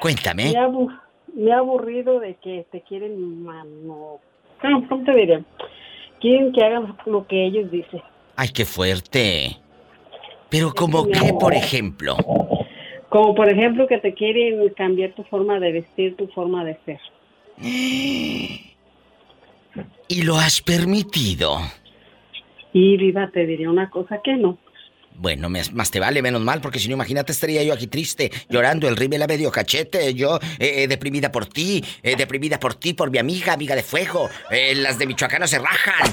Cuéntame. 0.00 0.50
Me 0.50 0.58
ha, 0.58 0.64
abu- 0.64 0.90
me 1.32 1.52
ha 1.52 1.58
aburrido 1.58 2.18
de 2.18 2.34
que 2.42 2.66
te 2.72 2.80
quieren 2.80 3.44
mano. 3.44 4.18
¿Cómo, 4.60 4.88
cómo 4.88 5.04
te 5.04 5.14
diré? 5.14 5.44
Quieren 6.20 6.52
que 6.52 6.64
hagas 6.64 6.82
lo 7.06 7.24
que 7.24 7.46
ellos 7.46 7.70
dicen. 7.70 8.02
Ay, 8.34 8.48
qué 8.48 8.64
fuerte. 8.64 9.56
Pero 10.48 10.74
como 10.74 11.06
qué, 11.06 11.32
por 11.38 11.54
ejemplo. 11.54 12.16
Como 13.10 13.36
por 13.36 13.48
ejemplo 13.48 13.86
que 13.86 13.98
te 13.98 14.12
quieren 14.12 14.70
cambiar 14.70 15.12
tu 15.14 15.22
forma 15.22 15.60
de 15.60 15.70
vestir, 15.70 16.16
tu 16.16 16.26
forma 16.26 16.64
de 16.64 16.76
ser. 16.84 17.00
Y 20.08 20.22
lo 20.22 20.36
has 20.36 20.60
permitido. 20.60 21.58
Y 22.74 22.98
viva, 22.98 23.30
te 23.32 23.46
diría 23.46 23.70
una 23.70 23.88
cosa 23.88 24.20
que 24.22 24.34
no. 24.34 24.58
Bueno, 25.16 25.48
más 25.48 25.90
te 25.92 26.00
vale, 26.00 26.22
menos 26.22 26.42
mal, 26.42 26.60
porque 26.60 26.80
si 26.80 26.88
no, 26.88 26.94
imagínate, 26.94 27.30
estaría 27.30 27.62
yo 27.62 27.72
aquí 27.72 27.86
triste, 27.86 28.32
llorando, 28.48 28.88
el 28.88 28.96
rímel 28.96 29.22
a 29.22 29.28
medio 29.28 29.50
cachete, 29.52 30.12
yo 30.12 30.40
eh, 30.58 30.82
eh, 30.82 30.88
deprimida 30.88 31.30
por 31.30 31.46
ti, 31.46 31.84
eh, 32.02 32.16
deprimida 32.16 32.58
por 32.58 32.74
ti, 32.74 32.94
por 32.94 33.12
mi 33.12 33.18
amiga, 33.18 33.52
amiga 33.52 33.76
de 33.76 33.84
fuego, 33.84 34.28
eh, 34.50 34.74
las 34.74 34.98
de 34.98 35.06
Michoacán 35.06 35.40
no 35.40 35.46
se 35.46 35.60
rajan. 35.60 36.12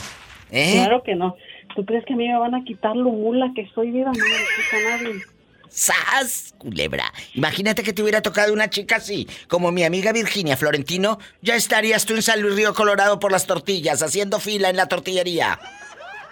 Claro 0.52 1.02
que 1.02 1.16
no. 1.16 1.36
¿Tú 1.76 1.84
crees 1.86 2.06
que 2.06 2.14
a 2.14 2.16
mí 2.16 2.28
me 2.28 2.38
van 2.38 2.54
a 2.54 2.64
quitar 2.64 2.96
lo 2.96 3.10
mula 3.10 3.52
que 3.56 3.68
soy, 3.74 3.90
vida? 3.90 4.06
No 4.06 4.12
me 4.12 4.20
quita 4.20 4.98
nadie. 4.98 5.22
¡Sas! 5.70 6.54
Culebra. 6.58 7.06
Imagínate 7.34 7.82
que 7.82 7.94
te 7.94 8.02
hubiera 8.02 8.22
tocado 8.22 8.52
una 8.52 8.70
chica 8.70 8.98
así, 8.98 9.28
como 9.48 9.72
mi 9.72 9.84
amiga 9.84 10.12
Virginia 10.12 10.58
Florentino, 10.58 11.18
ya 11.42 11.56
estarías 11.56 12.06
tú 12.06 12.14
en 12.14 12.22
San 12.22 12.42
Luis 12.42 12.56
Río 12.56 12.74
Colorado 12.74 13.20
por 13.20 13.32
las 13.32 13.48
tortillas, 13.48 14.04
haciendo 14.04 14.40
fila 14.40 14.70
en 14.70 14.76
la 14.76 14.88
tortillería. 14.88 15.58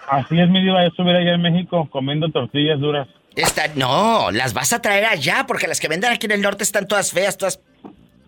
Así 0.08 0.38
es, 0.40 0.48
mi 0.48 0.60
diva, 0.62 0.82
yo 0.82 0.88
estuviera 0.88 1.18
allá 1.20 1.34
en 1.34 1.42
México 1.42 1.88
comiendo 1.90 2.28
tortillas 2.30 2.80
duras. 2.80 3.08
Esta, 3.36 3.68
no, 3.76 4.30
las 4.32 4.52
vas 4.54 4.72
a 4.72 4.82
traer 4.82 5.04
allá, 5.06 5.44
porque 5.46 5.68
las 5.68 5.78
que 5.80 5.88
venden 5.88 6.10
aquí 6.12 6.26
en 6.26 6.32
el 6.32 6.42
norte 6.42 6.64
están 6.64 6.88
todas 6.88 7.12
feas, 7.12 7.38
todas 7.38 7.60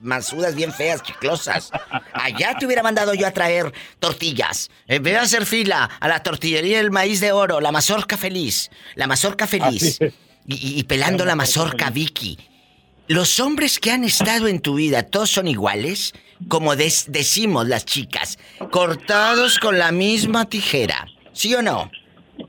masudas, 0.01 0.55
bien 0.55 0.73
feas, 0.73 1.03
chiclosas. 1.03 1.71
Allá 2.13 2.55
te 2.59 2.67
hubiera 2.67 2.83
mandado 2.83 3.15
yo 3.15 3.27
a 3.27 3.31
traer 3.33 3.73
tortillas. 3.99 4.71
Vez 4.87 5.03
de 5.03 5.17
hacer 5.17 5.47
fila 5.47 5.91
a 6.01 6.09
la 6.09 6.23
tortillería 6.23 6.79
del 6.79 6.91
maíz 6.91 7.21
de 7.21 7.33
oro, 7.33 7.61
la 7.61 7.73
mazorca 7.73 8.17
feliz, 8.17 8.71
la 8.95 9.07
mazorca 9.07 9.47
feliz. 9.47 9.99
Y, 10.47 10.79
y- 10.79 10.83
pelando 10.85 11.25
la 11.25 11.37
mazorca 11.37 11.91
Vicky. 11.91 12.39
Los 13.09 13.41
hombres 13.41 13.79
que 13.79 13.91
han 13.91 14.05
estado 14.05 14.47
en 14.49 14.61
tu 14.61 14.75
vida, 14.77 15.03
¿todos 15.05 15.31
son 15.31 15.47
iguales? 15.49 16.15
Como 16.49 16.75
decimos 16.77 17.69
las 17.69 17.85
chicas, 17.85 18.39
cortados 18.71 19.59
con 19.59 19.79
la 19.79 19.93
misma 19.93 20.49
tijera. 20.49 21.07
¿Sí 21.33 21.55
o 21.55 21.63
no? 21.63 21.91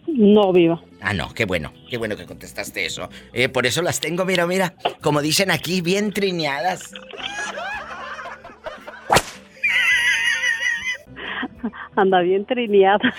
No, 0.07 0.53
viva. 0.53 0.81
Ah, 1.01 1.13
no, 1.13 1.33
qué 1.33 1.45
bueno, 1.45 1.73
qué 1.89 1.97
bueno 1.97 2.15
que 2.15 2.25
contestaste 2.25 2.85
eso. 2.85 3.09
Eh, 3.33 3.49
por 3.49 3.65
eso 3.65 3.81
las 3.81 3.99
tengo, 3.99 4.23
mira, 4.25 4.45
mira, 4.47 4.75
como 5.01 5.21
dicen 5.21 5.51
aquí, 5.51 5.81
bien 5.81 6.13
trineadas. 6.13 6.93
Anda 11.95 12.21
bien 12.21 12.45
trineada. 12.45 12.99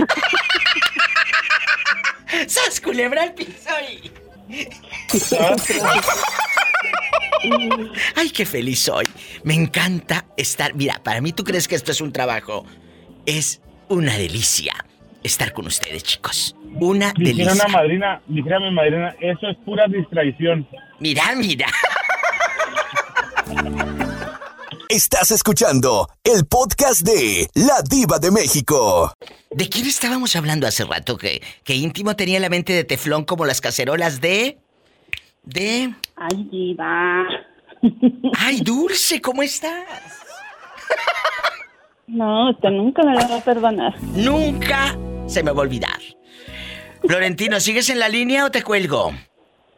¡Sas, 2.46 2.80
culebra 2.80 3.22
al 3.22 3.34
piso 3.34 3.70
y... 3.90 4.10
Ay, 8.16 8.30
qué 8.30 8.46
feliz 8.46 8.80
soy. 8.80 9.04
Me 9.42 9.54
encanta 9.54 10.24
estar... 10.36 10.74
Mira, 10.74 11.00
para 11.02 11.20
mí 11.20 11.32
tú 11.32 11.44
crees 11.44 11.68
que 11.68 11.74
esto 11.74 11.92
es 11.92 12.00
un 12.00 12.12
trabajo. 12.12 12.64
Es 13.26 13.60
una 13.88 14.16
delicia 14.16 14.74
estar 15.24 15.52
con 15.52 15.66
ustedes, 15.66 16.04
chicos. 16.04 16.54
Una 16.80 17.12
Dijera 17.16 17.48
delicia. 17.48 17.52
una 17.52 17.68
madrina, 17.68 18.22
dijera 18.26 18.60
mi 18.60 18.70
madrina, 18.70 19.16
eso 19.20 19.48
es 19.48 19.56
pura 19.64 19.86
distracción. 19.88 20.66
Mira, 21.00 21.34
mira. 21.36 21.66
Estás 24.88 25.30
escuchando 25.32 26.08
el 26.22 26.46
podcast 26.46 27.00
de 27.02 27.48
La 27.54 27.82
Diva 27.88 28.18
de 28.18 28.30
México. 28.30 29.12
¿De 29.50 29.68
quién 29.68 29.86
estábamos 29.86 30.36
hablando 30.36 30.66
hace 30.68 30.84
rato? 30.84 31.16
Que, 31.16 31.42
que 31.64 31.74
íntimo 31.74 32.14
tenía 32.14 32.38
la 32.38 32.48
mente 32.48 32.72
de 32.72 32.84
teflón 32.84 33.24
como 33.24 33.44
las 33.44 33.60
cacerolas 33.60 34.20
de... 34.20 34.58
De... 35.42 35.92
Ay, 36.16 36.48
diva. 36.50 37.24
Ay, 38.38 38.60
Dulce, 38.60 39.20
¿cómo 39.20 39.42
estás? 39.42 39.84
No, 42.06 42.50
usted 42.50 42.68
nunca 42.68 43.02
me 43.02 43.14
la 43.14 43.26
va 43.26 43.36
a 43.38 43.40
perdonar. 43.40 43.94
Nunca 44.02 44.94
se 45.26 45.42
me 45.42 45.50
va 45.52 45.58
a 45.58 45.62
olvidar. 45.62 45.98
Florentino, 47.06 47.60
¿sigues 47.60 47.90
en 47.90 47.98
la 47.98 48.08
línea 48.08 48.44
o 48.46 48.50
te 48.50 48.62
cuelgo? 48.62 49.12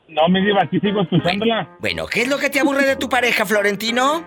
No, 0.09 0.29
mi 0.29 0.45
diva, 0.45 0.63
aquí 0.63 0.79
sigo 0.81 1.03
escuchándola. 1.03 1.69
Bueno, 1.81 2.07
¿qué 2.07 2.23
es 2.23 2.29
lo 2.29 2.39
que 2.39 2.51
te 2.51 2.61
aburre 2.61 2.87
de 2.87 2.97
tu 2.97 3.09
pareja, 3.09 3.45
Florentino? 3.45 4.25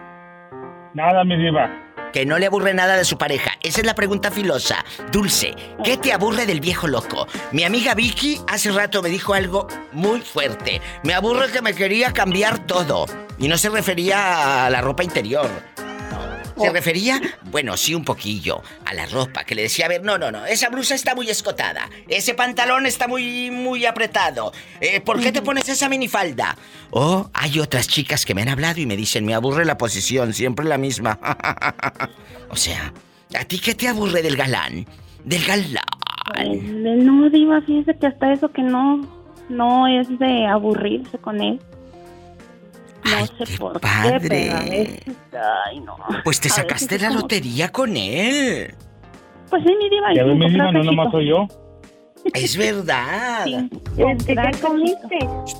Nada, 0.94 1.24
mi 1.24 1.38
diva. 1.38 1.70
que 2.12 2.26
no 2.26 2.40
le 2.40 2.48
aburre 2.48 2.74
nada 2.74 2.98
de 2.98 3.06
su 3.06 3.18
pareja. 3.18 3.52
Esa 3.62 3.82
es 3.82 3.86
la 3.86 3.94
pregunta 3.94 4.32
filosa. 4.32 4.84
Dulce, 5.12 5.54
¿qué 5.84 5.96
te 5.96 6.12
aburre 6.12 6.46
del 6.48 6.60
viejo 6.60 6.88
loco? 6.88 7.28
Mi 7.52 7.64
amiga 7.64 7.94
Vicky 7.94 8.40
hace 8.48 8.72
rato 8.72 9.02
me 9.04 9.10
dijo 9.10 9.34
algo 9.36 9.68
muy 9.92 10.20
fuerte. 10.22 10.82
Me 11.04 11.14
aburre 11.14 11.52
que 11.52 11.62
me 11.62 11.74
quería 11.76 12.12
cambiar 12.12 12.66
todo. 12.66 13.06
Y 13.38 13.48
no 13.48 13.58
se 13.58 13.70
refería 13.70 14.66
a 14.66 14.70
la 14.72 14.82
ropa 14.82 15.04
interior. 15.04 15.48
¿Se 16.60 16.70
refería? 16.72 17.22
Bueno, 17.52 17.78
sí, 17.78 17.96
un 17.96 18.04
poquillo. 18.04 18.62
A 18.86 18.94
la 18.94 19.06
ropa, 19.06 19.44
que 19.44 19.56
le 19.56 19.64
decía, 19.64 19.86
a 19.86 19.90
ver, 19.90 20.04
no, 20.04 20.18
no, 20.18 20.32
no, 20.32 20.46
esa 20.46 20.70
blusa 20.70 20.96
está 20.96 21.16
muy 21.16 21.30
escotada. 21.30 21.90
Ese 22.08 22.34
pantalón 22.34 22.86
está 22.86 23.08
muy, 23.08 23.52
muy 23.52 23.86
apretado. 23.86 24.52
Eh, 24.82 25.02
¿Por 25.02 25.20
qué 25.20 25.32
te 25.32 25.42
pones 25.42 25.70
esa 25.70 25.90
minifalda? 25.90 26.58
Oh, 26.92 27.30
hay 27.34 27.60
otras 27.60 27.88
chicas 27.88 28.26
que 28.26 28.34
me 28.34 28.42
han 28.42 28.50
hablado 28.50 28.80
y 28.80 28.86
me 28.86 28.98
dicen, 28.98 29.26
me 29.26 29.34
aburre 29.34 29.66
la 29.66 29.78
posición, 29.78 30.34
siempre 30.34 30.66
la 30.66 30.78
misma. 30.78 31.20
o 32.50 32.56
sea, 32.56 32.94
¿a 33.38 33.46
ti 33.46 33.60
qué 33.60 33.76
te 33.76 33.88
aburre 33.88 34.22
del 34.22 34.36
galán? 34.36 34.86
Del 35.24 35.46
galán. 35.46 35.84
Pues, 36.34 36.64
no, 36.64 37.30
Diva, 37.30 37.62
fíjese 37.62 37.98
que 37.98 38.08
hasta 38.08 38.34
eso 38.34 38.50
que 38.50 38.62
no, 38.62 39.02
no 39.50 39.88
es 39.88 40.08
de 40.20 40.46
aburrirse 40.46 41.18
con 41.18 41.42
él. 41.42 41.60
No 43.04 43.46
sé 43.46 43.58
por 43.58 43.80
padre. 43.80 44.20
qué, 44.22 44.28
pero 44.30 44.56
a 44.58 44.60
veces, 44.62 45.00
ay, 45.68 45.80
no. 45.80 45.96
Pues 46.24 46.40
te 46.40 46.48
A 46.50 46.52
sacaste 46.52 47.00
la 47.00 47.08
como- 47.10 47.22
lotería 47.22 47.70
con 47.70 47.96
él. 47.98 48.74
Pues 49.50 49.64
sí, 49.66 49.76
mi 49.78 49.90
diva. 49.90 50.14
Ya 50.14 50.24
y 50.24 50.36
me 50.36 50.50
diva, 50.50 50.72
no 50.72 50.84
nomás 50.84 51.12
soy 51.12 51.30
yo. 51.30 51.48
Es 52.34 52.58
verdad. 52.58 53.46
¿Qué 53.96 54.52
comiste? 54.62 55.18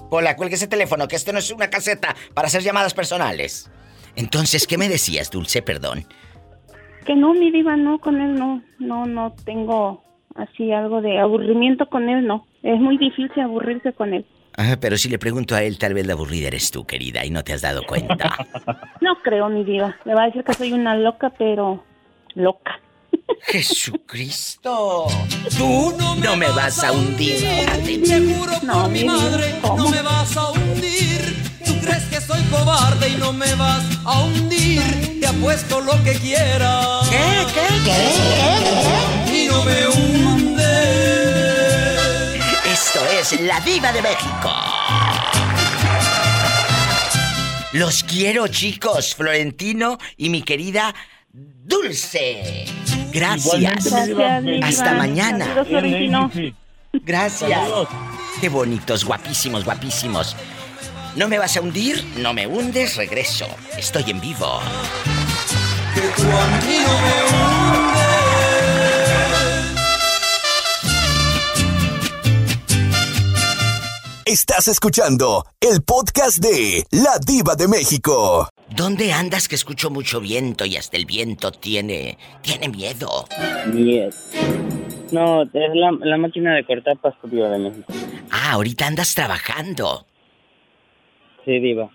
Hola, 0.10 0.36
cuelgue 0.36 0.56
ese 0.56 0.68
teléfono, 0.68 1.08
que 1.08 1.16
esto 1.16 1.32
no 1.32 1.40
es 1.40 1.50
una 1.52 1.70
caseta 1.70 2.16
para 2.34 2.48
hacer 2.48 2.62
llamadas 2.62 2.94
personales. 2.94 3.72
Entonces, 4.16 4.68
¿qué 4.68 4.78
me 4.78 4.90
decías, 4.90 5.32
Dulce? 5.32 5.62
Perdón. 5.62 6.06
Que 7.06 7.16
no, 7.16 7.34
mi 7.34 7.50
diva, 7.52 7.78
no, 7.78 8.00
con 8.00 8.20
él 8.22 8.36
no, 8.36 8.62
no, 8.78 9.06
no 9.06 9.34
tengo 9.46 10.04
así 10.36 10.72
algo 10.72 11.02
de 11.02 11.18
aburrimiento 11.20 11.88
con 11.90 12.10
él, 12.10 12.28
no. 12.28 12.46
Es 12.62 12.80
muy 12.80 12.98
difícil 12.98 13.42
aburrirse 13.42 13.94
con 13.94 14.14
él. 14.14 14.26
Pero 14.82 14.98
si 14.98 15.08
le 15.10 15.18
pregunto 15.18 15.56
a 15.56 15.64
él, 15.64 15.78
tal 15.78 15.94
vez 15.94 16.06
la 16.06 16.14
aburrida 16.14 16.48
eres 16.48 16.70
tú, 16.70 16.86
querida, 16.86 17.26
y 17.26 17.30
no 17.30 17.44
te 17.44 17.54
has 17.54 17.62
dado 17.62 17.84
cuenta. 17.86 18.36
No 19.02 19.16
creo, 19.24 19.48
mi 19.50 19.64
diva. 19.64 19.96
Le 20.04 20.14
va 20.14 20.24
a 20.24 20.26
decir 20.26 20.44
que 20.44 20.54
soy 20.54 20.74
una 20.74 20.94
loca, 20.96 21.32
pero 21.38 21.84
loca. 22.36 22.80
Jesucristo. 23.42 25.08
Tú 25.58 25.96
no 25.98 26.36
me 26.36 26.48
vas 26.50 26.84
a 26.84 26.92
hundir. 26.92 27.40
Te 27.40 28.34
juro 28.34 28.52
por 28.60 28.90
mi 28.90 29.06
madre, 29.06 29.56
no 29.64 29.90
me 29.90 30.02
vas 30.02 30.36
a 30.36 30.52
hundir. 30.52 31.22
Tú 31.66 31.80
crees 31.80 32.04
que 32.06 32.22
soy 32.22 32.42
cobarde 32.52 33.10
y 33.10 33.16
no 33.16 33.32
me 33.32 33.54
vas 33.56 33.84
a 34.06 34.24
hundir. 34.24 34.82
Te 35.22 35.28
apuesto 35.28 35.80
lo 35.80 35.94
que 36.04 36.14
quieras. 36.14 37.10
¿Qué? 37.10 37.46
¿Qué? 37.86 39.34
Y 39.34 39.48
no 39.48 39.64
me 39.64 39.88
hundes. 39.88 40.59
Es 43.20 43.38
La 43.42 43.60
Diva 43.60 43.92
de 43.92 44.02
México. 44.02 44.54
Los 47.74 48.04
quiero, 48.04 48.48
chicos, 48.48 49.14
Florentino 49.14 49.98
y 50.16 50.30
mi 50.30 50.42
querida 50.42 50.96
Dulce. 51.34 52.64
Gracias. 53.12 53.92
Hasta 54.64 54.94
mañana. 54.94 55.66
Saludos. 55.66 56.32
Gracias. 56.94 57.52
Saludos. 57.52 57.90
Qué 58.40 58.48
bonitos, 58.48 59.04
guapísimos, 59.04 59.66
guapísimos. 59.66 60.38
¿No 61.18 61.28
me 61.28 61.38
vas 61.38 61.58
a 61.58 61.62
hundir? 61.62 62.02
No 62.16 62.34
me 62.34 62.48
hundes, 62.48 62.96
regreso. 62.96 63.48
Estoy 63.78 64.12
en 64.12 64.22
vivo. 64.22 64.62
Que 65.94 66.02
tú 66.16 66.24
a 66.24 66.48
mí 66.66 66.78
no 66.86 66.94
me 67.02 67.59
Estás 74.30 74.68
escuchando 74.68 75.44
el 75.60 75.82
podcast 75.82 76.38
de 76.38 76.86
La 76.92 77.18
Diva 77.18 77.56
de 77.56 77.68
México. 77.68 78.48
¿Dónde 78.70 79.12
andas 79.12 79.48
que 79.48 79.56
escucho 79.56 79.90
mucho 79.90 80.22
viento 80.22 80.66
y 80.66 80.78
hasta 80.78 80.98
el 80.98 81.08
viento 81.08 81.52
tiene 81.52 82.16
tiene 82.44 82.70
miedo? 82.70 83.26
Yes. 83.74 84.16
No, 85.12 85.42
es 85.42 85.50
la, 85.52 85.98
la 86.02 86.18
máquina 86.18 86.54
de 86.54 86.64
cortar 86.64 87.00
pasto 87.00 87.28
Diva 87.28 87.50
de 87.50 87.58
México. 87.58 87.92
Ah, 88.30 88.52
ahorita 88.52 88.86
andas 88.86 89.16
trabajando. 89.16 90.06
Sí, 91.44 91.60
Diva. 91.60 91.90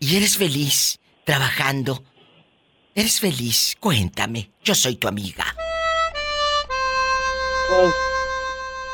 ¿Y 0.00 0.16
eres 0.16 0.36
feliz 0.36 0.98
trabajando? 1.22 2.02
¿Eres 2.96 3.20
feliz? 3.20 3.76
Cuéntame. 3.78 4.50
Yo 4.64 4.74
soy 4.74 4.96
tu 4.96 5.06
amiga. 5.06 5.44
Pues, 7.68 7.94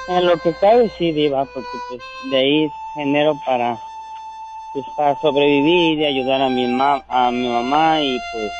en 0.08 0.26
lo 0.26 0.36
que 0.38 0.52
cabe, 0.54 0.90
sí, 0.98 1.12
Diva, 1.12 1.44
porque 1.46 1.68
pues 1.88 2.00
de 2.30 2.36
ahí 2.36 2.72
genero 2.94 3.38
para, 3.46 3.78
pues, 4.72 4.84
para 4.96 5.18
sobrevivir 5.20 5.98
y 6.00 6.04
ayudar 6.06 6.42
a 6.42 6.48
mi, 6.48 6.66
ma 6.66 7.02
a 7.08 7.30
mi 7.30 7.48
mamá 7.48 8.00
y 8.02 8.18
pues, 8.32 8.52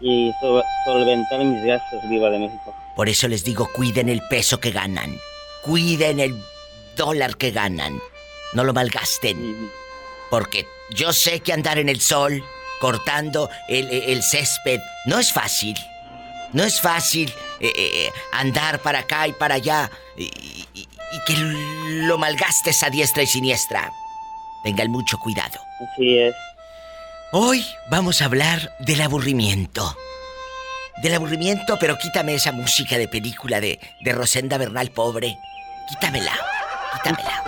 y 0.00 0.32
so- 0.40 0.62
solventar 0.84 1.40
mis 1.44 1.62
gastos, 1.64 2.08
Diva 2.08 2.30
de 2.30 2.38
México. 2.38 2.74
Por 2.94 3.08
eso 3.08 3.28
les 3.28 3.44
digo, 3.44 3.68
cuiden 3.72 4.08
el 4.08 4.22
peso 4.28 4.58
que 4.60 4.70
ganan. 4.70 5.16
Cuiden 5.62 6.20
el 6.20 6.34
dólar 6.96 7.36
que 7.36 7.50
ganan. 7.50 8.00
No 8.54 8.64
lo 8.64 8.72
malgasten. 8.72 9.70
Porque 10.30 10.66
yo 10.90 11.12
sé 11.12 11.40
que 11.40 11.52
andar 11.52 11.78
en 11.78 11.88
el 11.88 12.00
sol, 12.00 12.42
cortando 12.80 13.50
el, 13.68 13.88
el 13.90 14.22
césped, 14.22 14.80
no 15.06 15.18
es 15.18 15.32
fácil. 15.32 15.76
No 16.52 16.64
es 16.64 16.80
fácil 16.80 17.32
eh, 17.60 17.72
eh, 17.76 18.12
andar 18.32 18.80
para 18.80 19.00
acá 19.00 19.26
y 19.28 19.32
para 19.32 19.56
allá 19.56 19.90
y, 20.16 20.24
y- 20.74 20.88
y 21.10 21.20
que 21.26 21.34
lo 22.06 22.18
malgastes 22.18 22.82
a 22.82 22.90
diestra 22.90 23.22
y 23.22 23.26
siniestra. 23.26 23.90
Tengan 24.62 24.90
mucho 24.90 25.18
cuidado. 25.18 25.58
Así 25.92 26.18
es. 26.18 26.34
Hoy 27.32 27.64
vamos 27.90 28.20
a 28.20 28.26
hablar 28.26 28.74
del 28.80 29.00
aburrimiento. 29.00 29.96
Del 31.02 31.14
aburrimiento, 31.14 31.78
pero 31.78 31.96
quítame 31.98 32.34
esa 32.34 32.52
música 32.52 32.98
de 32.98 33.08
película 33.08 33.60
de, 33.60 33.78
de 34.00 34.12
Rosenda 34.12 34.58
Bernal 34.58 34.90
pobre. 34.90 35.38
Quítamela, 35.88 36.34
quítamela. 36.94 37.42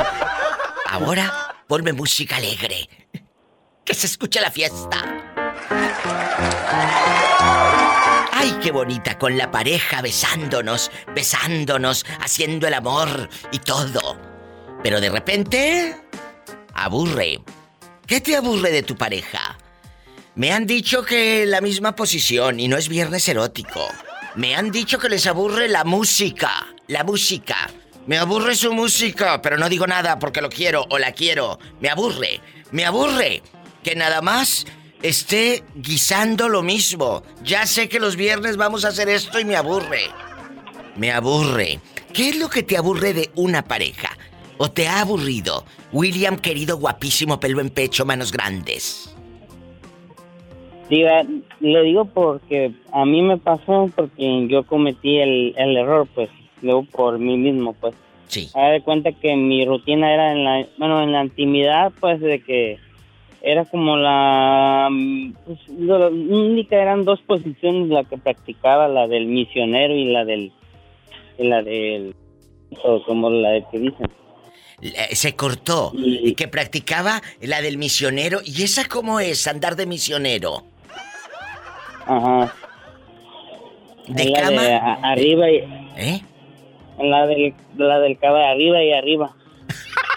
Ahora 0.88 1.54
ponme 1.66 1.92
música 1.92 2.36
alegre. 2.36 2.88
Que 3.84 3.94
se 3.94 4.06
escuche 4.06 4.40
la 4.40 4.50
fiesta. 4.50 5.04
Ay, 8.42 8.56
qué 8.62 8.70
bonita, 8.70 9.18
con 9.18 9.36
la 9.36 9.50
pareja 9.50 10.00
besándonos, 10.00 10.90
besándonos, 11.14 12.06
haciendo 12.20 12.66
el 12.68 12.72
amor 12.72 13.28
y 13.52 13.58
todo. 13.58 14.18
Pero 14.82 14.98
de 14.98 15.10
repente... 15.10 15.94
Aburre. 16.72 17.42
¿Qué 18.06 18.22
te 18.22 18.36
aburre 18.36 18.70
de 18.70 18.82
tu 18.82 18.96
pareja? 18.96 19.58
Me 20.36 20.52
han 20.52 20.66
dicho 20.66 21.02
que 21.02 21.44
la 21.44 21.60
misma 21.60 21.94
posición 21.94 22.60
y 22.60 22.66
no 22.66 22.78
es 22.78 22.88
viernes 22.88 23.28
erótico. 23.28 23.86
Me 24.36 24.56
han 24.56 24.70
dicho 24.70 24.98
que 24.98 25.10
les 25.10 25.26
aburre 25.26 25.68
la 25.68 25.84
música. 25.84 26.66
La 26.86 27.04
música. 27.04 27.68
Me 28.06 28.16
aburre 28.16 28.56
su 28.56 28.72
música, 28.72 29.42
pero 29.42 29.58
no 29.58 29.68
digo 29.68 29.86
nada 29.86 30.18
porque 30.18 30.40
lo 30.40 30.48
quiero 30.48 30.86
o 30.88 30.98
la 30.98 31.12
quiero. 31.12 31.58
Me 31.80 31.90
aburre. 31.90 32.40
Me 32.70 32.86
aburre. 32.86 33.42
Que 33.84 33.94
nada 33.94 34.22
más 34.22 34.64
esté 35.02 35.62
guisando 35.74 36.48
lo 36.48 36.62
mismo. 36.62 37.22
Ya 37.42 37.66
sé 37.66 37.88
que 37.88 38.00
los 38.00 38.16
viernes 38.16 38.56
vamos 38.56 38.84
a 38.84 38.88
hacer 38.88 39.08
esto 39.08 39.40
y 39.40 39.44
me 39.44 39.56
aburre. 39.56 40.02
Me 40.96 41.10
aburre. 41.10 41.80
¿Qué 42.12 42.30
es 42.30 42.38
lo 42.38 42.48
que 42.48 42.62
te 42.62 42.76
aburre 42.76 43.14
de 43.14 43.30
una 43.36 43.62
pareja? 43.62 44.10
¿O 44.58 44.70
te 44.70 44.88
ha 44.88 45.00
aburrido? 45.00 45.64
William, 45.92 46.36
querido, 46.36 46.76
guapísimo, 46.76 47.40
pelo 47.40 47.60
en 47.60 47.70
pecho, 47.70 48.04
manos 48.04 48.32
grandes. 48.32 49.14
Diga, 50.90 51.24
le 51.60 51.82
digo 51.82 52.04
porque 52.04 52.72
a 52.92 53.04
mí 53.04 53.22
me 53.22 53.38
pasó 53.38 53.88
porque 53.94 54.48
yo 54.48 54.66
cometí 54.66 55.18
el, 55.18 55.54
el 55.56 55.76
error, 55.76 56.08
pues, 56.14 56.28
luego 56.62 56.84
por 56.84 57.18
mí 57.18 57.38
mismo, 57.38 57.74
pues. 57.74 57.94
Sí. 58.26 58.50
De 58.54 58.82
cuenta 58.82 59.12
que 59.12 59.34
mi 59.34 59.64
rutina 59.64 60.12
era 60.12 60.32
en 60.32 60.44
la, 60.44 60.66
bueno, 60.78 61.02
en 61.02 61.12
la 61.12 61.24
intimidad, 61.24 61.92
pues, 62.00 62.20
de 62.20 62.40
que 62.42 62.78
era 63.42 63.64
como 63.64 63.96
la, 63.96 64.88
pues, 65.46 65.58
lo- 65.68 65.98
la 65.98 66.06
única 66.08 66.76
eran 66.76 67.04
dos 67.04 67.20
posiciones 67.22 67.88
la 67.88 68.04
que 68.04 68.18
practicaba, 68.18 68.86
la 68.88 69.06
del 69.08 69.26
misionero 69.26 69.94
y 69.94 70.04
la 70.12 70.24
del, 70.24 70.52
y 71.38 71.48
la 71.48 71.62
del, 71.62 72.14
o 72.84 73.02
como 73.04 73.30
la 73.30 73.50
de 73.50 73.64
que 73.70 73.78
dicen. 73.78 74.10
Eh, 74.82 75.14
Se 75.14 75.34
cortó. 75.36 75.92
Y 75.94 76.34
que 76.34 76.48
practicaba 76.48 77.20
la 77.42 77.60
del 77.60 77.76
misionero. 77.78 78.40
¿Y 78.44 78.62
esa 78.62 78.86
cómo 78.86 79.20
es, 79.20 79.46
andar 79.46 79.76
de 79.76 79.86
misionero? 79.86 80.62
Ajá. 82.06 82.54
¿De 84.08 84.24
la 84.24 84.40
cama? 84.42 84.62
De 84.62 84.74
a- 84.74 84.94
arriba 85.12 85.50
y... 85.50 85.56
¿Eh? 85.96 86.22
La 86.98 87.26
del, 87.26 87.54
la 87.76 87.98
del 88.00 88.18
cama 88.18 88.38
de 88.38 88.46
arriba 88.46 88.82
y 88.82 88.92
arriba. 88.92 89.34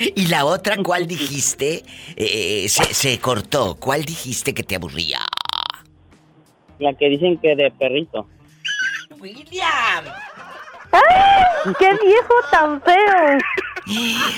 ¿Y 0.00 0.26
la 0.26 0.44
otra 0.46 0.76
cuál 0.82 1.06
dijiste? 1.06 1.84
Eh, 2.16 2.66
se, 2.68 2.94
se 2.94 3.18
cortó. 3.20 3.76
¿Cuál 3.76 4.04
dijiste 4.04 4.54
que 4.54 4.62
te 4.62 4.76
aburría? 4.76 5.20
la 6.80 6.94
que 6.94 7.08
dicen 7.08 7.38
que 7.38 7.54
de 7.54 7.70
perrito. 7.70 8.26
William. 9.18 10.04
¡Ay! 10.92 11.74
¡Qué 11.78 11.90
viejo 12.02 12.34
tan 12.50 12.82
feo! 12.82 13.38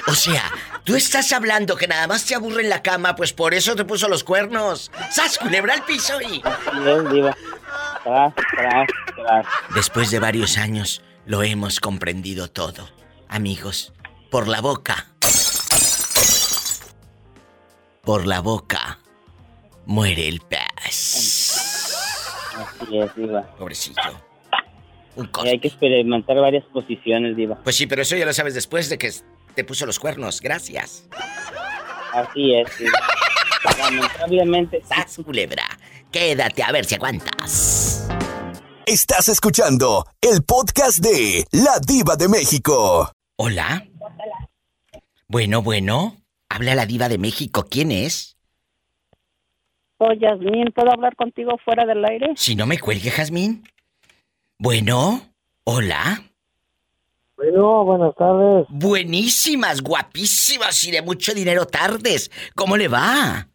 O 0.08 0.14
sea, 0.14 0.50
tú 0.84 0.96
estás 0.96 1.32
hablando 1.32 1.76
que 1.76 1.86
nada 1.86 2.06
más 2.06 2.24
te 2.24 2.34
aburre 2.34 2.62
en 2.62 2.68
la 2.68 2.82
cama, 2.82 3.16
pues 3.16 3.32
por 3.32 3.54
eso 3.54 3.76
te 3.76 3.84
puso 3.84 4.08
los 4.08 4.24
cuernos. 4.24 4.90
¡Sas, 5.10 5.38
culebra 5.38 5.74
al 5.74 5.84
piso 5.84 6.20
y... 6.20 6.42
Bien, 6.82 7.08
diva. 7.10 7.36
Tras, 8.02 8.34
tras, 8.34 8.88
tras. 9.14 9.46
Después 9.74 10.10
de 10.10 10.18
varios 10.18 10.58
años, 10.58 11.02
lo 11.26 11.42
hemos 11.42 11.80
comprendido 11.80 12.50
todo. 12.50 12.88
Amigos, 13.28 13.92
por 14.30 14.48
la 14.48 14.60
boca. 14.60 15.06
Por 18.04 18.26
la 18.26 18.40
boca 18.40 18.98
muere 19.86 20.26
el 20.26 20.40
pez. 20.40 21.54
Así 22.56 22.98
es, 22.98 23.14
diva. 23.14 23.42
Pobrecillo. 23.56 24.20
Un 25.14 25.30
Y 25.44 25.48
hay 25.48 25.60
que 25.60 25.68
experimentar 25.68 26.36
varias 26.36 26.64
posiciones, 26.72 27.36
diva. 27.36 27.62
Pues 27.62 27.76
sí, 27.76 27.86
pero 27.86 28.02
eso 28.02 28.16
ya 28.16 28.26
lo 28.26 28.32
sabes 28.32 28.54
después 28.54 28.88
de 28.88 28.98
que 28.98 29.12
te 29.54 29.62
puso 29.62 29.86
los 29.86 30.00
cuernos. 30.00 30.40
Gracias. 30.40 31.08
Así 32.12 32.52
es, 32.54 32.76
diva. 32.76 32.98
Lamentablemente. 33.78 34.82
¡Sas, 34.84 35.20
culebra! 35.24 35.62
Quédate 36.10 36.64
a 36.64 36.72
ver 36.72 36.84
si 36.84 36.96
aguantas. 36.96 38.08
Estás 38.84 39.28
escuchando 39.28 40.04
el 40.20 40.42
podcast 40.42 40.98
de 40.98 41.46
La 41.52 41.78
Diva 41.78 42.16
de 42.16 42.28
México. 42.28 43.12
Hola. 43.36 43.86
Bueno, 45.28 45.62
bueno. 45.62 46.21
Habla 46.54 46.74
la 46.74 46.84
diva 46.84 47.08
de 47.08 47.16
México. 47.16 47.64
¿Quién 47.70 47.90
es? 47.90 48.36
Soy 49.96 50.18
Yasmín, 50.18 50.66
¿puedo 50.74 50.92
hablar 50.92 51.16
contigo 51.16 51.56
fuera 51.64 51.86
del 51.86 52.04
aire? 52.04 52.34
Si 52.36 52.54
no 52.54 52.66
me 52.66 52.78
cuelgue, 52.78 53.10
Jazmín. 53.10 53.64
Bueno. 54.58 55.22
Hola. 55.64 56.22
Bueno, 57.36 57.84
buenas 57.86 58.14
tardes. 58.16 58.66
Buenísimas, 58.68 59.80
guapísimas 59.80 60.84
y 60.84 60.90
de 60.90 61.00
mucho 61.00 61.32
dinero 61.32 61.64
tardes. 61.64 62.30
¿Cómo 62.54 62.76
le 62.76 62.88
va? 62.88 63.48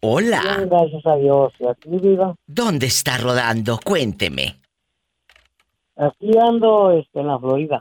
Hola. 0.00 0.42
Bien, 0.42 0.68
gracias 0.68 1.06
a 1.06 1.16
Dios. 1.16 1.54
¿Y 1.58 1.66
aquí, 1.66 1.88
viva? 1.88 2.34
¿Dónde 2.46 2.86
está 2.86 3.16
rodando? 3.16 3.80
Cuénteme. 3.82 4.60
Aquí 5.96 6.30
ando 6.38 6.90
este, 6.90 7.18
en 7.18 7.28
la 7.28 7.38
Florida. 7.38 7.78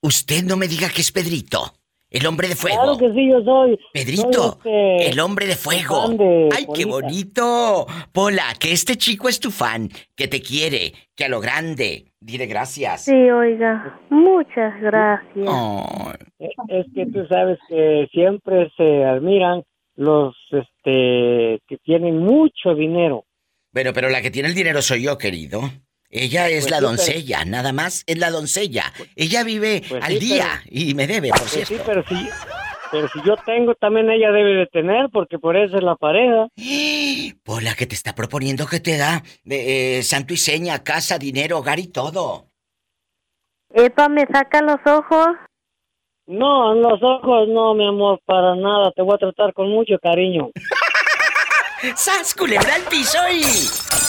Usted 0.00 0.44
no 0.44 0.56
me 0.56 0.66
diga 0.66 0.88
que 0.88 1.02
es 1.02 1.12
Pedrito, 1.12 1.74
el 2.10 2.26
hombre 2.26 2.48
de 2.48 2.56
fuego. 2.56 2.76
Claro 2.76 2.98
que 2.98 3.12
sí, 3.12 3.28
yo 3.28 3.42
soy. 3.42 3.78
Pedrito, 3.92 4.58
soy, 4.62 4.72
este, 4.72 5.10
el 5.10 5.20
hombre 5.20 5.46
de 5.46 5.56
fuego. 5.56 6.04
¡Ay, 6.54 6.66
qué 6.74 6.84
bonito! 6.84 7.86
Pola, 8.12 8.54
que 8.58 8.72
este 8.72 8.96
chico 8.96 9.28
es 9.28 9.40
tu 9.40 9.50
fan, 9.50 9.88
que 10.14 10.28
te 10.28 10.40
quiere, 10.40 10.92
que 11.14 11.24
a 11.24 11.28
lo 11.28 11.40
grande. 11.40 12.12
Dile 12.20 12.46
gracias. 12.46 13.04
Sí, 13.04 13.12
oiga. 13.12 14.00
Muchas 14.10 14.80
gracias. 14.80 15.48
Es 16.68 16.86
que 16.94 17.06
tú 17.06 17.26
sabes 17.28 17.58
que 17.68 18.08
siempre 18.12 18.70
se 18.76 19.04
admiran 19.04 19.62
los 19.96 20.34
este 20.50 21.60
que 21.66 21.78
tienen 21.82 22.18
mucho 22.18 22.74
dinero. 22.74 23.24
Bueno, 23.72 23.92
pero 23.92 24.08
la 24.08 24.22
que 24.22 24.30
tiene 24.30 24.48
el 24.48 24.54
dinero 24.54 24.80
soy 24.80 25.02
yo, 25.02 25.18
querido. 25.18 25.60
Ella 26.10 26.48
es 26.48 26.64
Pues 26.64 26.70
la 26.70 26.76
sí, 26.78 26.80
pero- 26.82 26.88
doncella, 26.88 27.44
nada 27.44 27.72
más 27.72 28.04
es 28.06 28.18
la 28.18 28.30
doncella. 28.30 28.92
Ella 29.16 29.42
vive 29.44 29.82
Pues 29.88 30.02
al 30.02 30.12
sí, 30.12 30.18
día 30.18 30.62
y 30.66 30.94
me 30.94 31.06
debe, 31.06 31.30
por 31.30 31.40
Pues 31.40 31.50
cierto. 31.52 31.74
sí, 31.74 31.80
pero 31.84 32.04
si, 32.08 32.28
pero 32.92 33.08
si 33.08 33.18
yo 33.26 33.34
tengo, 33.44 33.74
también 33.74 34.08
ella 34.10 34.30
debe 34.30 34.54
de 34.54 34.66
tener, 34.66 35.08
porque 35.12 35.38
por 35.38 35.56
eso 35.56 35.76
es 35.76 35.82
la 35.82 35.96
pareja. 35.96 36.46
Pola, 37.44 37.74
que 37.74 37.86
te 37.86 37.94
está 37.94 38.14
proponiendo 38.14 38.66
que 38.66 38.80
te 38.80 38.96
da 38.96 39.22
eh, 39.44 39.98
eh, 39.98 40.02
santo 40.02 40.32
y 40.34 40.36
seña, 40.36 40.82
casa, 40.84 41.18
dinero, 41.18 41.58
hogar 41.58 41.78
y 41.80 41.88
todo. 41.88 42.46
Epa, 43.74 44.08
me 44.08 44.24
saca 44.32 44.62
los 44.62 44.78
ojos. 44.86 45.26
No, 46.28 46.74
los 46.74 47.00
ojos 47.02 47.48
no, 47.48 47.74
mi 47.74 47.86
amor, 47.86 48.20
para 48.24 48.54
nada. 48.56 48.90
Te 48.96 49.02
voy 49.02 49.14
a 49.14 49.18
tratar 49.18 49.52
con 49.52 49.68
mucho 49.70 49.98
cariño. 50.02 50.50
¡Sas, 51.96 52.34
culebra 52.34 52.74
al 52.76 52.82
piso 52.82 53.18
y... 53.30 54.05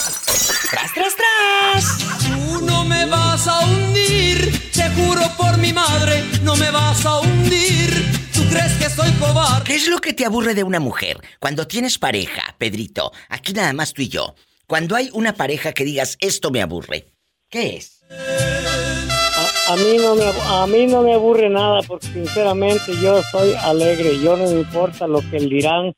¡Tras, 0.70 0.92
tras, 0.92 1.16
tras! 1.16 1.98
Tú 2.26 2.66
no 2.66 2.84
me 2.84 3.06
vas 3.06 3.48
a 3.48 3.60
hundir, 3.66 4.52
te 4.72 4.90
juro 4.90 5.22
por 5.38 5.56
mi 5.56 5.72
madre, 5.72 6.22
no 6.42 6.56
me 6.56 6.70
vas 6.70 7.06
a 7.06 7.20
hundir. 7.20 7.90
¿Tú 8.34 8.42
crees 8.50 8.74
que 8.74 8.90
soy 8.90 9.10
cobarde? 9.12 9.64
¿Qué 9.64 9.76
es 9.76 9.88
lo 9.88 9.98
que 9.98 10.12
te 10.12 10.26
aburre 10.26 10.54
de 10.54 10.64
una 10.64 10.78
mujer? 10.78 11.18
Cuando 11.40 11.66
tienes 11.66 11.98
pareja, 11.98 12.54
Pedrito, 12.58 13.12
aquí 13.30 13.54
nada 13.54 13.72
más 13.72 13.94
tú 13.94 14.02
y 14.02 14.08
yo. 14.08 14.34
Cuando 14.66 14.94
hay 14.94 15.08
una 15.14 15.32
pareja 15.32 15.72
que 15.72 15.84
digas, 15.84 16.18
esto 16.20 16.50
me 16.50 16.60
aburre, 16.60 17.06
¿qué 17.48 17.76
es? 17.76 18.02
A, 18.10 19.72
a 19.72 19.76
mí 19.76 19.96
no 19.96 20.16
me, 20.16 20.24
a 20.26 20.66
mí 20.66 20.86
no 20.86 21.02
me 21.02 21.14
aburre 21.14 21.48
nada, 21.48 21.80
porque 21.86 22.08
sinceramente 22.08 22.92
yo 23.00 23.22
soy 23.30 23.54
alegre. 23.54 24.20
Yo 24.20 24.36
no 24.36 24.44
me 24.44 24.60
importa 24.60 25.06
lo 25.06 25.20
que 25.30 25.38
dirán. 25.38 25.94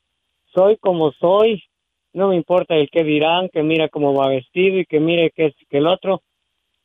Soy 0.53 0.77
como 0.77 1.11
soy. 1.19 1.61
No 2.13 2.27
me 2.29 2.35
importa 2.35 2.75
el 2.75 2.89
que 2.89 3.03
dirán, 3.03 3.49
que 3.49 3.63
mira 3.63 3.89
cómo 3.89 4.13
va 4.13 4.27
vestido 4.27 4.79
y 4.79 4.85
que 4.85 4.99
mire 4.99 5.31
que 5.31 5.47
es 5.47 5.53
que 5.69 5.77
el 5.77 5.87
otro. 5.87 6.21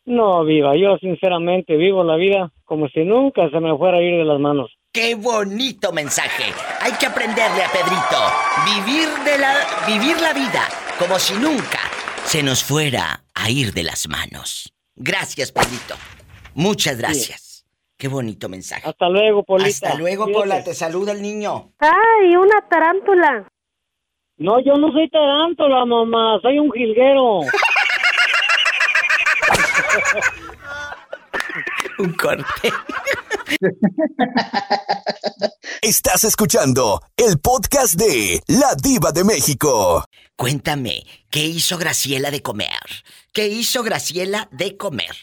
No, 0.05 0.45
viva. 0.45 0.77
Yo 0.77 0.97
sinceramente 0.99 1.77
vivo 1.77 2.05
la 2.05 2.17
vida 2.17 2.53
como 2.65 2.89
si 2.89 3.01
nunca 3.05 3.51
se 3.51 3.59
me 3.59 3.77
fuera 3.77 3.99
a 3.99 4.03
ir 4.03 4.19
de 4.19 4.25
las 4.25 4.39
manos. 4.39 4.71
¡Qué 4.93 5.15
bonito 5.15 5.93
mensaje! 5.93 6.45
Hay 6.81 6.93
que 6.93 7.07
aprenderle 7.07 7.65
a 7.65 7.69
Pedrito. 7.69 8.23
Vivir 8.65 9.09
de 9.25 9.39
la 9.39 9.57
vivir 9.87 10.21
la 10.21 10.33
vida 10.33 10.69
como 10.99 11.19
si 11.19 11.35
nunca 11.35 11.81
se 12.25 12.43
nos 12.43 12.63
fuera 12.65 13.25
a 13.35 13.51
ir 13.51 13.73
de 13.73 13.83
las 13.83 14.09
manos. 14.09 14.73
Gracias, 14.95 15.53
Pedrito. 15.53 15.97
Muchas 16.55 16.97
gracias. 16.97 17.67
Qué 17.99 18.09
bonito 18.09 18.49
mensaje. 18.49 18.89
Hasta 18.89 19.09
luego, 19.09 19.43
Polita. 19.43 19.69
Hasta 19.69 19.95
luego. 19.95 20.31
Pola. 20.31 20.63
Te 20.63 20.75
saluda 20.75 21.13
el 21.13 21.21
niño. 21.21 21.73
¡Ay, 21.79 22.37
una 22.37 22.61
tarántula! 22.69 23.53
No, 24.39 24.61
yo 24.61 24.75
no 24.75 24.93
soy 24.93 25.09
tarántula, 25.09 25.87
mamá. 25.87 26.39
Soy 26.43 26.59
un 26.59 26.71
jilguero. 26.71 27.41
Un 31.99 32.13
corte. 32.13 32.45
Estás 35.81 36.25
escuchando 36.25 37.01
el 37.17 37.39
podcast 37.39 37.95
de 37.95 38.43
La 38.49 38.75
Diva 38.75 39.13
de 39.13 39.25
México. 39.25 40.05
Cuéntame, 40.37 41.05
¿qué 41.31 41.47
hizo 41.47 41.79
Graciela 41.79 42.31
de 42.31 42.43
comer? 42.43 42.69
¿Qué 43.33 43.49
hizo 43.49 43.83
Graciela 43.83 44.51
de 44.53 44.77
comer? 44.77 45.17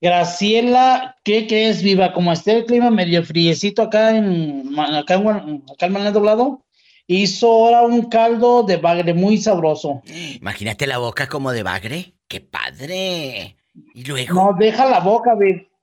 Graciela, 0.00 1.16
¿qué 1.22 1.46
crees, 1.46 1.82
viva? 1.82 2.12
Como 2.12 2.32
esté 2.32 2.56
el 2.56 2.64
clima 2.64 2.90
medio 2.90 3.22
friecito 3.24 3.82
acá 3.82 4.16
en, 4.16 4.76
acá 4.76 5.14
en, 5.14 5.62
acá 5.72 5.86
en 5.86 5.92
Manuel 5.92 6.12
Doblado, 6.12 6.64
hizo 7.08 7.48
ahora 7.50 7.82
un 7.82 8.08
caldo 8.08 8.62
de 8.62 8.76
bagre 8.76 9.12
muy 9.14 9.38
sabroso. 9.38 10.02
Imagínate 10.40 10.86
la 10.86 10.98
boca 10.98 11.26
como 11.26 11.50
de 11.50 11.64
bagre. 11.64 12.14
¡Qué 12.28 12.40
padre! 12.40 13.56
Y 13.94 14.04
luego. 14.04 14.34
No, 14.34 14.56
deja 14.58 14.86
la 14.86 15.00
boca, 15.00 15.32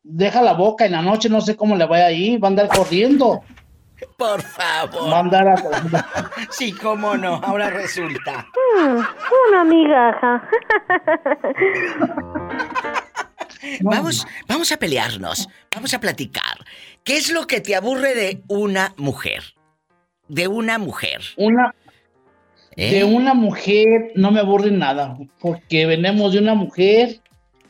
deja 0.04 0.42
la 0.42 0.54
boca 0.54 0.86
en 0.86 0.94
la 0.94 1.02
noche, 1.02 1.28
no 1.28 1.42
sé 1.42 1.58
cómo 1.58 1.76
le 1.76 1.86
vaya 1.86 2.06
ahí, 2.06 2.38
va 2.38 2.48
a 2.48 2.52
andar 2.52 2.70
corriendo. 2.70 3.42
Por 4.18 4.42
favor. 4.42 5.10
Va 5.12 5.18
a 5.18 5.20
andar 5.22 5.48
a- 5.48 5.56
Sí, 6.52 6.72
cómo 6.74 7.16
no. 7.18 7.36
Ahora 7.44 7.70
resulta. 7.72 8.46
Mm, 8.78 9.00
una 9.50 9.64
migaja. 9.64 10.48
Vamos, 13.82 14.28
vamos 14.48 14.72
a 14.72 14.78
pelearnos. 14.78 15.48
Vamos 15.74 15.92
a 15.96 16.00
platicar. 16.00 16.64
¿Qué 17.04 17.18
es 17.18 17.32
lo 17.32 17.48
que 17.48 17.62
te 17.62 17.76
aburre 17.76 18.14
de 18.14 18.44
una 18.48 18.94
mujer? 18.98 19.55
De 20.28 20.48
una 20.48 20.78
mujer. 20.78 21.22
Una, 21.38 21.74
¿Eh? 22.76 22.92
De 22.92 23.04
una 23.06 23.34
mujer 23.34 24.12
no 24.16 24.32
me 24.32 24.42
aburre 24.42 24.72
nada, 24.72 25.18
porque 25.40 25.86
venimos 25.86 26.34
de 26.34 26.40
una 26.40 26.56
mujer 26.56 27.22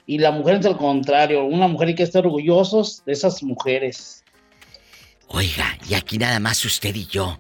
y 0.08 0.18
la 0.18 0.32
mujer 0.32 0.56
es 0.56 0.66
al 0.66 0.78
contrario. 0.78 1.46
Una 1.46 1.68
mujer 1.68 1.90
hay 1.90 1.96
que 1.96 2.04
estar 2.04 2.26
orgullosos 2.26 3.04
de 3.06 3.14
esas 3.14 3.44
mujeres. 3.44 4.24
Oiga, 5.28 5.78
y 5.88 5.94
aquí 5.94 6.18
nada 6.18 6.40
más 6.40 6.64
usted 6.66 6.96
y 6.96 7.06
yo, 7.06 7.40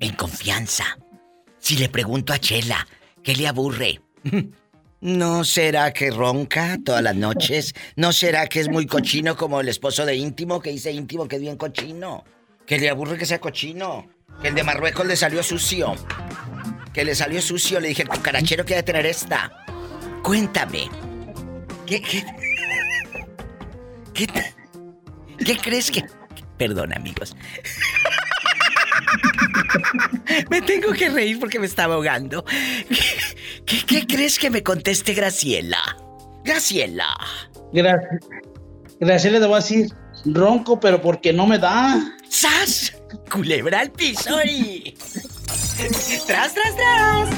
en 0.00 0.14
confianza. 0.14 0.84
Si 1.58 1.76
le 1.76 1.88
pregunto 1.88 2.32
a 2.32 2.38
Chela, 2.38 2.86
¿qué 3.22 3.34
le 3.34 3.46
aburre? 3.46 4.00
¿No 5.00 5.44
será 5.44 5.92
que 5.92 6.10
ronca 6.10 6.78
todas 6.84 7.02
las 7.02 7.14
noches? 7.14 7.74
¿No 7.94 8.12
será 8.12 8.46
que 8.46 8.60
es 8.60 8.68
muy 8.68 8.86
cochino 8.86 9.36
como 9.36 9.60
el 9.60 9.68
esposo 9.68 10.06
de 10.06 10.16
íntimo 10.16 10.60
que 10.60 10.70
dice 10.70 10.90
íntimo 10.92 11.28
que 11.28 11.36
es 11.36 11.42
bien 11.42 11.56
cochino? 11.56 12.24
¿Que 12.66 12.78
le 12.78 12.88
aburre 12.88 13.18
que 13.18 13.26
sea 13.26 13.38
cochino? 13.38 14.08
Que 14.42 14.48
el 14.48 14.54
de 14.54 14.62
Marruecos 14.64 15.06
le 15.06 15.16
salió 15.16 15.42
sucio. 15.42 15.94
Que 16.92 17.04
le 17.04 17.14
salió 17.14 17.40
sucio, 17.42 17.80
le 17.80 17.88
dije, 17.88 18.02
el 18.02 18.08
cucarachero 18.08 18.64
que 18.64 18.74
ha 18.74 18.76
de 18.78 18.82
tener 18.82 19.06
esta. 19.06 19.50
Cuéntame. 20.22 20.88
¿Qué, 21.86 22.00
qué, 22.00 22.24
qué, 24.14 24.26
qué 25.44 25.56
crees 25.58 25.90
que... 25.90 26.04
Perdón, 26.56 26.94
amigos. 26.94 27.36
me 30.50 30.62
tengo 30.62 30.92
que 30.92 31.08
reír 31.10 31.38
porque 31.40 31.58
me 31.58 31.66
estaba 31.66 31.94
ahogando. 31.94 32.44
¿Qué, 33.66 33.84
¿Qué, 33.86 34.06
crees 34.06 34.38
que 34.38 34.50
me 34.50 34.62
conteste 34.62 35.14
Graciela? 35.14 35.80
Graciela. 36.44 37.06
Gra- 37.72 38.00
Graciela 39.00 39.40
te 39.40 39.46
voy 39.46 39.54
a 39.54 39.60
decir, 39.60 39.88
ronco, 40.26 40.78
pero 40.78 41.00
porque 41.02 41.32
no 41.32 41.46
me 41.46 41.58
da. 41.58 42.00
¡Sas! 42.28 42.96
Culebra 43.30 43.80
al 43.80 43.92
piso 43.92 44.42
y... 44.44 44.96
¡Tras, 46.26 46.54
tras, 46.54 46.76
tras! 46.76 47.28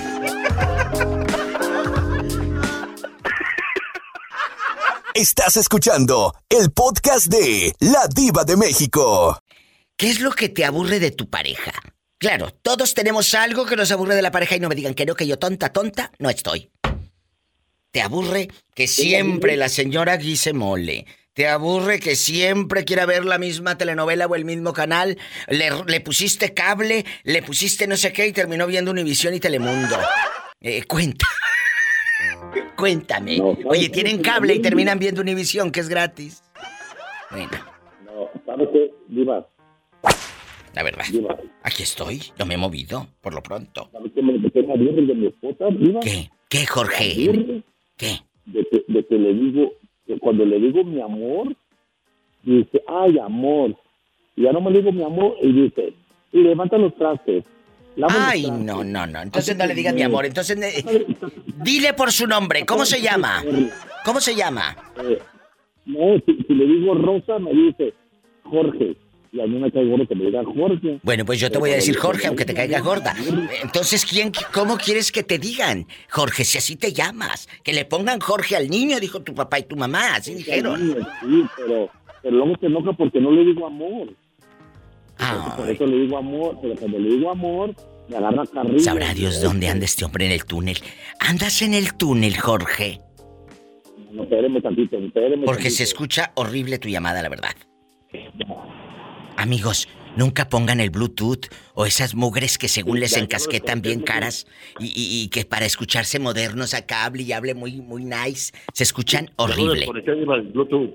Estás 5.14 5.56
escuchando 5.56 6.34
el 6.48 6.70
podcast 6.72 7.26
de 7.28 7.72
La 7.80 8.06
Diva 8.14 8.44
de 8.44 8.56
México. 8.56 9.40
¿Qué 9.96 10.10
es 10.10 10.20
lo 10.20 10.30
que 10.32 10.50
te 10.50 10.64
aburre 10.64 11.00
de 11.00 11.10
tu 11.10 11.30
pareja? 11.30 11.72
Claro, 12.18 12.50
todos 12.50 12.92
tenemos 12.92 13.34
algo 13.34 13.64
que 13.64 13.76
nos 13.76 13.90
aburre 13.90 14.14
de 14.14 14.22
la 14.22 14.30
pareja 14.30 14.56
y 14.56 14.60
no 14.60 14.68
me 14.68 14.74
digan 14.74 14.94
que 14.94 15.06
no, 15.06 15.14
que 15.14 15.26
yo 15.26 15.38
tonta, 15.38 15.72
tonta, 15.72 16.12
no 16.18 16.28
estoy. 16.28 16.70
¿Te 17.90 18.02
aburre 18.02 18.48
que 18.74 18.86
siempre 18.86 19.56
la 19.56 19.70
señora 19.70 20.18
guise 20.18 20.52
mole? 20.52 21.06
¿Te 21.36 21.46
aburre 21.48 22.00
que 22.00 22.16
siempre 22.16 22.86
quiera 22.86 23.04
ver 23.04 23.26
la 23.26 23.36
misma 23.36 23.76
telenovela 23.76 24.26
o 24.26 24.34
el 24.36 24.46
mismo 24.46 24.72
canal? 24.72 25.18
Le, 25.48 25.68
le 25.86 26.00
pusiste 26.00 26.54
cable, 26.54 27.04
le 27.24 27.42
pusiste 27.42 27.86
no 27.86 27.98
sé 27.98 28.10
qué 28.10 28.26
y 28.26 28.32
terminó 28.32 28.66
viendo 28.66 28.90
Univisión 28.90 29.34
y 29.34 29.38
Telemundo. 29.38 29.98
Eh, 30.62 30.84
cuenta. 30.84 31.26
Cuéntame. 32.74 33.38
Oye, 33.66 33.90
tienen 33.90 34.22
cable 34.22 34.54
y 34.54 34.62
terminan 34.62 34.98
viendo 34.98 35.20
Univisión, 35.20 35.70
que 35.72 35.80
es 35.80 35.90
gratis. 35.90 36.42
Bueno, 37.30 37.50
No, 38.06 38.30
¿sabes 38.46 38.68
qué, 38.72 38.94
Diva? 39.08 39.46
la 40.72 40.82
verdad. 40.82 41.04
Aquí 41.64 41.82
estoy, 41.82 42.22
no 42.38 42.46
me 42.46 42.54
he 42.54 42.58
movido, 42.58 43.08
por 43.20 43.34
lo 43.34 43.42
pronto. 43.42 43.90
¿Sabes 43.92 44.10
qué 44.14 44.22
me, 44.22 44.32
de 44.32 45.14
mi 45.14 45.26
esposa, 45.26 45.66
Diva? 45.78 46.00
¿Qué? 46.00 46.30
¿Qué, 46.48 46.64
Jorge? 46.66 47.62
¿Qué? 47.98 48.20
De 48.46 48.64
que, 48.70 48.84
de 48.88 49.06
que 49.06 49.14
le 49.16 49.34
digo, 49.34 49.70
cuando 50.20 50.44
le 50.44 50.58
digo 50.58 50.84
mi 50.84 51.00
amor, 51.00 51.54
dice, 52.42 52.82
ay, 52.86 53.18
amor. 53.18 53.74
Y 54.36 54.42
ya 54.42 54.52
no 54.52 54.60
me 54.60 54.70
digo 54.70 54.92
mi 54.92 55.02
amor, 55.02 55.36
y 55.42 55.52
dice, 55.52 55.92
y 56.32 56.38
levanta 56.42 56.78
los 56.78 56.94
trastes. 56.96 57.44
los 57.96 58.12
Ay, 58.12 58.42
trastes. 58.44 58.64
no, 58.64 58.84
no, 58.84 59.06
no. 59.06 59.22
Entonces 59.22 59.56
no 59.56 59.66
le 59.66 59.74
digas 59.74 59.94
mi 59.94 60.02
amor. 60.02 60.26
Entonces, 60.26 60.56
eh, 60.60 61.06
dile 61.62 61.94
por 61.94 62.12
su 62.12 62.26
nombre. 62.26 62.64
¿Cómo 62.66 62.84
se 62.84 63.00
llama? 63.00 63.42
¿Cómo 64.04 64.20
se 64.20 64.34
llama? 64.34 64.76
Eh, 65.02 65.18
no, 65.86 66.18
si, 66.26 66.36
si 66.46 66.54
le 66.54 66.66
digo 66.66 66.94
Rosa, 66.94 67.38
me 67.38 67.52
dice 67.52 67.94
Jorge. 68.44 68.96
Y 69.36 69.40
a 69.40 69.46
mí 69.46 69.58
me 69.58 69.70
cae 69.70 69.84
gordo 69.84 70.06
que 70.08 70.14
me 70.14 70.24
diga 70.24 70.42
Jorge. 70.44 70.98
Bueno, 71.02 71.26
pues 71.26 71.38
yo 71.38 71.50
te 71.50 71.58
voy 71.58 71.70
a 71.70 71.74
decir 71.74 71.94
Jorge, 71.98 72.26
aunque 72.26 72.46
te 72.46 72.54
caiga 72.54 72.80
gorda. 72.80 73.14
Entonces, 73.62 74.06
¿quién, 74.06 74.32
¿cómo 74.54 74.78
quieres 74.78 75.12
que 75.12 75.22
te 75.22 75.38
digan? 75.38 75.86
Jorge, 76.08 76.42
si 76.44 76.56
así 76.56 76.76
te 76.76 76.94
llamas. 76.94 77.46
Que 77.62 77.74
le 77.74 77.84
pongan 77.84 78.18
Jorge 78.20 78.56
al 78.56 78.68
niño, 78.70 78.98
dijo 78.98 79.20
tu 79.20 79.34
papá 79.34 79.58
y 79.58 79.64
tu 79.64 79.76
mamá. 79.76 80.14
Así 80.14 80.34
dijeron. 80.34 80.96
Sí, 81.20 81.44
pero, 81.54 81.90
pero 82.22 82.36
luego 82.36 82.54
se 82.58 82.66
enoja 82.66 82.94
porque 82.94 83.20
no 83.20 83.30
le 83.30 83.44
digo 83.44 83.66
amor. 83.66 84.08
Por 85.56 85.68
eso 85.70 85.86
le 85.86 85.96
digo 85.98 86.16
amor, 86.16 86.58
pero 86.62 86.74
cuando 86.76 86.98
le 86.98 87.08
digo 87.10 87.30
amor, 87.30 87.74
me 88.08 88.16
agarra 88.16 88.44
carrilla. 88.46 88.80
Sabrá 88.80 89.12
Dios 89.12 89.42
dónde 89.42 89.68
anda 89.68 89.84
este 89.84 90.06
hombre 90.06 90.24
en 90.26 90.32
el 90.32 90.46
túnel. 90.46 90.78
¿Andas 91.20 91.60
en 91.60 91.74
el 91.74 91.94
túnel, 91.94 92.38
Jorge? 92.38 93.00
No, 94.12 94.22
espéreme 94.22 94.62
tantito, 94.62 94.96
espéreme 94.96 95.44
Porque 95.44 95.64
se 95.64 95.68
tantito. 95.68 95.82
escucha 95.82 96.32
horrible 96.36 96.78
tu 96.78 96.88
llamada, 96.88 97.20
la 97.22 97.28
verdad. 97.28 97.54
Amigos, 99.36 99.86
nunca 100.16 100.48
pongan 100.48 100.80
el 100.80 100.90
Bluetooth 100.90 101.46
o 101.74 101.84
esas 101.86 102.14
mugres 102.14 102.56
que 102.58 102.68
según 102.68 103.00
les 103.00 103.16
encasquetan 103.16 103.82
bien 103.82 104.00
caras 104.00 104.46
y, 104.78 104.86
y- 104.86 105.22
y 105.22 105.28
que 105.28 105.44
para 105.44 105.66
escucharse 105.66 106.18
modernos 106.18 106.72
acá 106.74 107.04
hable 107.04 107.22
y 107.22 107.32
hable 107.32 107.54
muy, 107.54 107.80
muy 107.82 108.04
nice, 108.04 108.52
se 108.72 108.82
escuchan 108.82 109.30
horrible. 109.36 109.86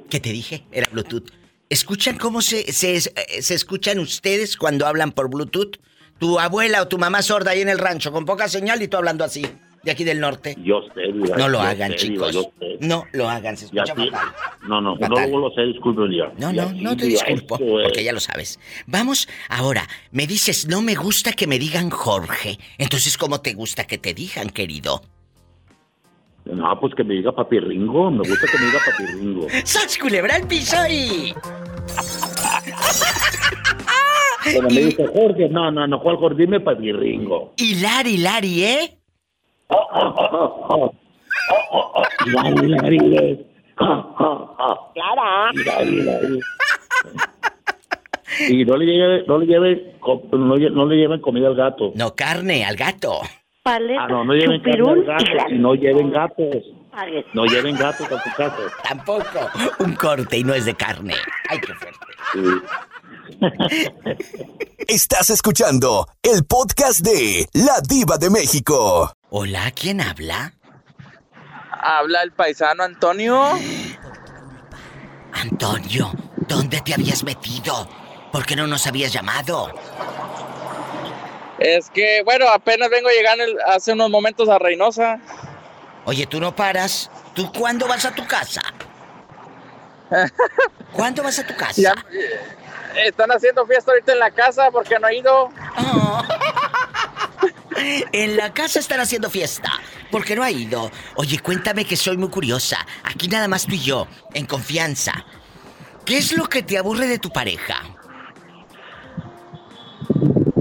¿Qué 0.09 0.19
te 0.19 0.31
dije? 0.31 0.63
Era 0.71 0.87
Bluetooth. 0.91 1.29
¿Escuchan 1.69 2.17
cómo 2.17 2.41
se, 2.41 2.71
se, 2.73 2.95
eh, 2.97 3.41
se 3.41 3.53
escuchan 3.53 3.99
ustedes 3.99 4.57
cuando 4.57 4.85
hablan 4.87 5.11
por 5.11 5.29
Bluetooth? 5.29 5.77
Tu 6.19 6.39
abuela 6.39 6.81
o 6.81 6.87
tu 6.87 6.97
mamá 6.97 7.21
sorda 7.21 7.51
ahí 7.51 7.61
en 7.61 7.69
el 7.69 7.79
rancho 7.79 8.11
con 8.11 8.25
poca 8.25 8.47
señal 8.49 8.81
y 8.81 8.87
tú 8.87 8.97
hablando 8.97 9.23
así, 9.23 9.45
de 9.83 9.91
aquí 9.91 10.03
del 10.03 10.19
norte. 10.19 10.55
Yo 10.63 10.81
sé, 10.93 11.11
Diva, 11.11 11.37
No 11.37 11.49
lo 11.49 11.57
yo 11.59 11.63
hagan, 11.63 11.91
sé, 11.97 12.07
Diva, 12.09 12.27
chicos. 12.29 12.33
yo 12.33 12.51
sé. 12.59 12.77
No 12.81 13.05
lo 13.13 13.29
hagan, 13.29 13.57
se 13.57 13.65
escucha 13.65 13.95
fatal. 13.95 14.09
No, 14.67 14.79
no, 14.81 14.95
Fatal. 14.97 15.31
no 15.31 15.39
lo 15.39 15.51
sé, 15.51 15.61
disculpe, 15.63 16.07
Diva. 16.07 16.31
No, 16.37 16.53
no, 16.53 16.71
no 16.73 16.95
te 16.95 17.05
disculpo, 17.05 17.55
es- 17.55 17.83
porque 17.87 18.03
ya 18.03 18.13
lo 18.13 18.19
sabes. 18.19 18.59
Vamos, 18.85 19.27
ahora, 19.49 19.87
me 20.11 20.27
dices, 20.27 20.67
no 20.67 20.81
me 20.81 20.95
gusta 20.95 21.33
que 21.33 21.47
me 21.47 21.57
digan 21.59 21.89
Jorge. 21.89 22.57
Entonces, 22.77 23.17
¿cómo 23.17 23.41
te 23.41 23.53
gusta 23.53 23.85
que 23.85 23.97
te 23.97 24.13
digan, 24.13 24.49
querido? 24.49 25.01
No, 26.45 26.79
pues 26.79 26.93
que 26.95 27.03
me 27.03 27.13
diga 27.13 27.31
papi 27.31 27.59
Ringo. 27.59 28.09
Me 28.11 28.27
gusta 28.27 28.47
que 28.51 28.57
me 28.57 28.65
diga 28.65 28.79
papi 28.85 29.05
Ringo. 29.13 29.47
¡Sas 29.63 29.97
culebra 29.97 30.35
al 30.35 30.47
piso 30.47 30.75
y... 30.89 31.33
Cuando 34.43 34.73
me 34.73 34.81
dice 34.81 35.05
Jorge, 35.07 35.49
no, 35.49 35.69
no, 35.71 35.85
no, 35.85 35.99
Juan 35.99 36.15
Jorge, 36.17 36.37
dime 36.41 36.59
papi 36.59 36.91
Ringo. 36.91 37.53
Y 37.57 37.75
Lari, 37.75 38.17
Lari, 38.17 38.63
¿eh? 38.63 38.97
Lari, 42.33 42.67
Lari, 42.67 43.15
eh. 43.17 43.45
Clara. 43.77 45.51
Lari, 45.53 46.01
Lari. 46.03 46.39
Y 48.49 48.65
no 48.65 48.77
le 48.77 48.85
lleve, 48.85 49.23
no 49.27 49.37
le 49.37 49.45
lleve, 49.45 49.95
no, 50.31 50.55
lle- 50.55 50.71
no 50.71 50.85
le 50.85 50.95
lleven 50.95 51.19
comida 51.21 51.47
al 51.47 51.55
gato. 51.55 51.91
No, 51.95 52.15
carne, 52.15 52.63
al 52.65 52.75
gato. 52.75 53.19
Paleta, 53.63 54.03
Ah, 54.03 54.07
no, 54.07 54.23
no 54.23 54.33
lleven 54.33 54.61
carne 54.61 54.77
chupirul 54.79 55.09
al 55.09 55.17
gato. 55.25 55.49
y 55.49 55.55
Y 55.55 55.59
no 55.59 55.75
lleven 55.75 56.11
gatos. 56.11 56.55
No 57.33 57.45
lleven 57.45 57.75
gatos 57.77 58.11
a 58.11 58.21
su 58.23 58.29
casa. 58.35 58.57
Tampoco. 58.83 59.23
Un 59.79 59.93
corte 59.95 60.37
y 60.39 60.43
no 60.43 60.53
es 60.53 60.65
de 60.65 60.73
carne. 60.75 61.13
Ay, 61.49 61.59
qué 61.59 61.73
fuerte. 61.73 61.99
Estás 64.87 65.29
escuchando 65.29 66.07
el 66.23 66.43
podcast 66.45 66.99
de 67.01 67.47
La 67.53 67.79
Diva 67.87 68.17
de 68.17 68.29
México. 68.29 69.11
Hola, 69.33 69.71
¿quién 69.71 70.01
habla? 70.01 70.51
Habla 71.71 72.21
el 72.23 72.33
paisano 72.33 72.83
Antonio. 72.83 73.57
Antonio, 75.31 76.11
¿dónde 76.47 76.81
te 76.81 76.93
habías 76.93 77.23
metido? 77.23 77.87
¿Por 78.31 78.45
qué 78.45 78.57
no 78.57 78.67
nos 78.67 78.85
habías 78.87 79.13
llamado? 79.13 79.73
Es 81.59 81.89
que, 81.91 82.21
bueno, 82.25 82.47
apenas 82.49 82.89
vengo 82.89 83.07
llegando 83.09 83.43
el- 83.45 83.57
hace 83.67 83.93
unos 83.93 84.09
momentos 84.09 84.49
a 84.49 84.59
Reynosa. 84.59 85.19
Oye, 86.05 86.25
tú 86.27 86.39
no 86.41 86.53
paras. 86.55 87.09
¿Tú 87.33 87.49
cuándo 87.53 87.87
vas 87.87 88.03
a 88.05 88.11
tu 88.13 88.27
casa? 88.27 88.61
¿Cuándo 90.91 91.23
vas 91.23 91.39
a 91.39 91.47
tu 91.47 91.55
casa? 91.55 91.81
Ya, 91.81 91.93
eh, 92.11 93.07
están 93.07 93.31
haciendo 93.31 93.65
fiesta 93.65 93.91
ahorita 93.91 94.11
en 94.11 94.19
la 94.19 94.31
casa 94.31 94.69
porque 94.71 94.99
no 94.99 95.07
he 95.07 95.17
ido. 95.19 95.49
En 98.11 98.37
la 98.37 98.53
casa 98.53 98.79
están 98.79 98.99
haciendo 98.99 99.29
fiesta. 99.29 99.71
porque 100.11 100.35
no 100.35 100.43
ha 100.43 100.51
ido? 100.51 100.91
Oye, 101.15 101.39
cuéntame 101.39 101.85
que 101.85 101.95
soy 101.95 102.17
muy 102.17 102.29
curiosa. 102.29 102.85
Aquí 103.03 103.27
nada 103.27 103.47
más 103.47 103.65
tú 103.65 103.75
y 103.75 103.79
yo, 103.79 104.07
en 104.33 104.45
confianza. 104.45 105.25
¿Qué 106.05 106.17
es 106.17 106.33
lo 106.33 106.47
que 106.49 106.63
te 106.63 106.77
aburre 106.77 107.07
de 107.07 107.17
tu 107.19 107.29
pareja? 107.29 107.81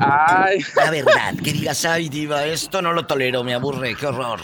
Ay. 0.01 0.61
La 0.77 0.91
verdad, 0.91 1.35
que 1.43 1.53
digas, 1.53 1.85
ay, 1.85 2.09
diva, 2.09 2.45
esto 2.47 2.81
no 2.81 2.93
lo 2.93 3.07
tolero, 3.07 3.43
me 3.45 3.55
aburre, 3.55 3.95
qué 3.97 4.07
horror. 4.07 4.41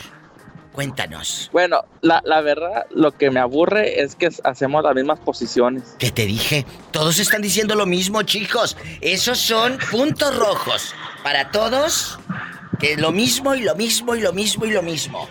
Cuéntanos. 0.72 1.49
Bueno, 1.53 1.85
la, 2.03 2.20
la 2.27 2.43
verdad, 2.43 2.85
lo 2.91 3.12
que 3.12 3.31
me 3.31 3.41
aburre 3.41 4.03
es 4.03 4.14
que 4.14 4.29
hacemos 4.45 4.83
las 4.83 4.95
mismas 4.95 5.18
posiciones. 5.20 5.97
¿Qué 5.99 6.11
te 6.11 6.27
dije? 6.27 6.66
Todos 6.91 7.18
están 7.18 7.41
diciendo 7.41 7.74
lo 7.74 7.87
mismo, 7.87 8.22
chicos. 8.24 8.77
Esos 9.01 9.39
son 9.39 9.79
puntos 9.91 10.37
rojos. 10.37 10.95
Para 11.22 11.51
todos, 11.51 12.18
que 12.79 12.97
lo 12.97 13.12
mismo 13.12 13.55
y 13.55 13.62
lo 13.62 13.75
mismo 13.75 14.14
y 14.14 14.21
lo 14.21 14.33
mismo 14.33 14.64
y 14.67 14.71
lo 14.71 14.83
mismo. 14.83 15.29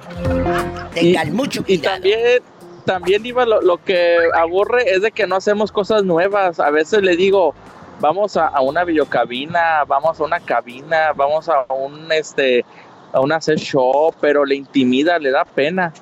Tengan 0.93 1.33
mucho 1.33 1.63
Y 1.67 1.79
cuidado. 1.79 1.95
también, 1.95 2.43
también 2.85 3.23
Diva, 3.23 3.45
lo, 3.45 3.61
lo 3.61 3.77
que 3.83 4.17
aburre 4.35 4.89
es 4.91 5.01
de 5.01 5.11
que 5.11 5.27
no 5.27 5.35
hacemos 5.35 5.71
cosas 5.71 6.03
nuevas. 6.03 6.59
A 6.59 6.71
veces 6.71 7.01
le 7.03 7.15
digo, 7.15 7.55
vamos 7.99 8.37
a, 8.37 8.47
a 8.47 8.61
una 8.61 8.83
videocabina, 8.83 9.83
vamos 9.85 10.19
a 10.19 10.23
una 10.23 10.39
cabina, 10.39 11.13
vamos 11.13 11.49
a 11.49 11.65
un 11.73 12.11
este 12.11 12.65
a 13.11 13.21
una 13.21 13.37
hacer 13.37 13.57
show, 13.59 14.13
pero 14.19 14.43
le 14.45 14.55
intimida, 14.55 15.19
le 15.19 15.31
da 15.31 15.45
pena. 15.45 15.93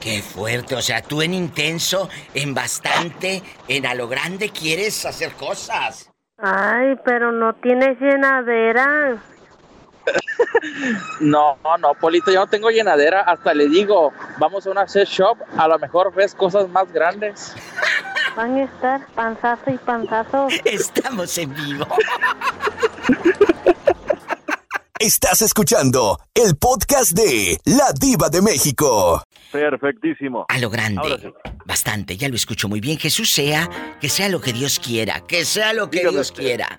Qué 0.00 0.20
fuerte, 0.20 0.74
o 0.74 0.82
sea, 0.82 1.00
tú 1.02 1.22
en 1.22 1.32
intenso, 1.34 2.08
en 2.34 2.54
bastante, 2.54 3.42
en 3.68 3.86
a 3.86 3.94
lo 3.94 4.08
grande 4.08 4.50
quieres 4.50 5.06
hacer 5.06 5.32
cosas. 5.34 6.10
Ay, 6.38 6.96
pero 7.04 7.30
no 7.30 7.54
tienes 7.54 8.00
llenadera. 8.00 9.22
No, 11.20 11.56
no, 11.80 11.94
Polito, 11.94 12.30
yo 12.30 12.40
no 12.40 12.46
tengo 12.46 12.70
llenadera. 12.70 13.20
Hasta 13.22 13.54
le 13.54 13.68
digo, 13.68 14.12
vamos 14.38 14.66
a 14.66 14.70
una 14.70 14.86
sex 14.88 15.08
shop, 15.10 15.38
a 15.56 15.68
lo 15.68 15.78
mejor 15.78 16.14
ves 16.14 16.34
cosas 16.34 16.68
más 16.68 16.90
grandes. 16.92 17.54
Van 18.36 18.56
a 18.56 18.64
estar 18.64 19.06
panzazo 19.14 19.70
y 19.70 19.78
panzazo. 19.78 20.48
Estamos 20.64 21.36
en 21.38 21.54
vivo. 21.54 21.86
Estás 24.98 25.42
escuchando 25.42 26.18
el 26.32 26.56
podcast 26.56 27.12
de 27.12 27.58
La 27.64 27.92
Diva 27.98 28.28
de 28.28 28.40
México. 28.40 29.22
Perfectísimo. 29.50 30.46
A 30.48 30.58
lo 30.58 30.70
grande. 30.70 31.32
Bastante, 31.64 32.16
ya 32.16 32.28
lo 32.28 32.36
escucho 32.36 32.68
muy 32.68 32.80
bien. 32.80 32.98
Jesús 32.98 33.30
sea, 33.30 33.68
que 34.00 34.08
sea 34.08 34.28
lo 34.28 34.40
que 34.40 34.52
Dios 34.52 34.78
quiera, 34.78 35.20
que 35.26 35.44
sea 35.44 35.72
lo 35.72 35.90
que 35.90 35.98
Dígame 35.98 36.14
Dios 36.16 36.30
usted. 36.30 36.42
quiera. 36.42 36.78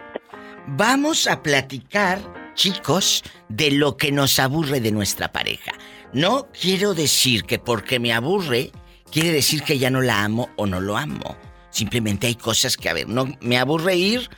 Vamos 0.67 1.27
a 1.27 1.43
platicar, 1.43 2.19
chicos, 2.53 3.23
de 3.49 3.71
lo 3.71 3.97
que 3.97 4.11
nos 4.11 4.39
aburre 4.39 4.79
de 4.79 4.91
nuestra 4.91 5.31
pareja. 5.31 5.71
No 6.13 6.47
quiero 6.51 6.93
decir 6.93 7.43
que 7.43 7.59
porque 7.59 7.99
me 7.99 8.13
aburre, 8.13 8.71
quiere 9.11 9.31
decir 9.31 9.63
que 9.63 9.79
ya 9.79 9.89
no 9.89 10.01
la 10.01 10.23
amo 10.23 10.49
o 10.57 10.65
no 10.65 10.79
lo 10.79 10.97
amo. 10.97 11.37
Simplemente 11.69 12.27
hay 12.27 12.35
cosas 12.35 12.77
que, 12.77 12.89
a 12.89 12.93
ver, 12.93 13.07
no 13.07 13.27
me 13.41 13.57
aburre 13.57 13.95
ir 13.95 14.29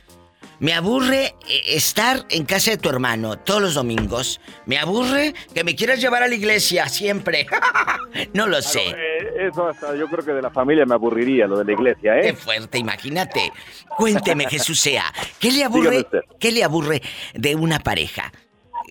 me 0.58 0.72
aburre 0.72 1.34
eh, 1.48 1.62
estar 1.66 2.24
en 2.30 2.44
casa 2.44 2.70
de 2.70 2.78
tu 2.78 2.88
hermano 2.88 3.38
todos 3.38 3.60
los 3.60 3.74
domingos. 3.74 4.40
Me 4.64 4.78
aburre 4.78 5.34
que 5.54 5.64
me 5.64 5.76
quieras 5.76 6.00
llevar 6.00 6.22
a 6.22 6.28
la 6.28 6.34
iglesia 6.34 6.88
siempre. 6.88 7.46
no 8.32 8.46
lo 8.46 8.62
sé. 8.62 8.94
Eso 9.38 9.68
hasta 9.68 9.94
yo 9.96 10.08
creo 10.08 10.24
que 10.24 10.32
de 10.32 10.42
la 10.42 10.50
familia 10.50 10.84
me 10.86 10.94
aburriría, 10.94 11.46
lo 11.46 11.58
de 11.58 11.64
la 11.64 11.72
iglesia, 11.72 12.14
Qué 12.20 12.28
¿eh? 12.28 12.34
fuerte, 12.34 12.78
imagínate. 12.78 13.52
Cuénteme, 13.96 14.46
Jesús 14.50 14.80
sea, 14.80 15.04
¿qué 15.38 15.50
le 15.52 15.64
aburre? 15.64 16.06
¿Qué 16.38 16.52
le 16.52 16.64
aburre 16.64 17.02
de 17.34 17.54
una 17.54 17.78
pareja? 17.78 18.32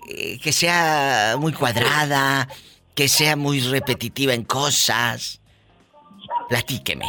Eh, 0.08 0.38
que 0.40 0.52
sea 0.52 1.36
muy 1.38 1.52
cuadrada, 1.52 2.48
que 2.94 3.08
sea 3.08 3.36
muy 3.36 3.60
repetitiva 3.60 4.34
en 4.34 4.44
cosas. 4.44 5.40
Platíqueme. 6.48 7.06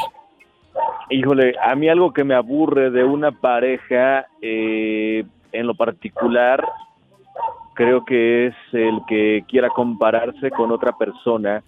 Híjole, 1.10 1.56
a 1.62 1.76
mí 1.76 1.88
algo 1.90 2.12
que 2.12 2.24
me 2.24 2.36
aburre 2.36 2.90
de 2.90 3.04
una 3.04 3.32
pareja, 3.32 4.28
eh, 4.42 5.24
en 5.52 5.68
lo 5.68 5.76
particular, 5.76 6.66
creo 7.78 8.04
que 8.04 8.48
es 8.48 8.56
el 8.74 9.00
que 9.08 9.44
quiera 9.48 9.70
compararse 9.70 10.50
con 10.50 10.72
otra 10.72 10.98
persona 10.98 11.64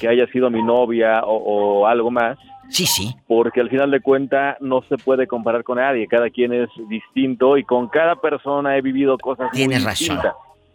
que 0.00 0.08
haya 0.08 0.26
sido 0.26 0.50
mi 0.50 0.62
novia 0.62 1.22
o, 1.24 1.36
o 1.82 1.86
algo 1.86 2.10
más. 2.10 2.36
Sí, 2.68 2.84
sí. 2.86 3.14
Porque 3.28 3.60
al 3.60 3.70
final 3.70 3.90
de 3.92 4.00
cuentas 4.00 4.56
no 4.60 4.82
se 4.88 4.96
puede 4.98 5.26
comparar 5.26 5.62
con 5.62 5.78
nadie, 5.78 6.08
cada 6.08 6.30
quien 6.30 6.52
es 6.52 6.68
distinto 6.88 7.56
y 7.56 7.62
con 7.64 7.88
cada 7.88 8.16
persona 8.16 8.76
he 8.76 8.82
vivido 8.82 9.16
cosas 9.18 9.48
muy 9.52 9.56
Tienes 9.58 9.84
razón. 9.84 10.16
distintas. 10.16 10.34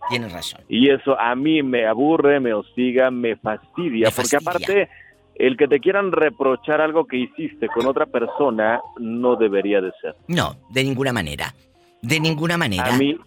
Tienes 0.10 0.32
razón. 0.32 0.62
Y 0.70 0.90
eso 0.90 1.20
a 1.20 1.36
mí 1.36 1.62
me 1.64 1.86
aburre, 1.86 2.40
me 2.40 2.54
hostiga, 2.54 3.12
me 3.12 3.36
fastidia, 3.36 4.10
porque 4.16 4.38
aparte 4.38 4.90
el 5.36 5.58
que 5.58 5.68
te 5.68 5.80
quieran 5.82 6.14
reprochar 6.14 6.80
algo 6.80 7.06
que 7.06 7.18
hiciste 7.18 7.68
con 7.68 7.86
otra 7.88 8.06
persona 8.06 8.80
no 9.00 9.36
debería 9.36 9.82
de 9.82 9.92
ser. 10.02 10.16
No, 10.28 10.56
de 10.70 10.84
ninguna 10.86 11.12
manera. 11.12 11.54
De 12.02 12.20
ninguna 12.22 12.58
manera. 12.58 12.86
A 12.86 12.98
mí 12.98 13.18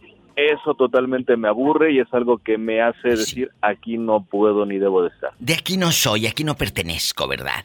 eso 0.48 0.74
totalmente 0.74 1.36
me 1.36 1.48
aburre 1.48 1.92
y 1.92 2.00
es 2.00 2.08
algo 2.12 2.38
que 2.38 2.58
me 2.58 2.80
hace 2.82 3.10
decir 3.10 3.50
aquí 3.60 3.98
no 3.98 4.24
puedo 4.24 4.66
ni 4.66 4.78
debo 4.78 5.02
de 5.02 5.08
estar. 5.08 5.30
De 5.38 5.54
aquí 5.54 5.76
no 5.76 5.92
soy, 5.92 6.26
aquí 6.26 6.44
no 6.44 6.56
pertenezco, 6.56 7.28
¿verdad? 7.28 7.64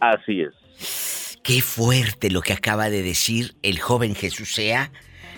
Así 0.00 0.42
es. 0.42 1.38
Qué 1.42 1.60
fuerte 1.62 2.30
lo 2.30 2.40
que 2.42 2.52
acaba 2.52 2.90
de 2.90 3.02
decir 3.02 3.54
el 3.62 3.80
joven 3.80 4.14
Jesús 4.14 4.52
sea, 4.52 4.90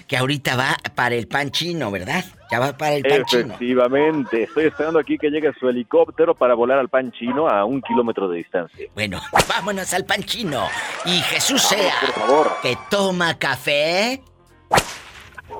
que 0.08 0.16
ahorita 0.16 0.56
va 0.56 0.76
para 0.96 1.14
el 1.14 1.28
pan 1.28 1.50
chino, 1.50 1.90
¿verdad? 1.90 2.24
Ya 2.50 2.58
va 2.58 2.76
para 2.76 2.94
el 2.96 3.02
pan 3.04 3.24
chino. 3.26 3.54
Efectivamente, 3.54 4.42
estoy 4.42 4.64
esperando 4.64 4.98
aquí 4.98 5.16
que 5.16 5.30
llegue 5.30 5.52
su 5.60 5.68
helicóptero 5.68 6.34
para 6.34 6.54
volar 6.54 6.80
al 6.80 6.88
pan 6.88 7.12
chino 7.12 7.48
a 7.48 7.64
un 7.64 7.80
kilómetro 7.80 8.28
de 8.28 8.38
distancia. 8.38 8.88
Bueno, 8.94 9.20
vámonos 9.48 9.94
al 9.94 10.04
pan 10.04 10.24
chino. 10.24 10.66
Y 11.04 11.20
Jesús 11.20 11.64
Vamos, 11.70 11.84
sea, 11.84 11.94
por 12.00 12.14
favor. 12.14 12.50
que 12.60 12.76
toma 12.90 13.38
café 13.38 14.20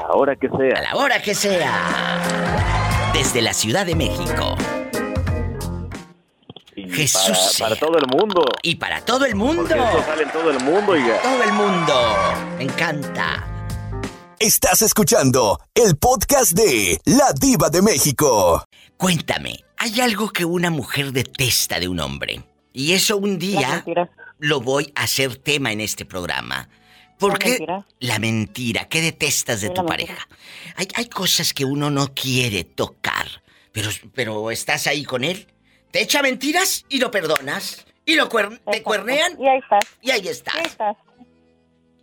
A 0.00 0.08
la 0.08 0.14
hora 0.14 0.36
que 0.36 0.48
sea. 0.48 0.78
a 0.78 0.82
la 0.82 0.96
hora 0.96 1.20
que 1.20 1.34
sea. 1.34 2.22
Desde 3.12 3.42
la 3.42 3.52
Ciudad 3.52 3.84
de 3.84 3.94
México. 3.94 4.56
Y 6.74 6.88
Jesús 6.88 7.56
para, 7.58 7.76
todo 7.76 7.98
el 7.98 8.06
mundo. 8.06 8.44
Y 8.62 8.76
para 8.76 9.02
todo 9.02 9.26
el 9.26 9.34
mundo. 9.34 9.62
Porque 9.62 9.78
esto 9.78 10.02
sale 10.02 10.22
en 10.22 10.32
todo 10.32 10.50
el 10.50 10.60
mundo, 10.64 10.92
oiga. 10.92 11.20
Todo 11.22 11.42
el 11.42 11.52
mundo. 11.52 11.94
Me 12.56 12.64
encanta. 12.64 13.46
Estás 14.38 14.80
escuchando 14.80 15.60
el 15.74 15.96
podcast 15.96 16.52
de 16.52 16.98
La 17.04 17.32
Diva 17.38 17.68
de 17.68 17.82
México. 17.82 18.64
Cuéntame, 18.96 19.64
¿hay 19.76 20.00
algo 20.00 20.30
que 20.30 20.46
una 20.46 20.70
mujer 20.70 21.12
detesta 21.12 21.78
de 21.78 21.88
un 21.88 22.00
hombre? 22.00 22.42
Y 22.72 22.92
eso 22.92 23.18
un 23.18 23.38
día 23.38 23.84
lo 24.38 24.60
voy 24.60 24.92
a 24.94 25.02
hacer 25.02 25.36
tema 25.36 25.72
en 25.72 25.82
este 25.82 26.06
programa. 26.06 26.70
¿Por 27.20 27.32
La 27.34 27.38
qué? 27.38 27.48
mentira. 27.50 27.86
La 28.00 28.18
mentira. 28.18 28.88
¿Qué 28.88 29.00
detestas 29.00 29.60
de 29.60 29.68
Sí, 29.68 29.74
tu 29.74 29.86
pareja? 29.86 30.26
Hay, 30.76 30.88
hay 30.94 31.06
cosas 31.08 31.52
que 31.54 31.64
uno 31.64 31.90
no 31.90 32.12
quiere 32.14 32.64
tocar, 32.64 33.28
pero, 33.72 33.90
pero 34.14 34.50
estás 34.50 34.86
ahí 34.88 35.04
con 35.04 35.22
él. 35.22 35.46
Te 35.92 36.00
echa 36.02 36.22
mentiras 36.22 36.84
y 36.88 36.98
lo 36.98 37.10
perdonas. 37.10 37.84
Y 38.06 38.14
lo 38.16 38.28
cuer- 38.28 38.60
te 38.72 38.82
cuernean. 38.82 39.36
Y 39.40 39.46
ahí 39.46 39.58
estás. 39.58 39.84
Y 40.00 40.10
ahí 40.10 40.26
estás. 40.28 40.56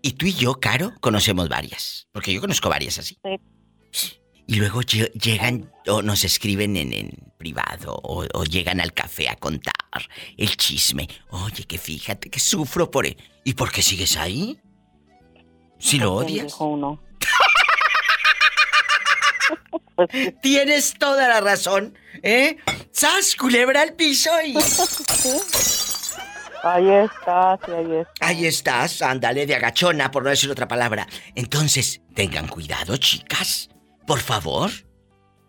Y 0.01 0.11
tú 0.11 0.25
y 0.27 0.33
yo, 0.33 0.59
Caro, 0.59 0.93
conocemos 1.01 1.49
varias. 1.49 2.07
Porque 2.13 2.31
yo 2.33 2.39
conozco 2.39 2.69
varias 2.69 2.99
así. 2.99 3.17
Y 4.45 4.55
luego 4.55 4.81
lle- 4.83 5.11
llegan 5.13 5.71
o 5.87 6.01
nos 6.01 6.23
escriben 6.23 6.77
en, 6.77 6.93
en 6.93 7.09
privado 7.37 7.95
o, 8.03 8.25
o 8.33 8.43
llegan 8.45 8.79
al 8.79 8.93
café 8.93 9.27
a 9.27 9.35
contar 9.35 9.73
el 10.37 10.55
chisme. 10.55 11.07
Oye, 11.31 11.63
que 11.65 11.77
fíjate 11.77 12.29
que 12.29 12.39
sufro 12.39 12.89
por 12.89 13.05
él. 13.05 13.17
¿Y 13.43 13.55
por 13.55 13.71
qué 13.71 13.81
sigues 13.81 14.15
ahí? 14.15 14.57
Si 15.79 15.97
lo 15.99 16.19
¿Quién 16.25 16.45
odias. 16.45 16.55
uno? 16.59 17.01
Tienes 20.41 20.93
toda 20.97 21.27
la 21.27 21.41
razón, 21.41 21.97
¿eh? 22.21 22.57
¡Sas, 22.91 23.35
culebra 23.35 23.81
al 23.81 23.93
piso 23.93 24.31
y... 24.45 24.55
Ahí 26.63 26.89
estás, 26.89 27.59
ahí 27.69 27.95
estás. 27.95 28.15
Ahí 28.19 28.45
estás, 28.45 29.01
ándale 29.01 29.45
de 29.45 29.55
agachona, 29.55 30.11
por 30.11 30.23
no 30.23 30.29
decir 30.31 30.49
otra 30.49 30.67
palabra. 30.67 31.07
Entonces, 31.35 32.01
tengan 32.13 32.47
cuidado, 32.47 32.97
chicas. 32.97 33.69
Por 34.05 34.19
favor. 34.19 34.71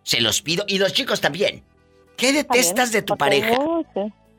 Se 0.02 0.20
los 0.20 0.42
pido. 0.42 0.64
Y 0.68 0.78
los 0.78 0.92
chicos 0.92 1.20
también. 1.20 1.64
¿Qué 2.16 2.32
detestas 2.32 2.92
de 2.92 3.02
tu 3.02 3.16
pareja? 3.16 3.56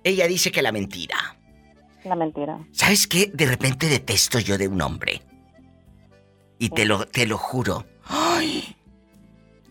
Ella 0.04 0.28
dice 0.28 0.52
que 0.52 0.62
la 0.62 0.72
mentira. 0.72 1.38
La 2.06 2.16
mentira. 2.16 2.60
¿Sabes 2.72 3.08
qué? 3.08 3.30
De 3.34 3.46
repente 3.46 3.88
detesto 3.88 4.40
yo 4.40 4.58
de 4.58 4.68
un 4.68 4.82
hombre. 4.82 5.22
Y 6.60 6.70
te 6.70 6.86
lo, 6.86 7.08
te 7.08 7.26
lo 7.26 7.38
juro. 7.38 7.88
¡Ay! 8.06 8.76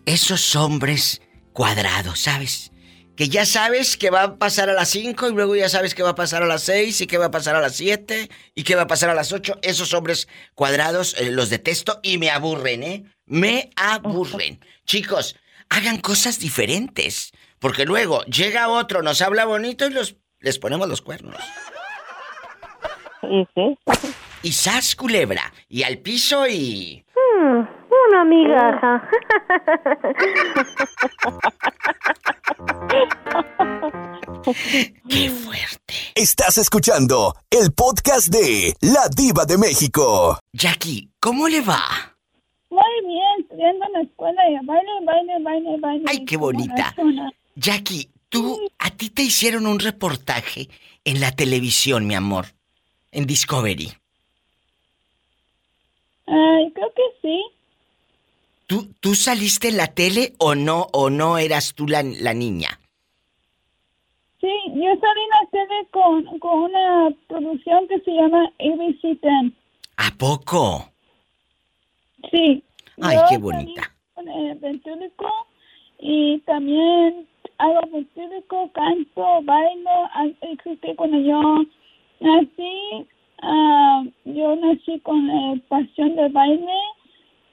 Esos 0.05 0.55
hombres 0.55 1.21
cuadrados, 1.53 2.19
¿sabes? 2.19 2.71
Que 3.15 3.29
ya 3.29 3.45
sabes 3.45 3.95
que 3.97 4.09
va 4.09 4.23
a 4.23 4.35
pasar 4.37 4.69
a 4.69 4.73
las 4.73 4.89
5 4.89 5.29
y 5.29 5.33
luego 5.33 5.55
ya 5.55 5.69
sabes 5.69 5.93
que 5.93 6.03
va 6.03 6.11
a 6.11 6.15
pasar 6.15 6.41
a 6.41 6.47
las 6.47 6.63
6 6.63 7.01
y 7.01 7.07
que 7.07 7.17
va 7.17 7.25
a 7.25 7.31
pasar 7.31 7.55
a 7.55 7.61
las 7.61 7.75
7 7.75 8.29
y 8.55 8.63
que 8.63 8.75
va 8.75 8.83
a 8.83 8.87
pasar 8.87 9.09
a 9.09 9.13
las 9.13 9.31
8. 9.31 9.59
Esos 9.61 9.93
hombres 9.93 10.27
cuadrados 10.55 11.15
eh, 11.19 11.29
los 11.29 11.49
detesto 11.49 11.99
y 12.01 12.17
me 12.17 12.31
aburren, 12.31 12.81
¿eh? 12.81 13.03
Me 13.25 13.69
aburren. 13.75 14.59
Chicos, 14.85 15.35
hagan 15.69 15.99
cosas 15.99 16.39
diferentes. 16.39 17.31
Porque 17.59 17.85
luego 17.85 18.23
llega 18.23 18.69
otro, 18.69 19.03
nos 19.03 19.21
habla 19.21 19.45
bonito 19.45 19.85
y 19.85 19.91
los, 19.91 20.15
les 20.39 20.57
ponemos 20.57 20.87
los 20.87 21.01
cuernos. 21.01 21.35
Sí. 23.21 23.77
Y 24.41 24.53
sas, 24.53 24.95
culebra. 24.95 25.51
Y 25.67 25.83
al 25.83 25.97
piso 25.97 26.47
y... 26.47 27.03
Hmm, 27.13 27.67
una 28.07 28.23
migaja. 28.23 29.03
¡Qué 35.09 35.29
fuerte! 35.29 35.93
Estás 36.15 36.57
escuchando 36.57 37.35
el 37.49 37.73
podcast 37.73 38.29
de 38.29 38.73
La 38.81 39.09
Diva 39.13 39.45
de 39.45 39.57
México. 39.57 40.39
Jackie, 40.53 41.09
¿cómo 41.19 41.49
le 41.49 41.59
va? 41.61 41.81
Muy 42.69 42.81
bien, 43.05 43.41
estudiando 43.41 43.85
en 43.87 43.93
la 43.93 44.01
escuela 44.01 44.41
y 44.49 44.65
baile, 44.65 44.91
baile, 45.05 45.33
baile, 45.43 45.77
baile. 45.81 46.05
¡Ay, 46.07 46.23
qué 46.23 46.37
bonita! 46.37 46.95
Jackie, 47.55 48.09
tú, 48.29 48.57
a 48.79 48.89
ti 48.91 49.09
te 49.09 49.23
hicieron 49.23 49.67
un 49.67 49.79
reportaje 49.79 50.69
en 51.03 51.19
la 51.19 51.31
televisión, 51.31 52.07
mi 52.07 52.15
amor. 52.15 52.45
En 53.11 53.25
Discovery. 53.25 53.91
Ay, 56.29 56.71
creo 56.73 56.93
que 56.93 57.01
sí. 57.21 57.43
¿Tú, 58.67 58.87
¿Tú 58.99 59.15
saliste 59.15 59.69
en 59.69 59.77
la 59.77 59.87
tele 59.87 60.33
o 60.37 60.53
no, 60.53 60.87
o 60.93 61.09
no 61.09 61.37
eras 61.39 61.73
tú 61.73 61.87
la, 61.87 62.03
la 62.03 62.33
niña? 62.33 62.79
Sí, 64.39 64.51
yo 64.67 64.89
salí 65.01 65.21
en 65.21 65.29
la 65.29 65.49
tele 65.51 65.87
con, 65.91 66.39
con 66.39 66.59
una 66.59 67.09
producción 67.27 67.87
que 67.87 67.99
se 68.01 68.11
llama 68.11 68.45
ABC 68.59 69.01
10. 69.01 69.53
¿A 69.97 70.11
poco? 70.17 70.91
Sí. 72.31 72.63
Ay, 73.01 73.15
Yo 73.15 73.21
qué 73.23 73.35
salí 73.35 73.41
bonita. 73.41 73.95
Con 74.13 74.29
el 74.29 74.55
ventríloco 74.59 75.27
y 75.99 76.39
también 76.41 77.27
hago 77.57 77.81
ventríloco, 77.91 78.71
canto, 78.71 79.41
bailo. 79.43 79.89
Ah, 80.13 80.27
eh, 80.41 80.95
cuando 80.95 81.17
yo 81.19 81.41
nací, 82.19 83.07
ah, 83.41 84.03
yo 84.25 84.55
nací 84.55 84.99
con 85.01 85.27
pasión 85.67 86.15
de 86.15 86.29
baile 86.29 86.77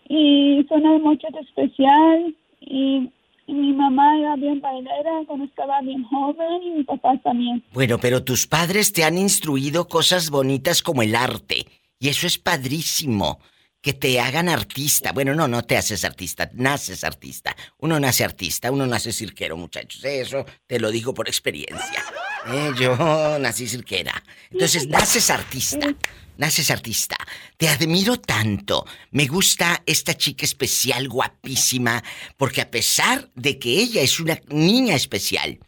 y 0.08 0.64
suena 0.68 0.98
mucho 0.98 1.26
de 1.32 1.40
especial 1.40 2.34
y, 2.60 3.10
y 3.46 3.52
mi 3.52 3.72
mamá 3.72 4.18
era 4.18 4.36
bien 4.36 4.60
bailera 4.60 5.22
cuando 5.26 5.44
estaba 5.44 5.80
bien 5.82 6.04
joven 6.04 6.62
y 6.62 6.70
mi 6.70 6.84
papá 6.84 7.18
también. 7.22 7.62
Bueno, 7.72 7.98
pero 7.98 8.22
tus 8.24 8.46
padres 8.46 8.92
te 8.92 9.04
han 9.04 9.18
instruido 9.18 9.88
cosas 9.88 10.30
bonitas 10.30 10.82
como 10.82 11.02
el 11.02 11.14
arte. 11.14 11.66
Y 11.98 12.08
eso 12.08 12.26
es 12.26 12.38
padrísimo. 12.38 13.38
Que 13.80 13.92
te 13.92 14.18
hagan 14.18 14.48
artista. 14.48 15.12
Bueno, 15.12 15.34
no, 15.36 15.46
no 15.46 15.62
te 15.62 15.76
haces 15.76 16.04
artista, 16.04 16.50
naces 16.54 17.04
artista. 17.04 17.54
Uno 17.78 18.00
nace 18.00 18.24
artista, 18.24 18.72
uno 18.72 18.84
nace 18.84 19.12
cirquero, 19.12 19.56
muchachos. 19.56 20.02
Eso 20.02 20.44
te 20.66 20.80
lo 20.80 20.90
digo 20.90 21.14
por 21.14 21.28
experiencia. 21.28 22.02
Eh, 22.48 22.72
yo 22.78 22.96
nací 23.40 23.66
cirquera. 23.66 24.22
Entonces, 24.50 24.88
naces 24.88 25.30
artista. 25.30 25.94
Naces 26.36 26.70
artista. 26.70 27.16
Te 27.56 27.68
admiro 27.68 28.18
tanto. 28.18 28.84
Me 29.10 29.26
gusta 29.26 29.82
esta 29.86 30.14
chica 30.14 30.44
especial, 30.44 31.08
guapísima, 31.08 32.02
porque 32.36 32.60
a 32.60 32.70
pesar 32.70 33.30
de 33.34 33.58
que 33.58 33.70
ella 33.70 34.02
es 34.02 34.20
una 34.20 34.38
niña 34.48 34.94
especial, 34.94 35.58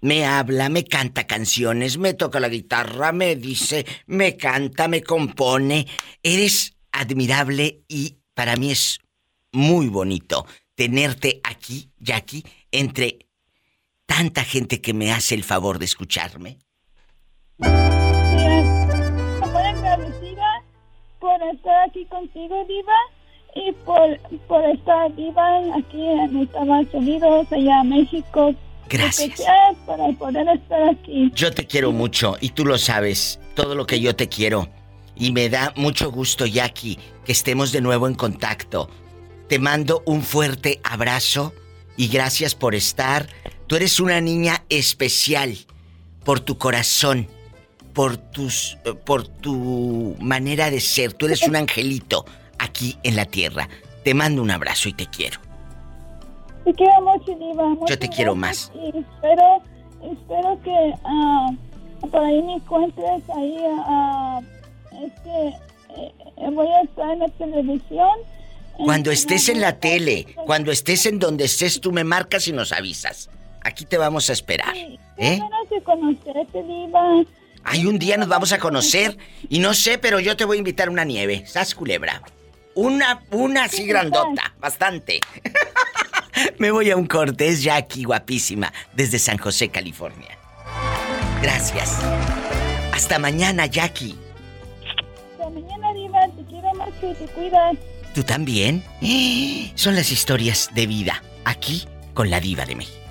me 0.00 0.24
habla, 0.24 0.68
me 0.68 0.84
canta 0.84 1.26
canciones, 1.26 1.98
me 1.98 2.14
toca 2.14 2.38
la 2.38 2.48
guitarra, 2.48 3.10
me 3.10 3.36
dice, 3.36 3.86
me 4.06 4.36
canta, 4.36 4.86
me 4.86 5.02
compone. 5.02 5.86
Eres 6.22 6.74
admirable 6.92 7.82
y 7.88 8.18
para 8.34 8.56
mí 8.56 8.70
es 8.70 9.00
muy 9.50 9.88
bonito 9.88 10.46
tenerte 10.74 11.40
aquí, 11.44 11.90
Jackie, 11.98 12.44
entre 12.70 13.18
tanta 14.06 14.44
gente 14.44 14.80
que 14.80 14.94
me 14.94 15.12
hace 15.12 15.34
el 15.34 15.44
favor 15.44 15.78
de 15.78 15.84
escucharme. 15.84 16.58
Estoy 17.58 17.72
agradecida 19.62 20.62
por 21.20 21.42
estar 21.54 21.88
aquí 21.88 22.04
contigo, 22.06 22.64
Diva, 22.66 22.98
y 23.54 23.72
por, 23.84 24.18
por 24.48 24.64
estar 24.64 25.12
viva 25.14 25.58
aquí 25.76 26.02
en 26.02 26.40
Estados 26.40 26.86
Unidos, 26.92 27.46
allá 27.50 27.80
en 27.80 27.88
México. 27.88 28.54
Gracias. 28.88 29.42
Para 29.86 30.12
poder 30.12 30.46
estar 30.48 30.88
aquí. 30.88 31.32
Yo 31.34 31.52
te 31.52 31.66
quiero 31.66 31.92
mucho 31.92 32.36
y 32.40 32.50
tú 32.50 32.64
lo 32.64 32.78
sabes, 32.78 33.40
todo 33.54 33.74
lo 33.74 33.86
que 33.86 34.00
yo 34.00 34.14
te 34.14 34.28
quiero. 34.28 34.68
Y 35.16 35.32
me 35.32 35.48
da 35.48 35.72
mucho 35.76 36.10
gusto, 36.10 36.44
Jackie, 36.44 36.98
que 37.24 37.32
estemos 37.32 37.72
de 37.72 37.80
nuevo 37.80 38.08
en 38.08 38.14
contacto. 38.14 38.90
Te 39.48 39.58
mando 39.58 40.02
un 40.06 40.22
fuerte 40.22 40.80
abrazo 40.82 41.54
y 41.96 42.08
gracias 42.08 42.54
por 42.54 42.74
estar. 42.74 43.28
Tú 43.74 43.78
eres 43.78 43.98
una 43.98 44.20
niña 44.20 44.62
especial 44.68 45.56
por 46.24 46.38
tu 46.38 46.58
corazón, 46.58 47.26
por 47.92 48.16
tus 48.16 48.78
eh, 48.84 48.94
por 48.94 49.26
tu 49.26 50.14
manera 50.20 50.70
de 50.70 50.80
ser. 50.80 51.12
Tú 51.12 51.26
eres 51.26 51.42
un 51.42 51.56
angelito 51.56 52.24
aquí 52.60 52.96
en 53.02 53.16
la 53.16 53.24
tierra. 53.24 53.68
Te 54.04 54.14
mando 54.14 54.42
un 54.42 54.52
abrazo 54.52 54.88
y 54.88 54.92
te 54.92 55.06
quiero. 55.06 55.40
Te 56.64 56.72
quiero 56.72 57.02
mucho, 57.02 57.32
Diva. 57.36 57.64
Yo 57.64 57.68
muchas 57.70 57.98
te 57.98 58.08
quiero 58.08 58.36
más. 58.36 58.70
Y 58.76 58.96
espero, 58.96 59.60
espero 60.04 60.60
que 60.62 60.94
ah, 61.02 61.50
por 62.12 62.24
ahí 62.24 62.42
me 62.42 62.54
encuentres 62.54 63.28
ahí. 63.36 63.56
ah, 63.88 64.40
este, 65.04 65.48
eh, 66.00 66.50
voy 66.52 66.68
a 66.68 66.82
estar 66.82 67.10
en 67.10 67.18
la 67.18 67.28
televisión. 67.28 68.18
Cuando 68.76 69.10
estés 69.10 69.48
en 69.48 69.60
la 69.60 69.80
tele, 69.80 70.28
cuando 70.46 70.70
estés 70.70 71.06
en 71.06 71.18
donde 71.18 71.46
estés, 71.46 71.80
tú 71.80 71.90
me 71.90 72.04
marcas 72.04 72.46
y 72.46 72.52
nos 72.52 72.70
avisas. 72.70 73.30
Aquí 73.64 73.86
te 73.86 73.98
vamos 73.98 74.28
a 74.30 74.34
esperar. 74.34 74.74
¿Eh? 75.16 75.40
Ay, 77.64 77.86
un 77.86 77.98
día 77.98 78.18
nos 78.18 78.28
vamos 78.28 78.52
a 78.52 78.58
conocer 78.58 79.16
y 79.48 79.58
no 79.58 79.72
sé, 79.72 79.98
pero 79.98 80.20
yo 80.20 80.36
te 80.36 80.44
voy 80.44 80.56
a 80.56 80.58
invitar 80.58 80.90
una 80.90 81.04
nieve. 81.04 81.44
¿Sas, 81.46 81.74
culebra? 81.74 82.22
Una, 82.74 83.22
una 83.30 83.64
así 83.64 83.86
grandota, 83.86 84.54
bastante. 84.60 85.20
Me 86.58 86.70
voy 86.70 86.90
a 86.90 86.96
un 86.96 87.06
corte, 87.06 87.48
es 87.48 87.62
Jackie, 87.62 88.04
guapísima, 88.04 88.72
desde 88.92 89.18
San 89.18 89.38
José, 89.38 89.68
California. 89.68 90.36
Gracias. 91.40 91.98
Hasta 92.92 93.18
mañana, 93.18 93.66
Jackie. 93.66 94.16
Hasta 95.32 95.50
mañana, 95.50 95.92
Diva. 95.94 96.20
Te 96.36 96.44
quiero 96.44 96.68
mucho 96.74 97.10
y 97.10 97.14
te 97.14 97.32
cuidas. 97.32 97.76
¿Tú 98.14 98.22
también? 98.24 98.82
Son 99.74 99.94
las 99.94 100.10
historias 100.10 100.70
de 100.74 100.86
vida, 100.86 101.22
aquí 101.44 101.86
con 102.12 102.30
la 102.30 102.40
diva 102.40 102.64
de 102.66 102.76
México. 102.76 103.03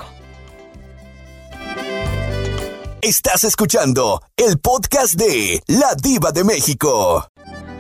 Estás 3.04 3.44
escuchando 3.44 4.24
el 4.38 4.60
podcast 4.60 5.16
de 5.16 5.62
La 5.68 5.94
Diva 5.94 6.32
de 6.32 6.46
México. 6.46 7.28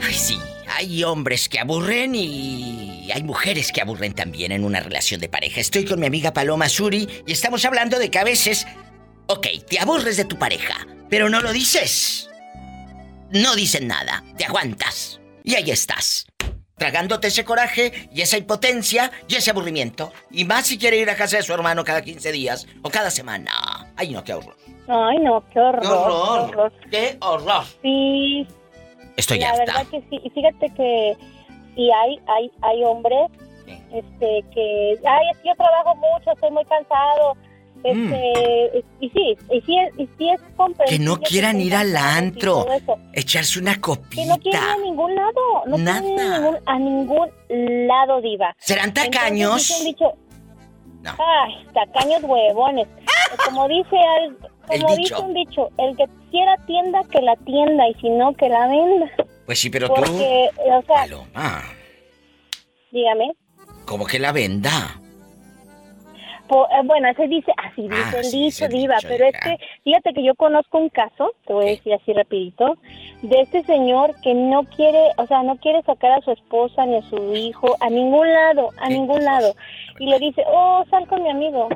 Ay, 0.01 0.13
sí, 0.13 0.37
hay 0.67 1.01
hombres 1.05 1.47
que 1.47 1.61
aburren 1.61 2.13
y 2.13 3.09
hay 3.09 3.23
mujeres 3.23 3.71
que 3.71 3.79
aburren 3.79 4.11
también 4.15 4.51
en 4.51 4.65
una 4.65 4.81
relación 4.81 5.21
de 5.21 5.29
pareja. 5.29 5.61
Estoy 5.61 5.85
con 5.85 6.01
mi 6.01 6.07
amiga 6.07 6.33
Paloma 6.33 6.67
Suri 6.67 7.07
y 7.25 7.31
estamos 7.31 7.63
hablando 7.63 7.99
de 7.99 8.11
que 8.11 8.19
a 8.19 8.25
veces, 8.25 8.67
ok, 9.27 9.47
te 9.65 9.79
aburres 9.79 10.17
de 10.17 10.25
tu 10.25 10.37
pareja, 10.37 10.85
pero 11.09 11.29
no 11.29 11.39
lo 11.39 11.53
dices. 11.53 12.29
No 13.31 13.55
dicen 13.55 13.87
nada, 13.87 14.25
te 14.37 14.43
aguantas. 14.43 15.21
Y 15.41 15.55
ahí 15.55 15.71
estás, 15.71 16.25
tragándote 16.75 17.29
ese 17.29 17.45
coraje 17.45 18.09
y 18.13 18.23
esa 18.23 18.37
impotencia 18.37 19.09
y 19.29 19.35
ese 19.35 19.51
aburrimiento. 19.51 20.11
Y 20.31 20.43
más 20.43 20.67
si 20.67 20.77
quiere 20.77 20.97
ir 20.97 21.09
a 21.09 21.15
casa 21.15 21.37
de 21.37 21.43
su 21.43 21.53
hermano 21.53 21.85
cada 21.85 22.01
15 22.01 22.29
días 22.33 22.67
o 22.81 22.89
cada 22.89 23.09
semana. 23.09 23.89
Ay, 23.95 24.11
no, 24.11 24.21
qué 24.21 24.33
horror. 24.33 24.62
Ay, 24.87 25.17
no, 25.19 25.43
qué 25.51 25.59
horror. 25.59 25.81
¡Qué 25.81 25.87
horror! 25.89 26.49
qué 26.51 26.55
horror. 26.57 26.73
¡Qué 26.91 27.17
horror! 27.21 27.63
Sí, 27.81 28.47
Estoy 29.17 29.39
la 29.39 29.49
harta. 29.49 29.63
verdad 29.65 29.85
que 29.91 29.99
sí. 30.09 30.19
Y 30.23 30.29
fíjate 30.29 30.69
que 30.75 31.17
y 31.75 31.89
hay 31.91 32.19
hay 32.27 32.51
hay 32.61 32.83
hombres 32.83 33.29
este 33.93 34.43
que 34.53 34.97
ay, 35.05 35.25
es 35.31 35.37
que 35.39 35.49
yo 35.49 35.55
trabajo 35.55 35.95
mucho, 35.95 36.31
estoy 36.33 36.51
muy 36.51 36.65
cansado. 36.65 37.35
Este, 37.83 38.85
y 39.01 39.09
sí, 39.09 39.37
y 39.51 39.61
sí, 39.61 39.77
es- 39.77 39.99
y 39.99 40.07
sí 40.17 40.29
es 40.29 40.39
Mm. 40.57 40.73
Que 40.87 40.99
no 40.99 41.17
quieran 41.17 41.59
ir 41.59 41.75
al 41.75 41.95
antro, 41.97 42.65
echarse 43.11 43.59
una 43.59 43.73
Que 43.75 43.81
copita. 43.81 44.25
no 44.25 44.37
quieren 44.37 44.61
ir 44.63 44.69
a 44.69 44.77
ningún 44.77 45.15
lado, 45.15 45.65
no 45.67 45.75
quieren 45.75 46.05
ir 46.13 46.19
a 46.21 46.39
ningún, 46.39 46.57
a 46.65 46.79
ningún 46.79 47.87
lado, 47.87 48.21
diva. 48.21 48.55
¿Serán 48.59 48.93
tacaños? 48.93 49.69
Entonces, 49.69 49.83
dicho, 49.85 50.13
Ay, 51.05 51.67
tacaños 51.73 52.23
huevones. 52.23 52.87
Como 53.45 53.67
dice 53.67 53.97
al- 54.69 54.75
El 54.75 54.81
como 54.81 54.95
dicho. 54.95 55.15
dice 55.15 55.27
un 55.27 55.33
dicho, 55.33 55.69
el 55.77 55.95
que 55.97 56.05
quiera 56.31 56.55
tienda, 56.65 57.01
que 57.11 57.21
la 57.21 57.35
tienda, 57.37 57.87
y 57.89 57.93
si 57.95 58.09
no, 58.09 58.33
que 58.33 58.49
la 58.49 58.67
venda. 58.67 59.11
Pues 59.45 59.59
sí, 59.59 59.69
pero 59.69 59.87
tú, 59.87 59.95
Porque, 59.95 60.49
o 60.57 60.81
sea, 60.83 61.05
dígame. 62.91 63.31
como 63.85 64.05
que 64.05 64.19
la 64.19 64.31
venda. 64.31 64.99
Po- 66.47 66.67
eh, 66.71 66.81
bueno, 66.83 67.07
se 67.15 67.27
dice, 67.27 67.51
así 67.57 67.83
dice 67.83 67.93
Ah, 68.03 68.11
el 68.17 68.23
sí, 68.25 68.41
dicho, 68.43 68.67
diva, 68.67 68.95
dicho, 68.95 69.07
pero 69.07 69.25
es 69.25 69.33
hija. 69.33 69.39
que, 69.57 69.57
fíjate 69.85 70.13
que 70.13 70.23
yo 70.23 70.35
conozco 70.35 70.77
un 70.77 70.89
caso, 70.89 71.31
te 71.47 71.53
voy 71.53 71.65
a 71.65 71.69
decir 71.69 71.93
así 71.93 72.11
rapidito, 72.13 72.77
de 73.21 73.41
este 73.41 73.63
señor 73.63 74.13
que 74.21 74.33
no 74.33 74.63
quiere, 74.65 75.11
o 75.17 75.25
sea, 75.25 75.41
no 75.43 75.55
quiere 75.57 75.81
sacar 75.83 76.11
a 76.11 76.21
su 76.21 76.31
esposa 76.31 76.85
ni 76.85 76.97
a 76.97 77.01
su 77.03 77.33
hijo 77.33 77.77
a 77.79 77.89
ningún 77.89 78.31
lado, 78.31 78.69
a 78.77 78.89
ningún 78.89 79.23
lado, 79.23 79.55
y 79.99 80.05
le 80.07 80.19
dice, 80.19 80.43
oh, 80.47 80.83
sal 80.89 81.07
con 81.07 81.23
mi 81.23 81.29
amigo, 81.29 81.69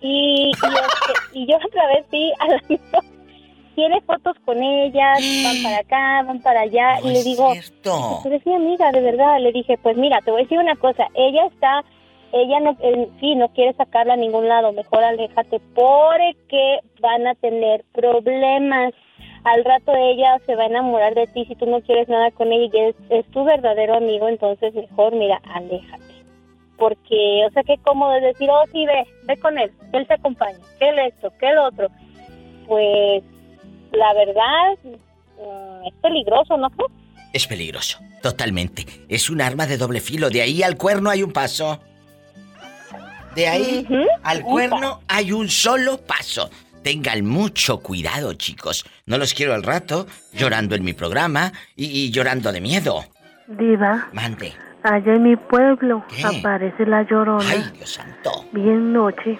y, 0.00 0.50
y, 0.50 0.50
este, 0.50 1.38
y 1.38 1.46
yo 1.46 1.56
otra 1.56 1.86
vez 1.88 2.06
vi 2.10 2.32
a 2.38 2.48
la 2.48 2.56
amigo, 2.56 3.00
tiene 3.74 4.00
fotos 4.02 4.36
con 4.44 4.62
ellas, 4.62 5.18
van 5.44 5.62
para 5.62 5.78
acá, 5.78 6.22
van 6.26 6.42
para 6.42 6.60
allá, 6.60 7.00
y 7.02 7.12
le 7.12 7.22
digo, 7.22 7.52
cierto. 7.52 8.20
eres 8.26 8.44
mi 8.46 8.54
amiga, 8.54 8.92
de 8.92 9.00
verdad. 9.00 9.40
Le 9.40 9.52
dije, 9.52 9.78
pues 9.82 9.96
mira, 9.96 10.20
te 10.22 10.30
voy 10.30 10.40
a 10.40 10.44
decir 10.44 10.58
una 10.58 10.76
cosa. 10.76 11.08
Ella 11.14 11.46
está, 11.46 11.84
ella 12.32 12.60
no, 12.60 12.76
en 12.80 13.08
sí, 13.20 13.34
no 13.34 13.48
quiere 13.48 13.72
sacarla 13.74 14.14
a 14.14 14.18
ningún 14.18 14.48
lado. 14.48 14.72
Mejor 14.72 15.02
aléjate 15.02 15.60
porque 15.74 16.80
van 17.00 17.26
a 17.26 17.34
tener 17.36 17.84
problemas. 17.92 18.92
Al 19.44 19.64
rato 19.64 19.94
ella 19.96 20.38
se 20.44 20.54
va 20.54 20.64
a 20.64 20.66
enamorar 20.66 21.14
de 21.14 21.26
ti 21.28 21.46
si 21.46 21.54
tú 21.54 21.64
no 21.64 21.80
quieres 21.80 22.08
nada 22.08 22.30
con 22.32 22.52
ella 22.52 22.68
y 22.72 22.78
es, 22.78 22.96
es 23.08 23.30
tu 23.30 23.44
verdadero 23.44 23.94
amigo. 23.96 24.28
Entonces 24.28 24.74
mejor, 24.74 25.14
mira, 25.14 25.40
aléjate. 25.54 26.09
Porque, 26.80 27.44
o 27.46 27.52
sea, 27.52 27.62
qué 27.62 27.76
cómodo 27.82 28.16
es 28.16 28.22
decir, 28.22 28.48
oh, 28.50 28.64
sí, 28.72 28.86
ve, 28.86 29.06
ve 29.24 29.36
con 29.36 29.58
él, 29.58 29.70
que 29.92 29.98
él 29.98 30.06
te 30.06 30.14
acompaña, 30.14 30.58
que 30.78 30.88
él 30.88 30.98
esto, 30.98 31.30
que 31.38 31.46
el 31.46 31.58
otro. 31.58 31.88
Pues, 32.66 33.22
la 33.92 34.14
verdad, 34.14 34.78
mm, 34.82 35.86
es 35.86 35.94
peligroso, 36.00 36.56
¿no 36.56 36.70
crees? 36.70 36.90
Es 37.34 37.46
peligroso, 37.46 37.98
totalmente. 38.22 38.86
Es 39.10 39.28
un 39.28 39.42
arma 39.42 39.66
de 39.66 39.76
doble 39.76 40.00
filo. 40.00 40.30
De 40.30 40.40
ahí 40.40 40.62
al 40.62 40.78
cuerno 40.78 41.10
hay 41.10 41.22
un 41.22 41.32
paso. 41.32 41.80
De 43.34 43.46
ahí 43.46 43.86
al 44.22 44.42
cuerno 44.42 45.02
hay 45.06 45.32
un 45.32 45.50
solo 45.50 45.98
paso. 45.98 46.48
Tengan 46.82 47.26
mucho 47.26 47.80
cuidado, 47.80 48.32
chicos. 48.32 48.86
No 49.04 49.18
los 49.18 49.34
quiero 49.34 49.52
al 49.52 49.64
rato 49.64 50.06
llorando 50.32 50.74
en 50.74 50.82
mi 50.82 50.94
programa 50.94 51.52
y, 51.76 52.06
y 52.06 52.10
llorando 52.10 52.50
de 52.50 52.62
miedo. 52.62 53.04
Diva, 53.46 54.08
Mande. 54.14 54.54
Allá 54.82 55.14
en 55.14 55.22
mi 55.22 55.36
pueblo 55.36 56.04
¿Qué? 56.08 56.24
aparece 56.24 56.86
la 56.86 57.02
llorona. 57.02 57.44
Ay, 57.48 57.70
Dios 57.74 57.90
santo. 57.90 58.44
Bien 58.52 58.92
noche. 58.92 59.38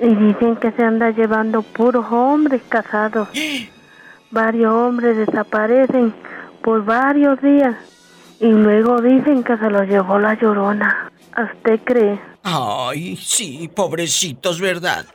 Y 0.00 0.14
dicen 0.14 0.56
que 0.56 0.70
se 0.72 0.82
anda 0.84 1.10
llevando 1.10 1.62
puros 1.62 2.06
hombres 2.10 2.62
casados. 2.68 3.28
Varios 4.30 4.72
hombres 4.72 5.16
desaparecen 5.16 6.14
por 6.62 6.84
varios 6.84 7.40
días. 7.40 7.74
Y 8.40 8.48
luego 8.48 9.00
dicen 9.00 9.42
que 9.42 9.56
se 9.56 9.70
los 9.70 9.88
llevó 9.88 10.18
la 10.18 10.34
llorona. 10.34 11.10
¿A 11.32 11.44
usted 11.44 11.80
cree? 11.84 12.20
Ay, 12.42 13.16
sí, 13.16 13.68
pobrecitos, 13.74 14.60
¿verdad? 14.60 15.06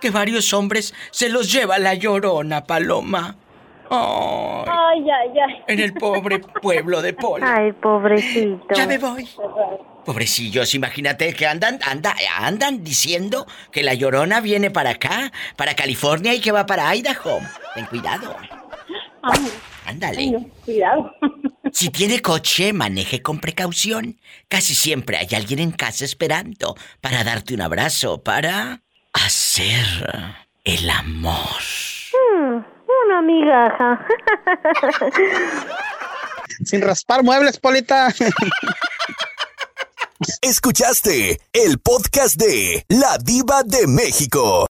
Que 0.00 0.10
varios 0.10 0.52
hombres 0.52 0.94
se 1.10 1.28
los 1.28 1.50
lleva 1.50 1.78
la 1.78 1.94
llorona, 1.94 2.64
Paloma. 2.64 3.36
Ay, 3.90 4.64
Ay, 4.68 5.10
ay, 5.10 5.38
ay. 5.46 5.62
en 5.68 5.80
el 5.80 5.94
pobre 5.94 6.38
pueblo 6.38 7.02
de 7.02 7.12
Polo. 7.12 7.46
Ay, 7.46 7.72
pobrecito. 7.72 8.74
Ya 8.74 8.86
me 8.86 8.98
voy. 8.98 9.28
Pobrecillos, 10.04 10.74
imagínate 10.74 11.34
que 11.34 11.46
andan, 11.46 11.78
anda, 11.84 12.14
andan 12.38 12.84
diciendo 12.84 13.46
que 13.72 13.82
la 13.82 13.94
llorona 13.94 14.40
viene 14.40 14.70
para 14.70 14.90
acá, 14.90 15.32
para 15.56 15.74
California 15.74 16.32
y 16.34 16.40
que 16.40 16.52
va 16.52 16.64
para 16.66 16.94
Idaho. 16.94 17.40
Ten 17.74 17.86
cuidado. 17.86 18.36
Ándale. 19.84 20.46
Cuidado. 20.64 21.12
Si 21.72 21.90
tiene 21.90 22.22
coche, 22.22 22.72
maneje 22.72 23.20
con 23.22 23.38
precaución. 23.40 24.18
Casi 24.48 24.74
siempre 24.74 25.16
hay 25.16 25.28
alguien 25.34 25.58
en 25.58 25.72
casa 25.72 26.04
esperando 26.04 26.76
para 27.00 27.24
darte 27.24 27.54
un 27.54 27.60
abrazo, 27.60 28.22
para 28.22 28.82
hacer 29.12 29.84
el 30.64 30.88
amor. 30.90 31.60
Una 33.16 33.22
migaja. 33.22 34.06
Sin 36.64 36.82
raspar 36.82 37.22
muebles, 37.22 37.58
Polita. 37.58 38.12
Escuchaste 40.42 41.40
el 41.54 41.78
podcast 41.78 42.36
de 42.36 42.84
La 42.88 43.16
Diva 43.18 43.62
de 43.62 43.86
México. 43.86 44.64